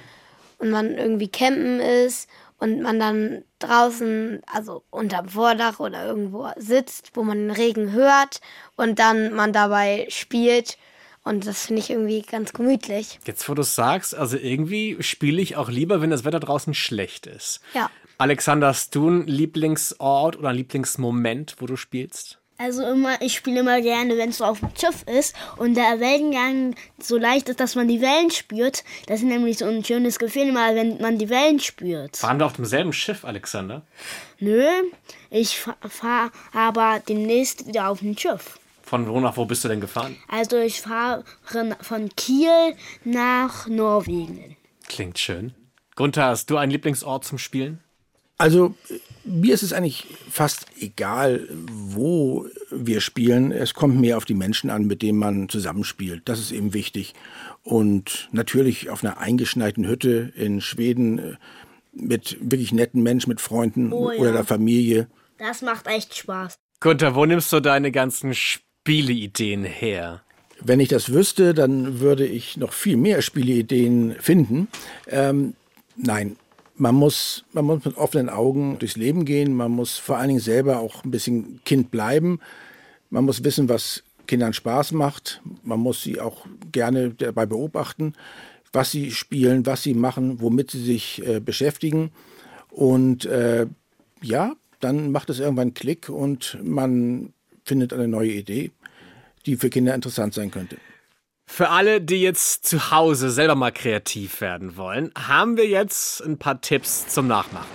und 0.58 0.70
man 0.70 0.98
irgendwie 0.98 1.28
campen 1.28 1.80
ist 1.80 2.28
und 2.58 2.82
man 2.82 2.98
dann 2.98 3.44
draußen, 3.60 4.42
also 4.52 4.82
unterm 4.90 5.28
Vordach 5.28 5.78
oder 5.78 6.04
irgendwo 6.04 6.50
sitzt, 6.56 7.12
wo 7.14 7.22
man 7.22 7.38
den 7.38 7.50
Regen 7.52 7.92
hört 7.92 8.40
und 8.74 8.98
dann 8.98 9.32
man 9.32 9.52
dabei 9.52 10.06
spielt. 10.10 10.76
Und 11.22 11.46
das 11.46 11.66
finde 11.66 11.82
ich 11.82 11.90
irgendwie 11.90 12.22
ganz 12.22 12.52
gemütlich. 12.52 13.20
Jetzt, 13.26 13.48
wo 13.48 13.54
du 13.54 13.62
es 13.62 13.74
sagst, 13.74 14.14
also 14.14 14.36
irgendwie 14.36 14.96
spiele 15.00 15.40
ich 15.40 15.56
auch 15.56 15.68
lieber, 15.68 16.00
wenn 16.00 16.10
das 16.10 16.24
Wetter 16.24 16.40
draußen 16.40 16.74
schlecht 16.74 17.26
ist. 17.26 17.60
Ja. 17.74 17.90
Alexander, 18.18 18.68
hast 18.68 18.94
du 18.94 19.08
einen 19.08 19.26
Lieblingsort 19.26 20.38
oder 20.38 20.50
Lieblingsmoment, 20.50 21.56
wo 21.58 21.66
du 21.66 21.76
spielst? 21.76 22.38
Also 22.56 22.82
immer, 22.82 23.20
ich 23.20 23.34
spiele 23.34 23.60
immer 23.60 23.82
gerne, 23.82 24.16
wenn 24.16 24.30
es 24.30 24.38
so 24.38 24.44
auf 24.46 24.60
dem 24.60 24.70
Schiff 24.74 25.02
ist 25.02 25.36
und 25.58 25.74
der 25.74 26.00
Wellengang 26.00 26.74
so 26.98 27.18
leicht 27.18 27.50
ist, 27.50 27.60
dass 27.60 27.74
man 27.74 27.88
die 27.88 28.00
Wellen 28.00 28.30
spürt. 28.30 28.84
Das 29.06 29.20
ist 29.20 29.26
nämlich 29.26 29.58
so 29.58 29.66
ein 29.66 29.84
schönes 29.84 30.18
Gefühl, 30.18 30.50
mal 30.52 30.74
wenn 30.74 30.98
man 30.98 31.18
die 31.18 31.28
Wellen 31.28 31.60
spürt. 31.60 32.16
Fahren 32.16 32.38
wir 32.38 32.46
auf 32.46 32.54
demselben 32.54 32.94
Schiff, 32.94 33.26
Alexander? 33.26 33.82
Nö, 34.38 34.64
ich 35.28 35.58
fahre 35.58 35.76
fahr 35.90 36.32
aber 36.54 37.02
demnächst 37.06 37.66
wieder 37.66 37.90
auf 37.90 37.98
dem 37.98 38.16
Schiff. 38.16 38.58
Von 38.82 39.06
wo 39.06 39.20
nach 39.20 39.36
wo 39.36 39.44
bist 39.44 39.62
du 39.64 39.68
denn 39.68 39.82
gefahren? 39.82 40.16
Also 40.28 40.56
ich 40.56 40.80
fahre 40.80 41.22
von 41.82 42.08
Kiel 42.16 42.74
nach 43.04 43.66
Norwegen. 43.66 44.56
Klingt 44.88 45.18
schön. 45.18 45.52
Gunther, 45.96 46.26
hast 46.26 46.48
du 46.48 46.56
einen 46.56 46.72
Lieblingsort 46.72 47.24
zum 47.24 47.36
Spielen? 47.36 47.82
Also 48.38 48.74
mir 49.24 49.54
ist 49.54 49.62
es 49.62 49.72
eigentlich 49.72 50.06
fast 50.30 50.66
egal, 50.78 51.48
wo 51.50 52.46
wir 52.70 53.00
spielen. 53.00 53.50
Es 53.50 53.74
kommt 53.74 53.98
mehr 54.00 54.16
auf 54.16 54.24
die 54.24 54.34
Menschen 54.34 54.70
an, 54.70 54.86
mit 54.86 55.02
denen 55.02 55.18
man 55.18 55.48
zusammenspielt. 55.48 56.22
Das 56.26 56.38
ist 56.38 56.52
eben 56.52 56.74
wichtig. 56.74 57.14
Und 57.62 58.28
natürlich 58.32 58.90
auf 58.90 59.02
einer 59.02 59.18
eingeschneiten 59.18 59.86
Hütte 59.86 60.32
in 60.36 60.60
Schweden 60.60 61.18
äh, 61.18 61.34
mit 61.92 62.36
wirklich 62.40 62.72
netten 62.72 63.02
Menschen, 63.02 63.30
mit 63.30 63.40
Freunden 63.40 63.92
oh, 63.92 64.12
ja. 64.12 64.18
oder 64.18 64.32
der 64.32 64.44
Familie. 64.44 65.08
Das 65.38 65.62
macht 65.62 65.86
echt 65.86 66.14
Spaß. 66.14 66.58
Gunther, 66.80 67.14
wo 67.14 67.24
nimmst 67.24 67.52
du 67.52 67.60
deine 67.60 67.90
ganzen 67.90 68.34
Spieleideen 68.34 69.64
her? 69.64 70.22
Wenn 70.60 70.80
ich 70.80 70.88
das 70.88 71.12
wüsste, 71.12 71.54
dann 71.54 72.00
würde 72.00 72.26
ich 72.26 72.56
noch 72.56 72.72
viel 72.72 72.96
mehr 72.96 73.22
Spieleideen 73.22 74.16
finden. 74.20 74.68
Ähm, 75.08 75.54
nein, 75.96 76.36
man 76.76 76.94
muss, 76.94 77.44
man 77.52 77.64
muss 77.64 77.84
mit 77.84 77.96
offenen 77.96 78.28
Augen 78.28 78.78
durchs 78.78 78.96
Leben 78.96 79.24
gehen. 79.24 79.54
Man 79.54 79.72
muss 79.72 79.96
vor 79.96 80.18
allen 80.18 80.28
Dingen 80.28 80.40
selber 80.40 80.78
auch 80.78 81.04
ein 81.04 81.10
bisschen 81.10 81.60
Kind 81.64 81.90
bleiben. 81.90 82.40
Man 83.10 83.24
muss 83.24 83.44
wissen, 83.44 83.68
was 83.68 84.02
Kindern 84.26 84.52
Spaß 84.52 84.92
macht. 84.92 85.40
Man 85.62 85.80
muss 85.80 86.02
sie 86.02 86.20
auch 86.20 86.46
gerne 86.72 87.10
dabei 87.10 87.46
beobachten, 87.46 88.14
was 88.72 88.90
sie 88.90 89.10
spielen, 89.10 89.64
was 89.66 89.82
sie 89.82 89.94
machen, 89.94 90.40
womit 90.40 90.70
sie 90.70 90.82
sich 90.82 91.26
äh, 91.26 91.40
beschäftigen. 91.40 92.10
Und 92.70 93.24
äh, 93.24 93.66
ja, 94.22 94.54
dann 94.80 95.12
macht 95.12 95.30
es 95.30 95.40
irgendwann 95.40 95.74
Klick 95.74 96.08
und 96.08 96.58
man 96.62 97.32
findet 97.64 97.92
eine 97.92 98.08
neue 98.08 98.32
Idee, 98.32 98.70
die 99.46 99.56
für 99.56 99.70
Kinder 99.70 99.94
interessant 99.94 100.34
sein 100.34 100.50
könnte. 100.50 100.76
Für 101.46 101.70
alle, 101.70 102.00
die 102.00 102.20
jetzt 102.20 102.66
zu 102.66 102.90
Hause 102.90 103.30
selber 103.30 103.54
mal 103.54 103.72
kreativ 103.72 104.40
werden 104.40 104.76
wollen, 104.76 105.10
haben 105.16 105.56
wir 105.56 105.66
jetzt 105.66 106.20
ein 106.20 106.38
paar 106.38 106.60
Tipps 106.60 107.06
zum 107.08 107.28
Nachmachen. 107.28 107.66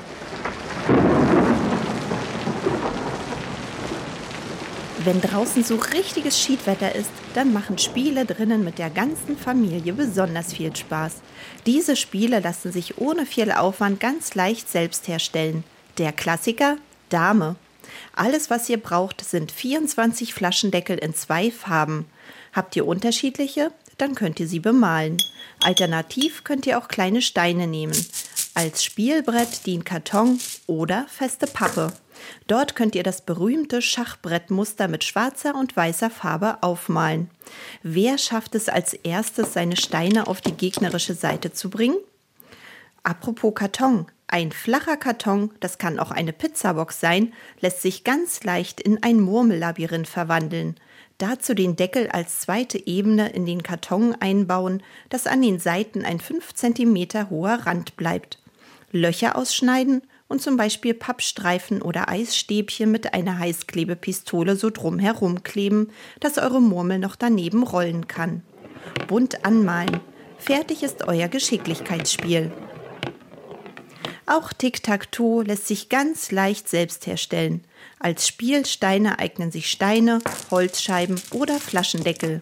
Wenn 5.03 5.19
draußen 5.19 5.63
so 5.63 5.77
richtiges 5.77 6.39
Schiedwetter 6.39 6.93
ist, 6.93 7.09
dann 7.33 7.53
machen 7.53 7.79
Spiele 7.79 8.25
drinnen 8.25 8.63
mit 8.63 8.77
der 8.77 8.91
ganzen 8.91 9.35
Familie 9.35 9.93
besonders 9.93 10.53
viel 10.53 10.75
Spaß. 10.75 11.21
Diese 11.65 11.95
Spiele 11.95 12.39
lassen 12.39 12.71
sich 12.71 12.99
ohne 12.99 13.25
viel 13.25 13.51
Aufwand 13.51 13.99
ganz 13.99 14.35
leicht 14.35 14.69
selbst 14.69 15.07
herstellen. 15.07 15.63
Der 15.97 16.11
Klassiker 16.11 16.77
Dame. 17.09 17.55
Alles, 18.13 18.51
was 18.51 18.69
ihr 18.69 18.77
braucht, 18.77 19.25
sind 19.25 19.51
24 19.51 20.35
Flaschendeckel 20.35 20.99
in 20.99 21.15
zwei 21.15 21.49
Farben. 21.49 22.05
Habt 22.53 22.75
ihr 22.75 22.85
unterschiedliche? 22.85 23.71
Dann 23.97 24.15
könnt 24.15 24.39
ihr 24.39 24.47
sie 24.47 24.59
bemalen. 24.59 25.17
Alternativ 25.63 26.43
könnt 26.43 26.65
ihr 26.65 26.77
auch 26.77 26.87
kleine 26.87 27.21
Steine 27.21 27.67
nehmen. 27.67 27.95
Als 28.53 28.83
Spielbrett 28.83 29.65
dient 29.65 29.85
Karton 29.85 30.39
oder 30.67 31.05
feste 31.07 31.47
Pappe. 31.47 31.93
Dort 32.47 32.75
könnt 32.75 32.95
ihr 32.95 33.03
das 33.03 33.21
berühmte 33.21 33.81
Schachbrettmuster 33.81 34.87
mit 34.87 35.03
schwarzer 35.03 35.55
und 35.55 35.75
weißer 35.75 36.09
Farbe 36.09 36.61
aufmalen. 36.61 37.29
Wer 37.83 38.17
schafft 38.17 38.55
es 38.55 38.69
als 38.69 38.93
erstes, 38.93 39.53
seine 39.53 39.77
Steine 39.77 40.27
auf 40.27 40.41
die 40.41 40.53
gegnerische 40.53 41.13
Seite 41.13 41.53
zu 41.53 41.69
bringen? 41.69 41.97
Apropos 43.03 43.55
Karton. 43.55 44.07
Ein 44.27 44.51
flacher 44.51 44.95
Karton, 44.95 45.51
das 45.59 45.77
kann 45.77 45.99
auch 45.99 46.11
eine 46.11 46.31
Pizzabox 46.31 47.01
sein, 47.01 47.33
lässt 47.59 47.81
sich 47.81 48.05
ganz 48.05 48.43
leicht 48.43 48.79
in 48.79 49.03
ein 49.03 49.19
Murmellabyrinth 49.19 50.07
verwandeln. 50.07 50.77
Dazu 51.21 51.53
den 51.53 51.75
Deckel 51.75 52.07
als 52.07 52.39
zweite 52.39 52.87
Ebene 52.87 53.29
in 53.29 53.45
den 53.45 53.61
Karton 53.61 54.15
einbauen, 54.19 54.81
dass 55.09 55.27
an 55.27 55.43
den 55.43 55.59
Seiten 55.59 56.03
ein 56.03 56.19
5 56.19 56.55
cm 56.55 57.29
hoher 57.29 57.59
Rand 57.67 57.95
bleibt. 57.95 58.39
Löcher 58.91 59.35
ausschneiden 59.35 60.01
und 60.27 60.41
zum 60.41 60.57
Beispiel 60.57 60.95
Pappstreifen 60.95 61.83
oder 61.83 62.09
Eisstäbchen 62.09 62.91
mit 62.91 63.13
einer 63.13 63.37
Heißklebepistole 63.37 64.55
so 64.55 64.71
drumherum 64.71 65.43
kleben, 65.43 65.91
dass 66.19 66.39
eure 66.39 66.59
Murmel 66.59 66.97
noch 66.97 67.15
daneben 67.15 67.61
rollen 67.61 68.07
kann. 68.07 68.41
Bunt 69.07 69.45
anmalen. 69.45 69.99
Fertig 70.39 70.81
ist 70.81 71.07
euer 71.07 71.27
Geschicklichkeitsspiel. 71.27 72.51
Auch 74.33 74.53
Tic-Tac-Toe 74.53 75.43
lässt 75.43 75.67
sich 75.67 75.89
ganz 75.89 76.31
leicht 76.31 76.69
selbst 76.69 77.05
herstellen. 77.05 77.65
Als 77.99 78.29
Spielsteine 78.29 79.19
eignen 79.19 79.51
sich 79.51 79.69
Steine, 79.69 80.19
Holzscheiben 80.49 81.21
oder 81.31 81.59
Flaschendeckel. 81.59 82.41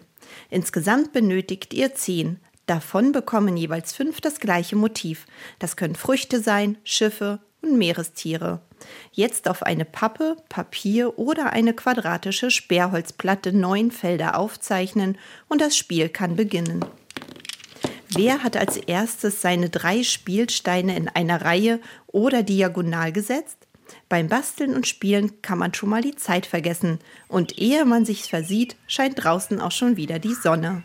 Insgesamt 0.50 1.12
benötigt 1.12 1.74
ihr 1.74 1.92
zehn. 1.96 2.38
Davon 2.66 3.10
bekommen 3.10 3.56
jeweils 3.56 3.92
fünf 3.92 4.20
das 4.20 4.38
gleiche 4.38 4.76
Motiv. 4.76 5.26
Das 5.58 5.74
können 5.74 5.96
Früchte 5.96 6.40
sein, 6.40 6.78
Schiffe 6.84 7.40
und 7.60 7.76
Meerestiere. 7.76 8.60
Jetzt 9.10 9.48
auf 9.48 9.64
eine 9.64 9.84
Pappe, 9.84 10.36
Papier 10.48 11.18
oder 11.18 11.52
eine 11.52 11.74
quadratische 11.74 12.52
Sperrholzplatte 12.52 13.52
neun 13.52 13.90
Felder 13.90 14.38
aufzeichnen 14.38 15.18
und 15.48 15.60
das 15.60 15.76
Spiel 15.76 16.08
kann 16.08 16.36
beginnen. 16.36 16.84
Wer 18.14 18.42
hat 18.42 18.56
als 18.56 18.76
erstes 18.76 19.40
seine 19.40 19.70
drei 19.70 20.02
Spielsteine 20.02 20.96
in 20.96 21.08
einer 21.08 21.42
Reihe 21.42 21.80
oder 22.08 22.42
diagonal 22.42 23.12
gesetzt? 23.12 23.68
Beim 24.08 24.28
Basteln 24.28 24.74
und 24.74 24.88
Spielen 24.88 25.42
kann 25.42 25.58
man 25.58 25.74
schon 25.74 25.88
mal 25.88 26.02
die 26.02 26.16
Zeit 26.16 26.46
vergessen. 26.46 26.98
Und 27.28 27.58
ehe 27.58 27.84
man 27.84 28.04
sich 28.04 28.24
versieht, 28.24 28.76
scheint 28.88 29.22
draußen 29.22 29.60
auch 29.60 29.72
schon 29.72 29.96
wieder 29.96 30.18
die 30.18 30.34
Sonne. 30.34 30.82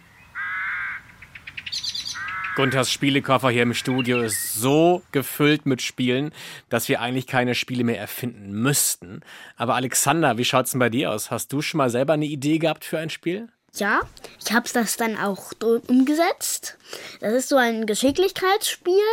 Gunthers 2.56 2.92
Spielekoffer 2.92 3.50
hier 3.50 3.64
im 3.64 3.74
Studio 3.74 4.22
ist 4.22 4.54
so 4.54 5.02
gefüllt 5.12 5.66
mit 5.66 5.82
Spielen, 5.82 6.32
dass 6.70 6.88
wir 6.88 7.02
eigentlich 7.02 7.28
keine 7.28 7.54
Spiele 7.54 7.84
mehr 7.84 8.00
erfinden 8.00 8.54
müssten. 8.54 9.22
Aber 9.58 9.76
Alexander, 9.76 10.38
wie 10.38 10.46
schaut's 10.46 10.72
denn 10.72 10.80
bei 10.80 10.90
dir 10.90 11.12
aus? 11.12 11.32
Hast 11.32 11.52
du 11.52 11.62
schon 11.62 11.80
mal 11.80 11.90
selber 11.90 12.14
eine 12.14 12.26
Idee 12.26 12.60
gehabt 12.60 12.86
für 12.86 12.98
ein 12.98 13.10
Spiel? 13.10 13.50
Ja, 13.76 14.02
ich 14.44 14.54
habe 14.54 14.70
das 14.74 14.98
dann 14.98 15.18
auch 15.18 15.52
umgesetzt. 15.88 16.78
Das 17.20 17.34
ist 17.34 17.50
so 17.50 17.58
ein 17.58 17.86
Geschicklichkeitsspiel. 17.86 19.04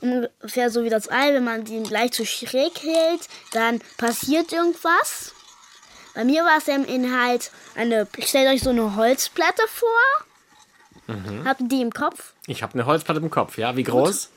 Ungefähr 0.00 0.70
so 0.70 0.84
wie 0.84 0.90
das 0.90 1.10
Ei, 1.10 1.34
wenn 1.34 1.44
man 1.44 1.64
den 1.64 1.84
gleich 1.84 2.12
zu 2.12 2.24
schräg 2.24 2.82
hält, 2.82 3.28
dann 3.52 3.80
passiert 3.96 4.52
irgendwas. 4.52 5.32
Bei 6.14 6.24
mir 6.24 6.44
war 6.44 6.58
es 6.58 6.68
im 6.68 6.84
Inhalt 6.84 7.50
eine, 7.74 8.06
stellt 8.20 8.48
euch 8.48 8.62
so 8.62 8.70
eine 8.70 8.94
Holzplatte 8.96 9.62
vor. 9.68 11.14
Mhm. 11.16 11.44
Habt 11.44 11.60
ihr 11.62 11.68
die 11.68 11.80
im 11.80 11.92
Kopf? 11.92 12.34
Ich 12.46 12.62
habe 12.62 12.74
eine 12.74 12.86
Holzplatte 12.86 13.20
im 13.20 13.30
Kopf, 13.30 13.56
ja. 13.56 13.76
Wie 13.76 13.82
groß? 13.82 14.30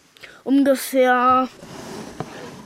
Ungefähr 0.43 1.47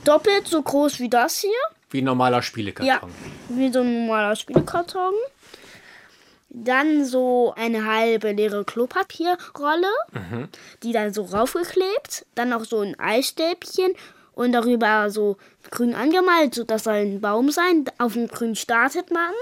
doppelt 0.04 0.46
so 0.46 0.62
groß 0.62 1.00
wie 1.00 1.08
das 1.08 1.38
hier. 1.38 1.50
Wie 1.90 2.00
ein 2.00 2.04
normaler 2.04 2.42
Spielekarton. 2.42 3.10
Ja, 3.10 3.56
wie 3.56 3.72
so 3.72 3.80
ein 3.80 4.06
normaler 4.06 4.36
Spielkarton. 4.36 5.14
Dann 6.48 7.04
so 7.04 7.52
eine 7.56 7.84
halbe 7.84 8.32
leere 8.32 8.64
Klopapierrolle, 8.64 9.90
Mhm. 10.12 10.48
die 10.82 10.92
dann 10.92 11.12
so 11.12 11.22
raufgeklebt. 11.22 12.24
Dann 12.34 12.50
noch 12.50 12.64
so 12.64 12.80
ein 12.80 12.98
Eisstäbchen 12.98 13.92
und 14.32 14.52
darüber 14.52 15.10
so 15.10 15.36
grün 15.70 15.94
angemalt. 15.94 16.54
So, 16.54 16.64
das 16.64 16.84
soll 16.84 16.94
ein 16.94 17.20
Baum 17.20 17.50
sein. 17.50 17.84
Auf 17.98 18.14
dem 18.14 18.28
Grün 18.28 18.54
startet 18.54 19.10
man. 19.10 19.32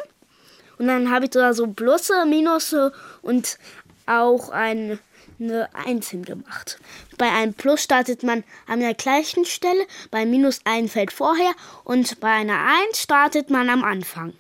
Und 0.78 0.88
dann 0.88 1.10
habe 1.10 1.26
ich 1.26 1.30
da 1.30 1.52
so 1.54 1.66
Plusse, 1.68 2.26
Minusse 2.26 2.92
und 3.22 3.58
auch 4.06 4.48
ein, 4.48 4.98
eine 5.38 5.68
Eins 5.74 6.08
hingemacht. 6.10 6.78
Bei 7.16 7.30
einem 7.30 7.54
Plus 7.54 7.82
startet 7.82 8.22
man 8.22 8.42
an 8.66 8.80
der 8.80 8.94
gleichen 8.94 9.44
Stelle, 9.44 9.86
bei 10.10 10.26
Minus 10.26 10.60
ein 10.64 10.88
Feld 10.88 11.12
vorher 11.12 11.52
und 11.84 12.18
bei 12.18 12.30
einer 12.30 12.58
Eins 12.58 13.00
startet 13.00 13.50
man 13.50 13.70
am 13.70 13.84
Anfang. 13.84 14.32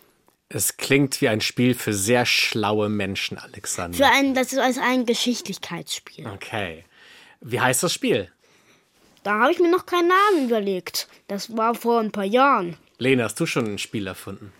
Es 0.48 0.76
klingt 0.76 1.20
wie 1.20 1.28
ein 1.28 1.40
Spiel 1.40 1.74
für 1.74 1.94
sehr 1.94 2.26
schlaue 2.26 2.88
Menschen, 2.88 3.38
Alexander. 3.38 3.96
Für 3.96 4.06
ein, 4.06 4.34
das 4.34 4.52
ist 4.52 4.58
also 4.58 4.80
ein 4.80 5.06
Geschicklichkeitsspiel. 5.06 6.26
Okay. 6.26 6.84
Wie 7.40 7.60
heißt 7.60 7.82
das 7.82 7.92
Spiel? 7.92 8.30
Da 9.22 9.40
habe 9.40 9.52
ich 9.52 9.58
mir 9.58 9.70
noch 9.70 9.86
keinen 9.86 10.08
Namen 10.08 10.48
überlegt. 10.48 11.08
Das 11.28 11.56
war 11.56 11.74
vor 11.74 12.00
ein 12.00 12.12
paar 12.12 12.24
Jahren. 12.24 12.76
Lena, 12.98 13.24
hast 13.24 13.40
du 13.40 13.46
schon 13.46 13.64
ein 13.64 13.78
Spiel 13.78 14.06
erfunden? 14.06 14.52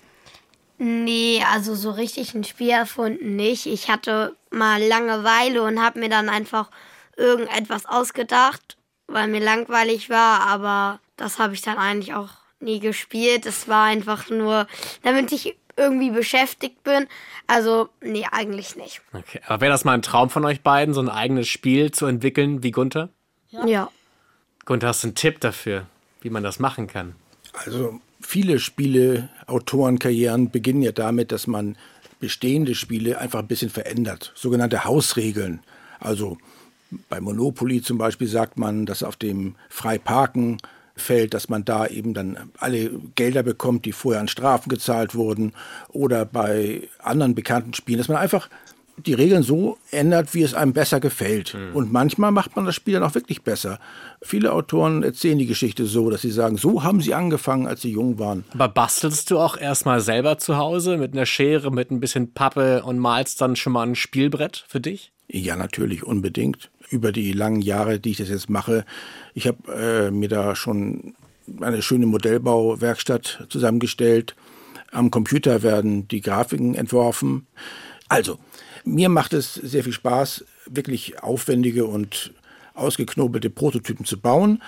Nee, 0.79 1.43
also 1.53 1.75
so 1.75 1.91
richtig 1.91 2.35
ein 2.35 2.45
Spiel 2.45 2.71
erfunden 2.71 3.37
nicht. 3.37 3.67
Ich 3.67 3.89
hatte 3.89 4.35
mal 4.51 4.83
Langeweile 4.83 5.63
und 5.63 5.81
habe 5.81 6.01
mir 6.01 6.09
dann 6.09 6.29
einfach 6.29 6.71
irgendetwas 7.17 7.87
ausgedacht, 7.87 8.77
weil 9.07 9.29
mir 9.29 9.41
langweilig 9.41 10.11
war, 10.11 10.41
aber 10.41 11.01
das 11.17 11.39
habe 11.39 11.55
ich 11.55 11.63
dann 11.63 11.79
eigentlich 11.79 12.15
auch 12.15 12.31
nie 12.59 12.81
gespielt. 12.81 13.47
Es 13.47 13.69
war 13.69 13.85
einfach 13.85 14.31
nur, 14.31 14.67
damit 15.03 15.31
ich 15.31 15.57
irgendwie 15.77 16.11
beschäftigt 16.11 16.83
bin. 16.85 17.07
Also, 17.47 17.89
nee, 18.01 18.27
eigentlich 18.31 18.77
nicht. 18.77 19.01
Okay. 19.13 19.41
Aber 19.47 19.61
wäre 19.61 19.73
das 19.73 19.85
mal 19.85 19.93
ein 19.93 20.03
Traum 20.03 20.31
von 20.31 20.45
euch 20.45 20.63
beiden, 20.63 20.95
so 20.95 21.01
ein 21.01 21.09
eigenes 21.09 21.49
Spiel 21.49 21.91
zu 21.91 22.07
entwickeln 22.07 22.63
wie 22.63 22.71
Gunther? 22.71 23.09
Ja. 23.51 23.67
ja. 23.67 23.91
Gunther, 24.65 24.89
hast 24.89 25.03
du 25.03 25.09
einen 25.09 25.15
Tipp 25.15 25.41
dafür, 25.41 25.87
wie 26.21 26.31
man 26.31 26.43
das 26.43 26.59
machen 26.59 26.87
kann? 26.87 27.15
Also 27.53 28.01
viele 28.21 28.59
Spiele, 28.59 29.29
Autorenkarrieren 29.47 30.51
beginnen 30.51 30.83
ja 30.83 30.93
damit, 30.93 31.33
dass 31.33 31.47
man 31.47 31.77
bestehende 32.21 32.75
Spiele 32.75 33.19
einfach 33.19 33.41
ein 33.41 33.47
bisschen 33.47 33.71
verändert. 33.71 34.33
Sogenannte 34.35 34.85
Hausregeln. 34.85 35.61
Also 36.01 36.39
bei 37.09 37.21
Monopoly 37.21 37.83
zum 37.83 37.99
Beispiel 37.99 38.29
sagt 38.29 38.59
man, 38.59 38.87
dass 38.87 39.03
auf 39.03 39.17
dem 39.17 39.57
Freiparken 39.69 40.59
fällt, 40.97 41.35
dass 41.35 41.49
man 41.49 41.65
da 41.65 41.87
eben 41.87 42.15
dann 42.15 42.51
alle 42.59 42.91
Gelder 43.15 43.43
bekommt, 43.43 43.85
die 43.85 43.93
vorher 43.93 44.21
an 44.21 44.29
Strafen 44.29 44.69
gezahlt 44.69 45.15
wurden. 45.15 45.53
Oder 45.89 46.25
bei 46.25 46.89
anderen 46.99 47.35
bekannten 47.35 47.75
Spielen, 47.75 47.99
dass 47.99 48.09
man 48.09 48.19
einfach 48.19 48.49
die 48.97 49.15
Regeln 49.15 49.43
so 49.43 49.79
ändert, 49.91 50.35
wie 50.35 50.43
es 50.43 50.55
einem 50.55 50.73
besser 50.73 51.01
gefällt. 51.01 51.55
Mhm. 51.55 51.75
Und 51.75 51.93
manchmal 51.93 52.31
macht 52.31 52.57
man 52.57 52.65
das 52.65 52.75
Spiel 52.75 52.95
dann 52.95 53.03
auch 53.03 53.15
wirklich 53.15 53.43
besser. 53.43 53.79
Viele 54.23 54.53
Autoren 54.53 55.03
erzählen 55.03 55.39
die 55.39 55.47
Geschichte 55.47 55.87
so, 55.87 56.11
dass 56.11 56.23
sie 56.23 56.31
sagen, 56.31 56.57
so 56.57 56.83
haben 56.83 57.01
sie 57.01 57.15
angefangen, 57.15 57.67
als 57.67 57.83
sie 57.83 57.91
jung 57.91 58.19
waren. 58.19 58.45
Aber 58.53 58.69
bastelst 58.69 59.31
du 59.31 59.39
auch 59.39 59.57
erstmal 59.57 60.01
selber 60.01 60.39
zu 60.39 60.57
Hause 60.57 60.97
mit 60.97 61.13
einer 61.13 61.27
Schere, 61.27 61.71
mit 61.71 61.91
ein 61.91 62.01
bisschen 62.01 62.33
Pappe 62.33 62.83
und 62.85 62.99
malst 62.99 63.41
dann 63.41 63.57
schon 63.57 63.73
mal 63.73 63.87
ein 63.87 63.97
Spielbrett 63.97 64.65
für 64.69 64.81
dich? 64.81 65.13
Ja, 65.29 65.57
natürlich, 65.57 66.05
unbedingt. 66.05 66.71
Über 66.91 67.13
die 67.13 67.33
langen 67.33 67.63
Jahre, 67.63 67.99
die 67.99 68.11
ich 68.11 68.19
das 68.19 68.29
jetzt 68.29 68.51
mache, 68.51 68.85
ich 69.33 69.47
habe 69.47 69.73
äh, 69.73 70.11
mir 70.11 70.29
da 70.29 70.55
schon 70.55 71.15
eine 71.61 71.83
schöne 71.83 72.07
Modellbauwerkstatt 72.07 73.47
zusammengestellt. 73.49 74.35
Am 74.93 75.11
Computer 75.11 75.63
werden 75.63 76.09
die 76.09 76.21
Grafiken 76.21 76.75
entworfen. 76.75 77.47
Also, 78.09 78.39
mir 78.85 79.09
macht 79.09 79.33
es 79.33 79.55
sehr 79.55 79.83
viel 79.83 79.93
Spaß, 79.93 80.45
wirklich 80.67 81.23
aufwendige 81.23 81.87
und 81.87 82.33
ausgeknobelte 82.75 83.51
Prototypen 83.51 84.05
zu 84.05 84.21
bauen. 84.21 84.63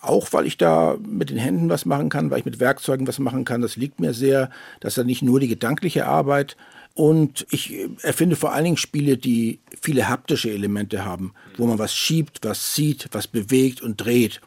Auch 0.00 0.32
weil 0.32 0.46
ich 0.46 0.58
da 0.58 0.96
mit 1.06 1.30
den 1.30 1.38
Händen 1.38 1.68
was 1.70 1.86
machen 1.86 2.10
kann, 2.10 2.30
weil 2.30 2.40
ich 2.40 2.44
mit 2.44 2.60
Werkzeugen 2.60 3.06
was 3.06 3.18
machen 3.18 3.44
kann. 3.44 3.62
Das 3.62 3.76
liegt 3.76 4.00
mir 4.00 4.12
sehr. 4.12 4.50
Das 4.80 4.92
ist 4.92 4.98
dann 4.98 5.06
nicht 5.06 5.22
nur 5.22 5.40
die 5.40 5.48
gedankliche 5.48 6.06
Arbeit. 6.06 6.56
Und 6.94 7.44
ich 7.50 7.74
erfinde 8.02 8.36
vor 8.36 8.52
allen 8.52 8.64
Dingen 8.64 8.76
Spiele, 8.76 9.16
die 9.16 9.58
viele 9.80 10.08
haptische 10.08 10.50
Elemente 10.50 11.04
haben, 11.04 11.34
wo 11.56 11.66
man 11.66 11.78
was 11.78 11.94
schiebt, 11.94 12.40
was 12.42 12.72
zieht, 12.72 13.08
was 13.10 13.26
bewegt 13.26 13.82
und 13.82 13.96
dreht. 13.96 14.40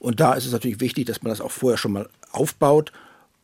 Und 0.00 0.20
da 0.20 0.34
ist 0.34 0.44
es 0.44 0.52
natürlich 0.52 0.80
wichtig, 0.80 1.06
dass 1.06 1.22
man 1.22 1.30
das 1.30 1.40
auch 1.40 1.50
vorher 1.50 1.78
schon 1.78 1.92
mal 1.92 2.08
aufbaut, 2.30 2.92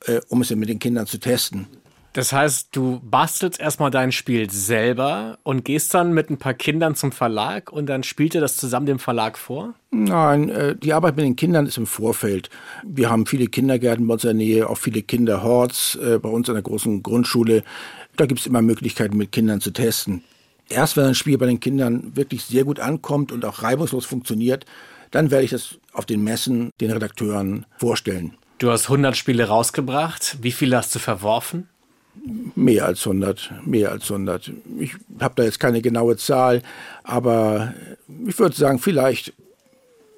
äh, 0.05 0.21
um 0.29 0.43
es 0.43 0.51
mit 0.51 0.69
den 0.69 0.79
Kindern 0.79 1.07
zu 1.07 1.19
testen. 1.19 1.67
Das 2.13 2.33
heißt, 2.33 2.71
du 2.73 3.01
bastelst 3.05 3.61
erstmal 3.61 3.93
dein 3.93 4.11
Spiel 4.11 4.51
selber 4.51 5.39
und 5.45 5.65
gehst 5.65 5.95
dann 5.95 6.13
mit 6.13 6.29
ein 6.29 6.39
paar 6.39 6.55
Kindern 6.55 6.97
zum 6.97 7.13
Verlag 7.13 7.73
und 7.73 7.87
dann 7.87 8.03
spielt 8.03 8.35
ihr 8.35 8.41
das 8.41 8.57
zusammen 8.57 8.87
dem 8.87 8.99
Verlag 8.99 9.39
vor? 9.39 9.75
Nein, 9.93 10.49
äh, 10.49 10.75
die 10.75 10.93
Arbeit 10.93 11.15
mit 11.15 11.25
den 11.25 11.37
Kindern 11.37 11.67
ist 11.67 11.79
im 11.79 11.87
Vorfeld. 11.87 12.51
Wir 12.85 13.11
haben 13.11 13.27
viele 13.27 13.47
Kindergärten 13.47 14.09
bei 14.09 14.15
uns 14.15 14.25
in 14.25 14.29
der 14.29 14.35
Nähe, 14.35 14.69
auch 14.69 14.79
viele 14.79 15.03
Kinderhorts 15.03 15.95
äh, 16.03 16.19
bei 16.19 16.29
uns 16.29 16.49
an 16.49 16.57
der 16.57 16.65
großen 16.65 17.03
Grundschule. 17.05 17.63
Da 18.17 18.27
gibt 18.27 18.41
es 18.41 18.47
immer 18.47 18.63
Möglichkeiten, 18.63 19.17
mit 19.17 19.33
Kindern 19.33 19.61
zu 19.61 19.71
testen. 19.71 20.23
Erst 20.69 20.97
wenn 20.97 21.05
ein 21.05 21.15
Spiel 21.15 21.37
bei 21.39 21.47
den 21.47 21.61
Kindern 21.61 22.15
wirklich 22.15 22.45
sehr 22.45 22.65
gut 22.65 22.79
ankommt 22.81 23.33
und 23.33 23.45
auch 23.45 23.63
reibungslos 23.63 24.07
funktioniert, 24.07 24.67
dann 25.11 25.31
werde 25.31 25.45
ich 25.45 25.51
das 25.51 25.79
auf 25.93 26.07
den 26.07 26.23
Messen 26.23 26.71
den 26.81 26.93
Redakteuren 26.93 27.67
vorstellen. 27.79 28.35
Du 28.59 28.71
hast 28.71 28.85
100 28.85 29.17
Spiele 29.17 29.49
rausgebracht. 29.49 30.37
Wie 30.43 30.53
viele 30.53 30.77
hast 30.77 30.95
du 30.95 30.99
verworfen? 30.99 31.69
Mehr 32.55 32.87
als 32.87 33.07
100, 33.07 33.53
mehr 33.65 33.91
als 33.91 34.11
100. 34.11 34.53
Ich 34.79 34.95
habe 35.19 35.35
da 35.37 35.45
jetzt 35.45 35.59
keine 35.59 35.81
genaue 35.81 36.17
Zahl, 36.17 36.63
aber 37.03 37.73
ich 38.27 38.39
würde 38.39 38.55
sagen, 38.55 38.79
vielleicht 38.79 39.33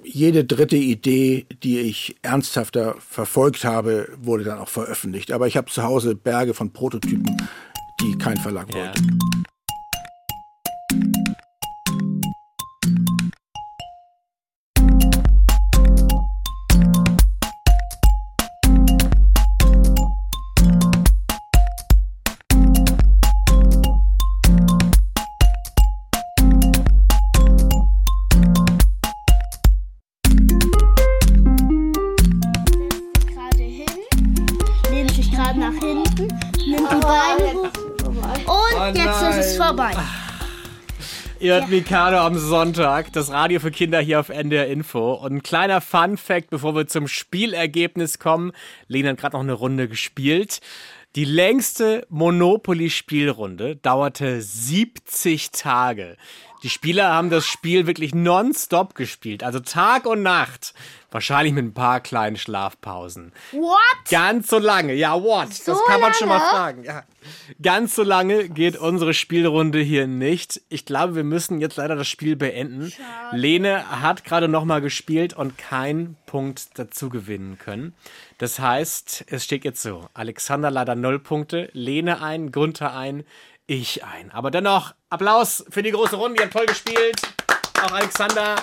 jede 0.02 0.44
dritte 0.44 0.76
Idee, 0.76 1.46
die 1.62 1.78
ich 1.78 2.16
ernsthafter 2.22 2.96
verfolgt 2.98 3.64
habe, 3.64 4.08
wurde 4.20 4.44
dann 4.44 4.58
auch 4.58 4.68
veröffentlicht. 4.68 5.32
Aber 5.32 5.46
ich 5.46 5.56
habe 5.56 5.70
zu 5.70 5.82
Hause 5.82 6.14
Berge 6.14 6.54
von 6.54 6.72
Prototypen, 6.72 7.36
die 8.02 8.18
kein 8.18 8.36
Verlag 8.36 8.72
wollte. 8.74 9.00
Ihr 41.42 41.54
hört 41.54 41.70
Mikado 41.70 42.18
am 42.18 42.38
Sonntag, 42.38 43.12
das 43.14 43.32
Radio 43.32 43.58
für 43.58 43.72
Kinder 43.72 43.98
hier 43.98 44.20
auf 44.20 44.28
NDR 44.28 44.68
Info. 44.68 45.14
Und 45.14 45.32
ein 45.32 45.42
kleiner 45.42 45.80
Fun-Fact, 45.80 46.50
bevor 46.50 46.76
wir 46.76 46.86
zum 46.86 47.08
Spielergebnis 47.08 48.20
kommen. 48.20 48.52
Lena 48.86 49.08
hat 49.08 49.18
gerade 49.18 49.36
noch 49.36 49.42
eine 49.42 49.54
Runde 49.54 49.88
gespielt. 49.88 50.60
Die 51.16 51.24
längste 51.24 52.06
Monopoly-Spielrunde 52.10 53.74
dauerte 53.74 54.40
70 54.40 55.50
Tage. 55.50 56.16
Die 56.62 56.70
Spieler 56.70 57.12
haben 57.12 57.30
das 57.30 57.44
Spiel 57.46 57.86
wirklich 57.86 58.14
nonstop 58.14 58.94
gespielt, 58.94 59.42
also 59.42 59.60
Tag 59.60 60.06
und 60.06 60.22
Nacht. 60.22 60.74
Wahrscheinlich 61.10 61.52
mit 61.52 61.64
ein 61.66 61.74
paar 61.74 62.00
kleinen 62.00 62.36
Schlafpausen. 62.36 63.32
What? 63.50 63.78
Ganz 64.10 64.48
so 64.48 64.58
lange, 64.58 64.94
ja, 64.94 65.20
what? 65.22 65.50
das 65.50 65.64
So 65.64 65.74
kann 65.86 66.00
man 66.00 66.14
schon 66.14 66.28
mal 66.28 66.38
lange? 66.38 66.50
fragen. 66.50 66.84
Ja. 66.84 67.04
Ganz 67.60 67.94
so 67.94 68.02
lange 68.02 68.48
geht 68.48 68.78
unsere 68.78 69.12
Spielrunde 69.12 69.78
hier 69.80 70.06
nicht. 70.06 70.62
Ich 70.70 70.86
glaube, 70.86 71.14
wir 71.14 71.24
müssen 71.24 71.60
jetzt 71.60 71.76
leider 71.76 71.96
das 71.96 72.08
Spiel 72.08 72.34
beenden. 72.34 72.92
Lene 73.32 74.00
hat 74.00 74.24
gerade 74.24 74.48
noch 74.48 74.64
mal 74.64 74.80
gespielt 74.80 75.34
und 75.34 75.58
keinen 75.58 76.16
Punkt 76.24 76.78
dazu 76.78 77.10
gewinnen 77.10 77.58
können. 77.58 77.94
Das 78.38 78.58
heißt, 78.58 79.26
es 79.28 79.44
steht 79.44 79.64
jetzt 79.64 79.82
so: 79.82 80.08
Alexander 80.14 80.70
leider 80.70 80.94
null 80.94 81.18
Punkte, 81.18 81.68
Lene 81.74 82.22
ein, 82.22 82.52
Gunther 82.52 82.96
ein, 82.96 83.24
ich 83.66 84.04
ein. 84.04 84.30
Aber 84.30 84.50
dennoch 84.50 84.94
Applaus 85.08 85.64
für 85.70 85.82
die 85.82 85.90
große 85.90 86.16
Runde. 86.16 86.38
Ihr 86.38 86.44
habt 86.44 86.52
toll 86.52 86.66
gespielt. 86.66 87.20
Auch 87.82 87.92
Alexander. 87.92 88.56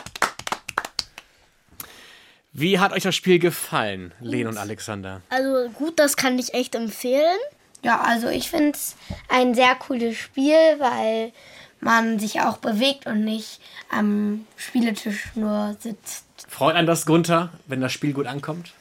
Wie 2.52 2.80
hat 2.80 2.94
euch 2.94 3.04
das 3.04 3.16
Spiel 3.16 3.40
gefallen, 3.40 4.14
Lene 4.20 4.50
und 4.50 4.58
Alexander? 4.58 5.22
Also 5.30 5.70
gut, 5.70 6.00
das 6.00 6.18
kann 6.18 6.40
ich 6.40 6.54
echt 6.54 6.76
empfehlen. 6.76 7.38
Ja, 7.84 8.02
also 8.02 8.28
ich 8.28 8.50
finde 8.50 8.72
es 8.72 8.96
ein 9.30 9.54
sehr 9.56 9.76
cooles 9.76 10.18
Spiel, 10.18 10.80
weil 10.80 11.32
man 11.80 12.20
sich 12.20 12.42
auch 12.42 12.58
bewegt 12.58 13.06
und 13.06 13.24
nicht 13.24 13.62
am 13.90 14.46
Spieletisch 14.58 15.30
nur 15.36 15.78
sitzt. 15.80 16.26
Freut 16.48 16.76
einen 16.76 16.88
das, 16.88 17.06
Gunther, 17.06 17.50
wenn 17.68 17.82
das 17.82 17.94
Spiel 17.94 18.14
gut 18.14 18.28
ankommt? 18.28 18.74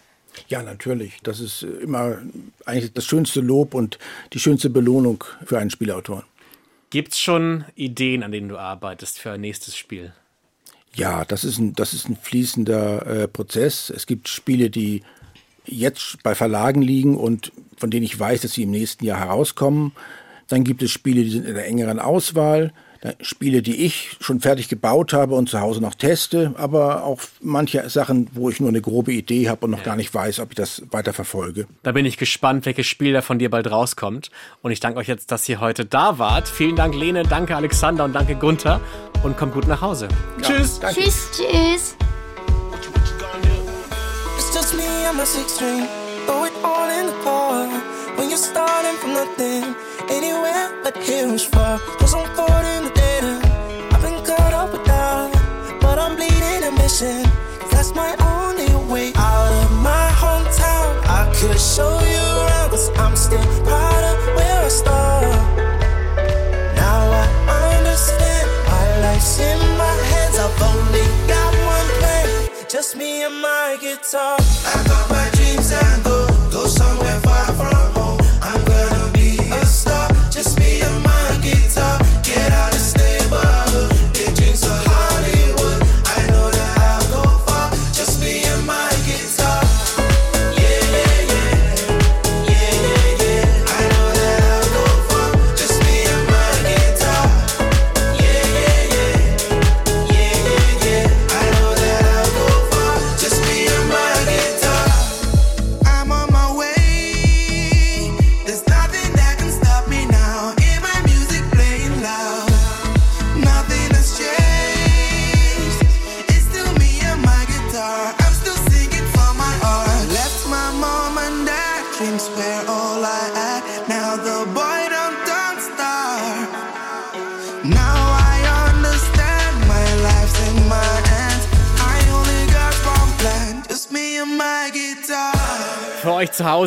Ja, 0.48 0.62
natürlich. 0.62 1.18
Das 1.22 1.40
ist 1.40 1.62
äh, 1.62 1.66
immer 1.66 2.18
eigentlich 2.64 2.92
das 2.92 3.04
schönste 3.04 3.40
Lob 3.40 3.74
und 3.74 3.98
die 4.32 4.40
schönste 4.40 4.70
Belohnung 4.70 5.24
für 5.44 5.58
einen 5.58 5.70
Spielautor. 5.70 6.24
Gibt's 6.90 7.20
schon 7.20 7.64
Ideen, 7.74 8.22
an 8.22 8.32
denen 8.32 8.48
du 8.48 8.56
arbeitest 8.56 9.18
für 9.18 9.32
ein 9.32 9.42
nächstes 9.42 9.76
Spiel? 9.76 10.12
Ja, 10.94 11.26
das 11.26 11.44
ist 11.44 11.58
ein, 11.58 11.74
das 11.74 11.92
ist 11.92 12.08
ein 12.08 12.16
fließender 12.16 13.06
äh, 13.06 13.28
Prozess. 13.28 13.90
Es 13.90 14.06
gibt 14.06 14.28
Spiele, 14.28 14.70
die 14.70 15.02
jetzt 15.66 16.22
bei 16.22 16.34
Verlagen 16.34 16.80
liegen 16.80 17.16
und 17.16 17.52
von 17.76 17.90
denen 17.90 18.04
ich 18.04 18.18
weiß, 18.18 18.40
dass 18.40 18.54
sie 18.54 18.62
im 18.62 18.70
nächsten 18.70 19.04
Jahr 19.04 19.20
herauskommen. 19.20 19.92
Dann 20.48 20.64
gibt 20.64 20.82
es 20.82 20.90
Spiele, 20.90 21.22
die 21.22 21.30
sind 21.30 21.46
in 21.46 21.54
der 21.54 21.66
engeren 21.66 21.98
Auswahl. 21.98 22.72
Spiele, 23.20 23.62
die 23.62 23.84
ich 23.84 24.16
schon 24.20 24.40
fertig 24.40 24.68
gebaut 24.68 25.12
habe 25.12 25.34
und 25.34 25.48
zu 25.48 25.60
Hause 25.60 25.80
noch 25.80 25.94
teste, 25.94 26.54
aber 26.56 27.04
auch 27.04 27.20
manche 27.40 27.88
Sachen, 27.88 28.28
wo 28.32 28.50
ich 28.50 28.60
nur 28.60 28.68
eine 28.68 28.80
grobe 28.80 29.12
Idee 29.12 29.48
habe 29.48 29.66
und 29.66 29.70
noch 29.70 29.78
ja. 29.78 29.84
gar 29.84 29.96
nicht 29.96 30.12
weiß, 30.12 30.40
ob 30.40 30.50
ich 30.50 30.56
das 30.56 30.82
weiter 30.90 31.12
verfolge. 31.12 31.66
Da 31.82 31.92
bin 31.92 32.06
ich 32.06 32.16
gespannt, 32.16 32.66
welches 32.66 32.86
Spiel 32.86 33.12
da 33.12 33.22
von 33.22 33.38
dir 33.38 33.50
bald 33.50 33.70
rauskommt. 33.70 34.30
Und 34.62 34.72
ich 34.72 34.80
danke 34.80 34.98
euch 34.98 35.08
jetzt, 35.08 35.30
dass 35.30 35.48
ihr 35.48 35.60
heute 35.60 35.84
da 35.84 36.18
wart. 36.18 36.48
Vielen 36.48 36.76
Dank, 36.76 36.94
Lene, 36.94 37.22
danke, 37.22 37.54
Alexander 37.56 38.04
und 38.04 38.14
danke, 38.14 38.34
Gunther. 38.34 38.80
Und 39.22 39.36
kommt 39.36 39.54
gut 39.54 39.66
nach 39.66 39.80
Hause. 39.80 40.08
Ja, 40.40 40.46
tschüss. 40.46 40.80
Danke. 40.80 41.02
Tschüss, 41.02 41.30
tschüss. 41.32 41.94
Throw 46.28 46.44
it 46.44 46.52
all 46.62 46.90
in 46.90 47.06
the 47.06 47.12
car. 47.24 47.66
When 48.16 48.28
you're 48.28 48.36
starting 48.36 48.96
from 49.00 49.14
nothing, 49.14 49.74
anywhere 50.10 50.70
but 50.82 50.94
here's 50.98 51.44
far. 51.44 51.78
Cause 51.98 52.14
I'm 52.14 52.26
40. 52.36 52.77
Ambition. 56.88 57.30
That's 57.70 57.94
my 57.94 58.14
only 58.20 58.74
way 58.90 59.12
out 59.16 59.64
of 59.64 59.72
my 59.82 60.08
hometown. 60.12 60.90
I 61.04 61.30
could 61.36 61.60
show 61.60 62.00
you 62.00 62.24
around, 62.46 62.70
cause 62.70 62.90
I'm 62.98 63.14
still 63.16 63.44
proud 63.64 64.04
of 64.12 64.36
where 64.36 64.64
I 64.64 64.68
started. 64.68 65.36
Now 66.76 67.10
I 67.48 67.76
understand 67.78 68.48
my 68.66 69.00
life's 69.02 69.38
in 69.38 69.58
my 69.76 69.96
hands. 70.12 70.38
I've 70.38 70.62
only 70.62 71.04
got 71.28 71.52
one 71.76 71.88
plan, 72.00 72.48
just 72.68 72.96
me 72.96 73.22
and 73.24 73.40
my 73.40 73.76
guitar. 73.80 74.38
I 74.38 74.84
got 74.86 75.10
my 75.10 75.28
dreams 75.34 75.72
and 75.72 76.04
go, 76.04 76.26
go 76.50 76.66
somewhere 76.66 77.07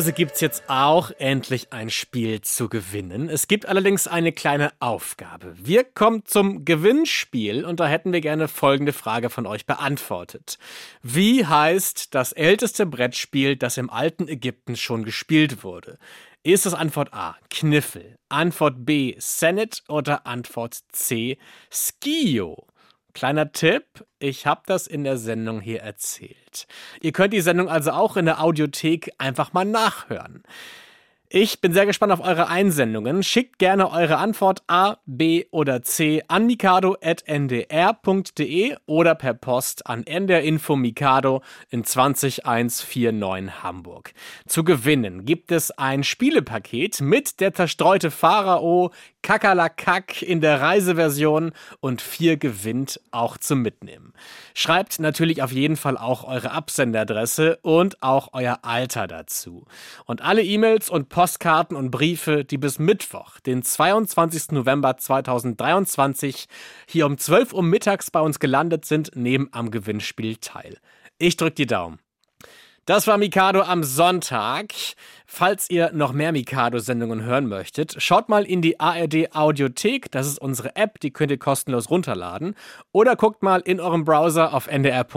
Hause 0.02 0.14
gibt's 0.14 0.40
jetzt 0.40 0.64
auch 0.66 1.12
endlich 1.18 1.72
ein 1.72 1.88
Spiel 1.88 2.40
zu 2.40 2.68
gewinnen. 2.68 3.28
Es 3.28 3.46
gibt 3.46 3.66
allerdings 3.66 4.08
eine 4.08 4.32
kleine 4.32 4.72
Aufgabe. 4.80 5.54
Wir 5.56 5.84
kommen 5.84 6.24
zum 6.24 6.64
Gewinnspiel 6.64 7.64
und 7.64 7.78
da 7.78 7.86
hätten 7.86 8.12
wir 8.12 8.20
gerne 8.20 8.48
folgende 8.48 8.92
Frage 8.92 9.30
von 9.30 9.46
euch 9.46 9.64
beantwortet. 9.64 10.58
Wie 11.02 11.46
heißt 11.46 12.16
das 12.16 12.32
älteste 12.32 12.84
Brettspiel, 12.84 13.54
das 13.54 13.76
im 13.76 13.90
alten 13.90 14.26
Ägypten 14.26 14.74
schon 14.74 15.04
gespielt 15.04 15.62
wurde? 15.62 15.98
Ist 16.42 16.66
es 16.66 16.74
Antwort 16.74 17.14
A, 17.14 17.36
Kniffel, 17.48 18.16
Antwort 18.28 18.84
B, 18.84 19.14
Senet 19.18 19.84
oder 19.86 20.26
Antwort 20.26 20.80
C, 20.90 21.38
Skio? 21.70 22.66
Kleiner 23.14 23.52
Tipp, 23.52 23.84
ich 24.18 24.46
habe 24.46 24.62
das 24.66 24.88
in 24.88 25.04
der 25.04 25.16
Sendung 25.16 25.60
hier 25.60 25.82
erzählt. 25.82 26.41
Ihr 27.00 27.12
könnt 27.12 27.32
die 27.32 27.40
Sendung 27.40 27.68
also 27.68 27.92
auch 27.92 28.16
in 28.16 28.26
der 28.26 28.42
Audiothek 28.42 29.12
einfach 29.18 29.52
mal 29.52 29.64
nachhören. 29.64 30.42
Ich 31.34 31.62
bin 31.62 31.72
sehr 31.72 31.86
gespannt 31.86 32.12
auf 32.12 32.20
eure 32.20 32.48
Einsendungen. 32.48 33.22
Schickt 33.22 33.58
gerne 33.58 33.90
eure 33.90 34.18
Antwort 34.18 34.62
A, 34.66 34.98
B 35.06 35.46
oder 35.50 35.80
C 35.80 36.22
an 36.28 36.44
mikado.ndr.de 36.44 37.06
oder 38.84 39.14
per 39.14 39.32
Post 39.32 39.86
an 39.86 40.04
NDR 40.04 40.42
Info 40.42 40.76
Mikado 40.76 41.40
in 41.70 41.84
20149 41.84 43.62
Hamburg. 43.62 44.12
Zu 44.46 44.62
gewinnen 44.62 45.24
gibt 45.24 45.52
es 45.52 45.70
ein 45.70 46.04
Spielepaket 46.04 47.00
mit 47.00 47.40
der 47.40 47.54
zerstreute 47.54 48.10
Pharao, 48.10 48.92
Kakerlakak 49.22 50.20
in 50.20 50.42
der 50.42 50.60
Reiseversion 50.60 51.52
und 51.80 52.02
vier 52.02 52.36
gewinnt 52.36 53.00
auch 53.10 53.38
zum 53.38 53.62
Mitnehmen. 53.62 54.12
Schreibt 54.54 54.98
natürlich 54.98 55.42
auf 55.42 55.52
jeden 55.52 55.76
Fall 55.76 55.96
auch 55.96 56.24
eure 56.24 56.50
Absenderadresse 56.50 57.58
und 57.62 58.02
auch 58.02 58.30
euer 58.32 58.60
Alter 58.62 59.06
dazu. 59.06 59.64
Und 60.04 60.22
alle 60.22 60.42
E-Mails 60.42 60.90
und 60.90 61.08
Postkarten 61.08 61.76
und 61.76 61.90
Briefe, 61.90 62.44
die 62.44 62.58
bis 62.58 62.78
Mittwoch, 62.78 63.40
den 63.40 63.62
22. 63.62 64.52
November 64.52 64.96
2023 64.96 66.46
hier 66.86 67.06
um 67.06 67.18
12 67.18 67.52
Uhr 67.52 67.62
mittags 67.62 68.10
bei 68.10 68.20
uns 68.20 68.38
gelandet 68.38 68.84
sind, 68.84 69.16
nehmen 69.16 69.48
am 69.52 69.70
Gewinnspiel 69.70 70.36
teil. 70.36 70.78
Ich 71.18 71.36
drück 71.36 71.54
die 71.54 71.66
Daumen. 71.66 71.98
Das 72.84 73.06
war 73.06 73.16
Mikado 73.16 73.62
am 73.62 73.84
Sonntag. 73.84 74.72
Falls 75.24 75.70
ihr 75.70 75.92
noch 75.92 76.12
mehr 76.12 76.32
Mikado-Sendungen 76.32 77.22
hören 77.22 77.46
möchtet, 77.46 77.94
schaut 78.02 78.28
mal 78.28 78.44
in 78.44 78.60
die 78.60 78.80
ARD 78.80 79.36
Audiothek. 79.36 80.10
Das 80.10 80.26
ist 80.26 80.40
unsere 80.40 80.74
App, 80.74 80.98
die 80.98 81.12
könnt 81.12 81.30
ihr 81.30 81.38
kostenlos 81.38 81.90
runterladen. 81.90 82.56
Oder 82.90 83.14
guckt 83.14 83.40
mal 83.44 83.60
in 83.60 83.78
eurem 83.78 84.04
Browser 84.04 84.52
auf 84.52 84.66
ndr.de-mikado. 84.66 85.14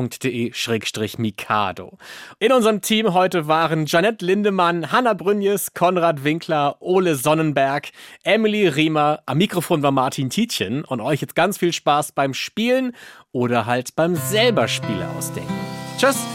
In 2.38 2.52
unserem 2.52 2.82
Team 2.82 3.16
heute 3.16 3.48
waren 3.48 3.88
Janette 3.88 4.24
Lindemann, 4.24 4.92
Hanna 4.92 5.14
Brünjes, 5.14 5.74
Konrad 5.74 6.24
Winkler, 6.24 6.78
Ole 6.82 7.16
Sonnenberg, 7.16 7.90
Emily 8.24 8.68
Riemer. 8.68 9.24
Am 9.26 9.40
Mikrofon 9.40 9.82
war 9.82 9.92
Martin 9.92 10.30
Tietjen. 10.30 10.86
Und 10.86 11.02
euch 11.02 11.20
jetzt 11.20 11.36
ganz 11.36 11.58
viel 11.58 11.74
Spaß 11.74 12.12
beim 12.12 12.36
Spielen 12.36 12.96
oder 13.32 13.66
halt 13.66 13.96
beim 13.96 14.16
selber 14.16 14.68
Spiele 14.68 15.10
ausdenken. 15.18 15.52
Tschüss! 15.98 16.35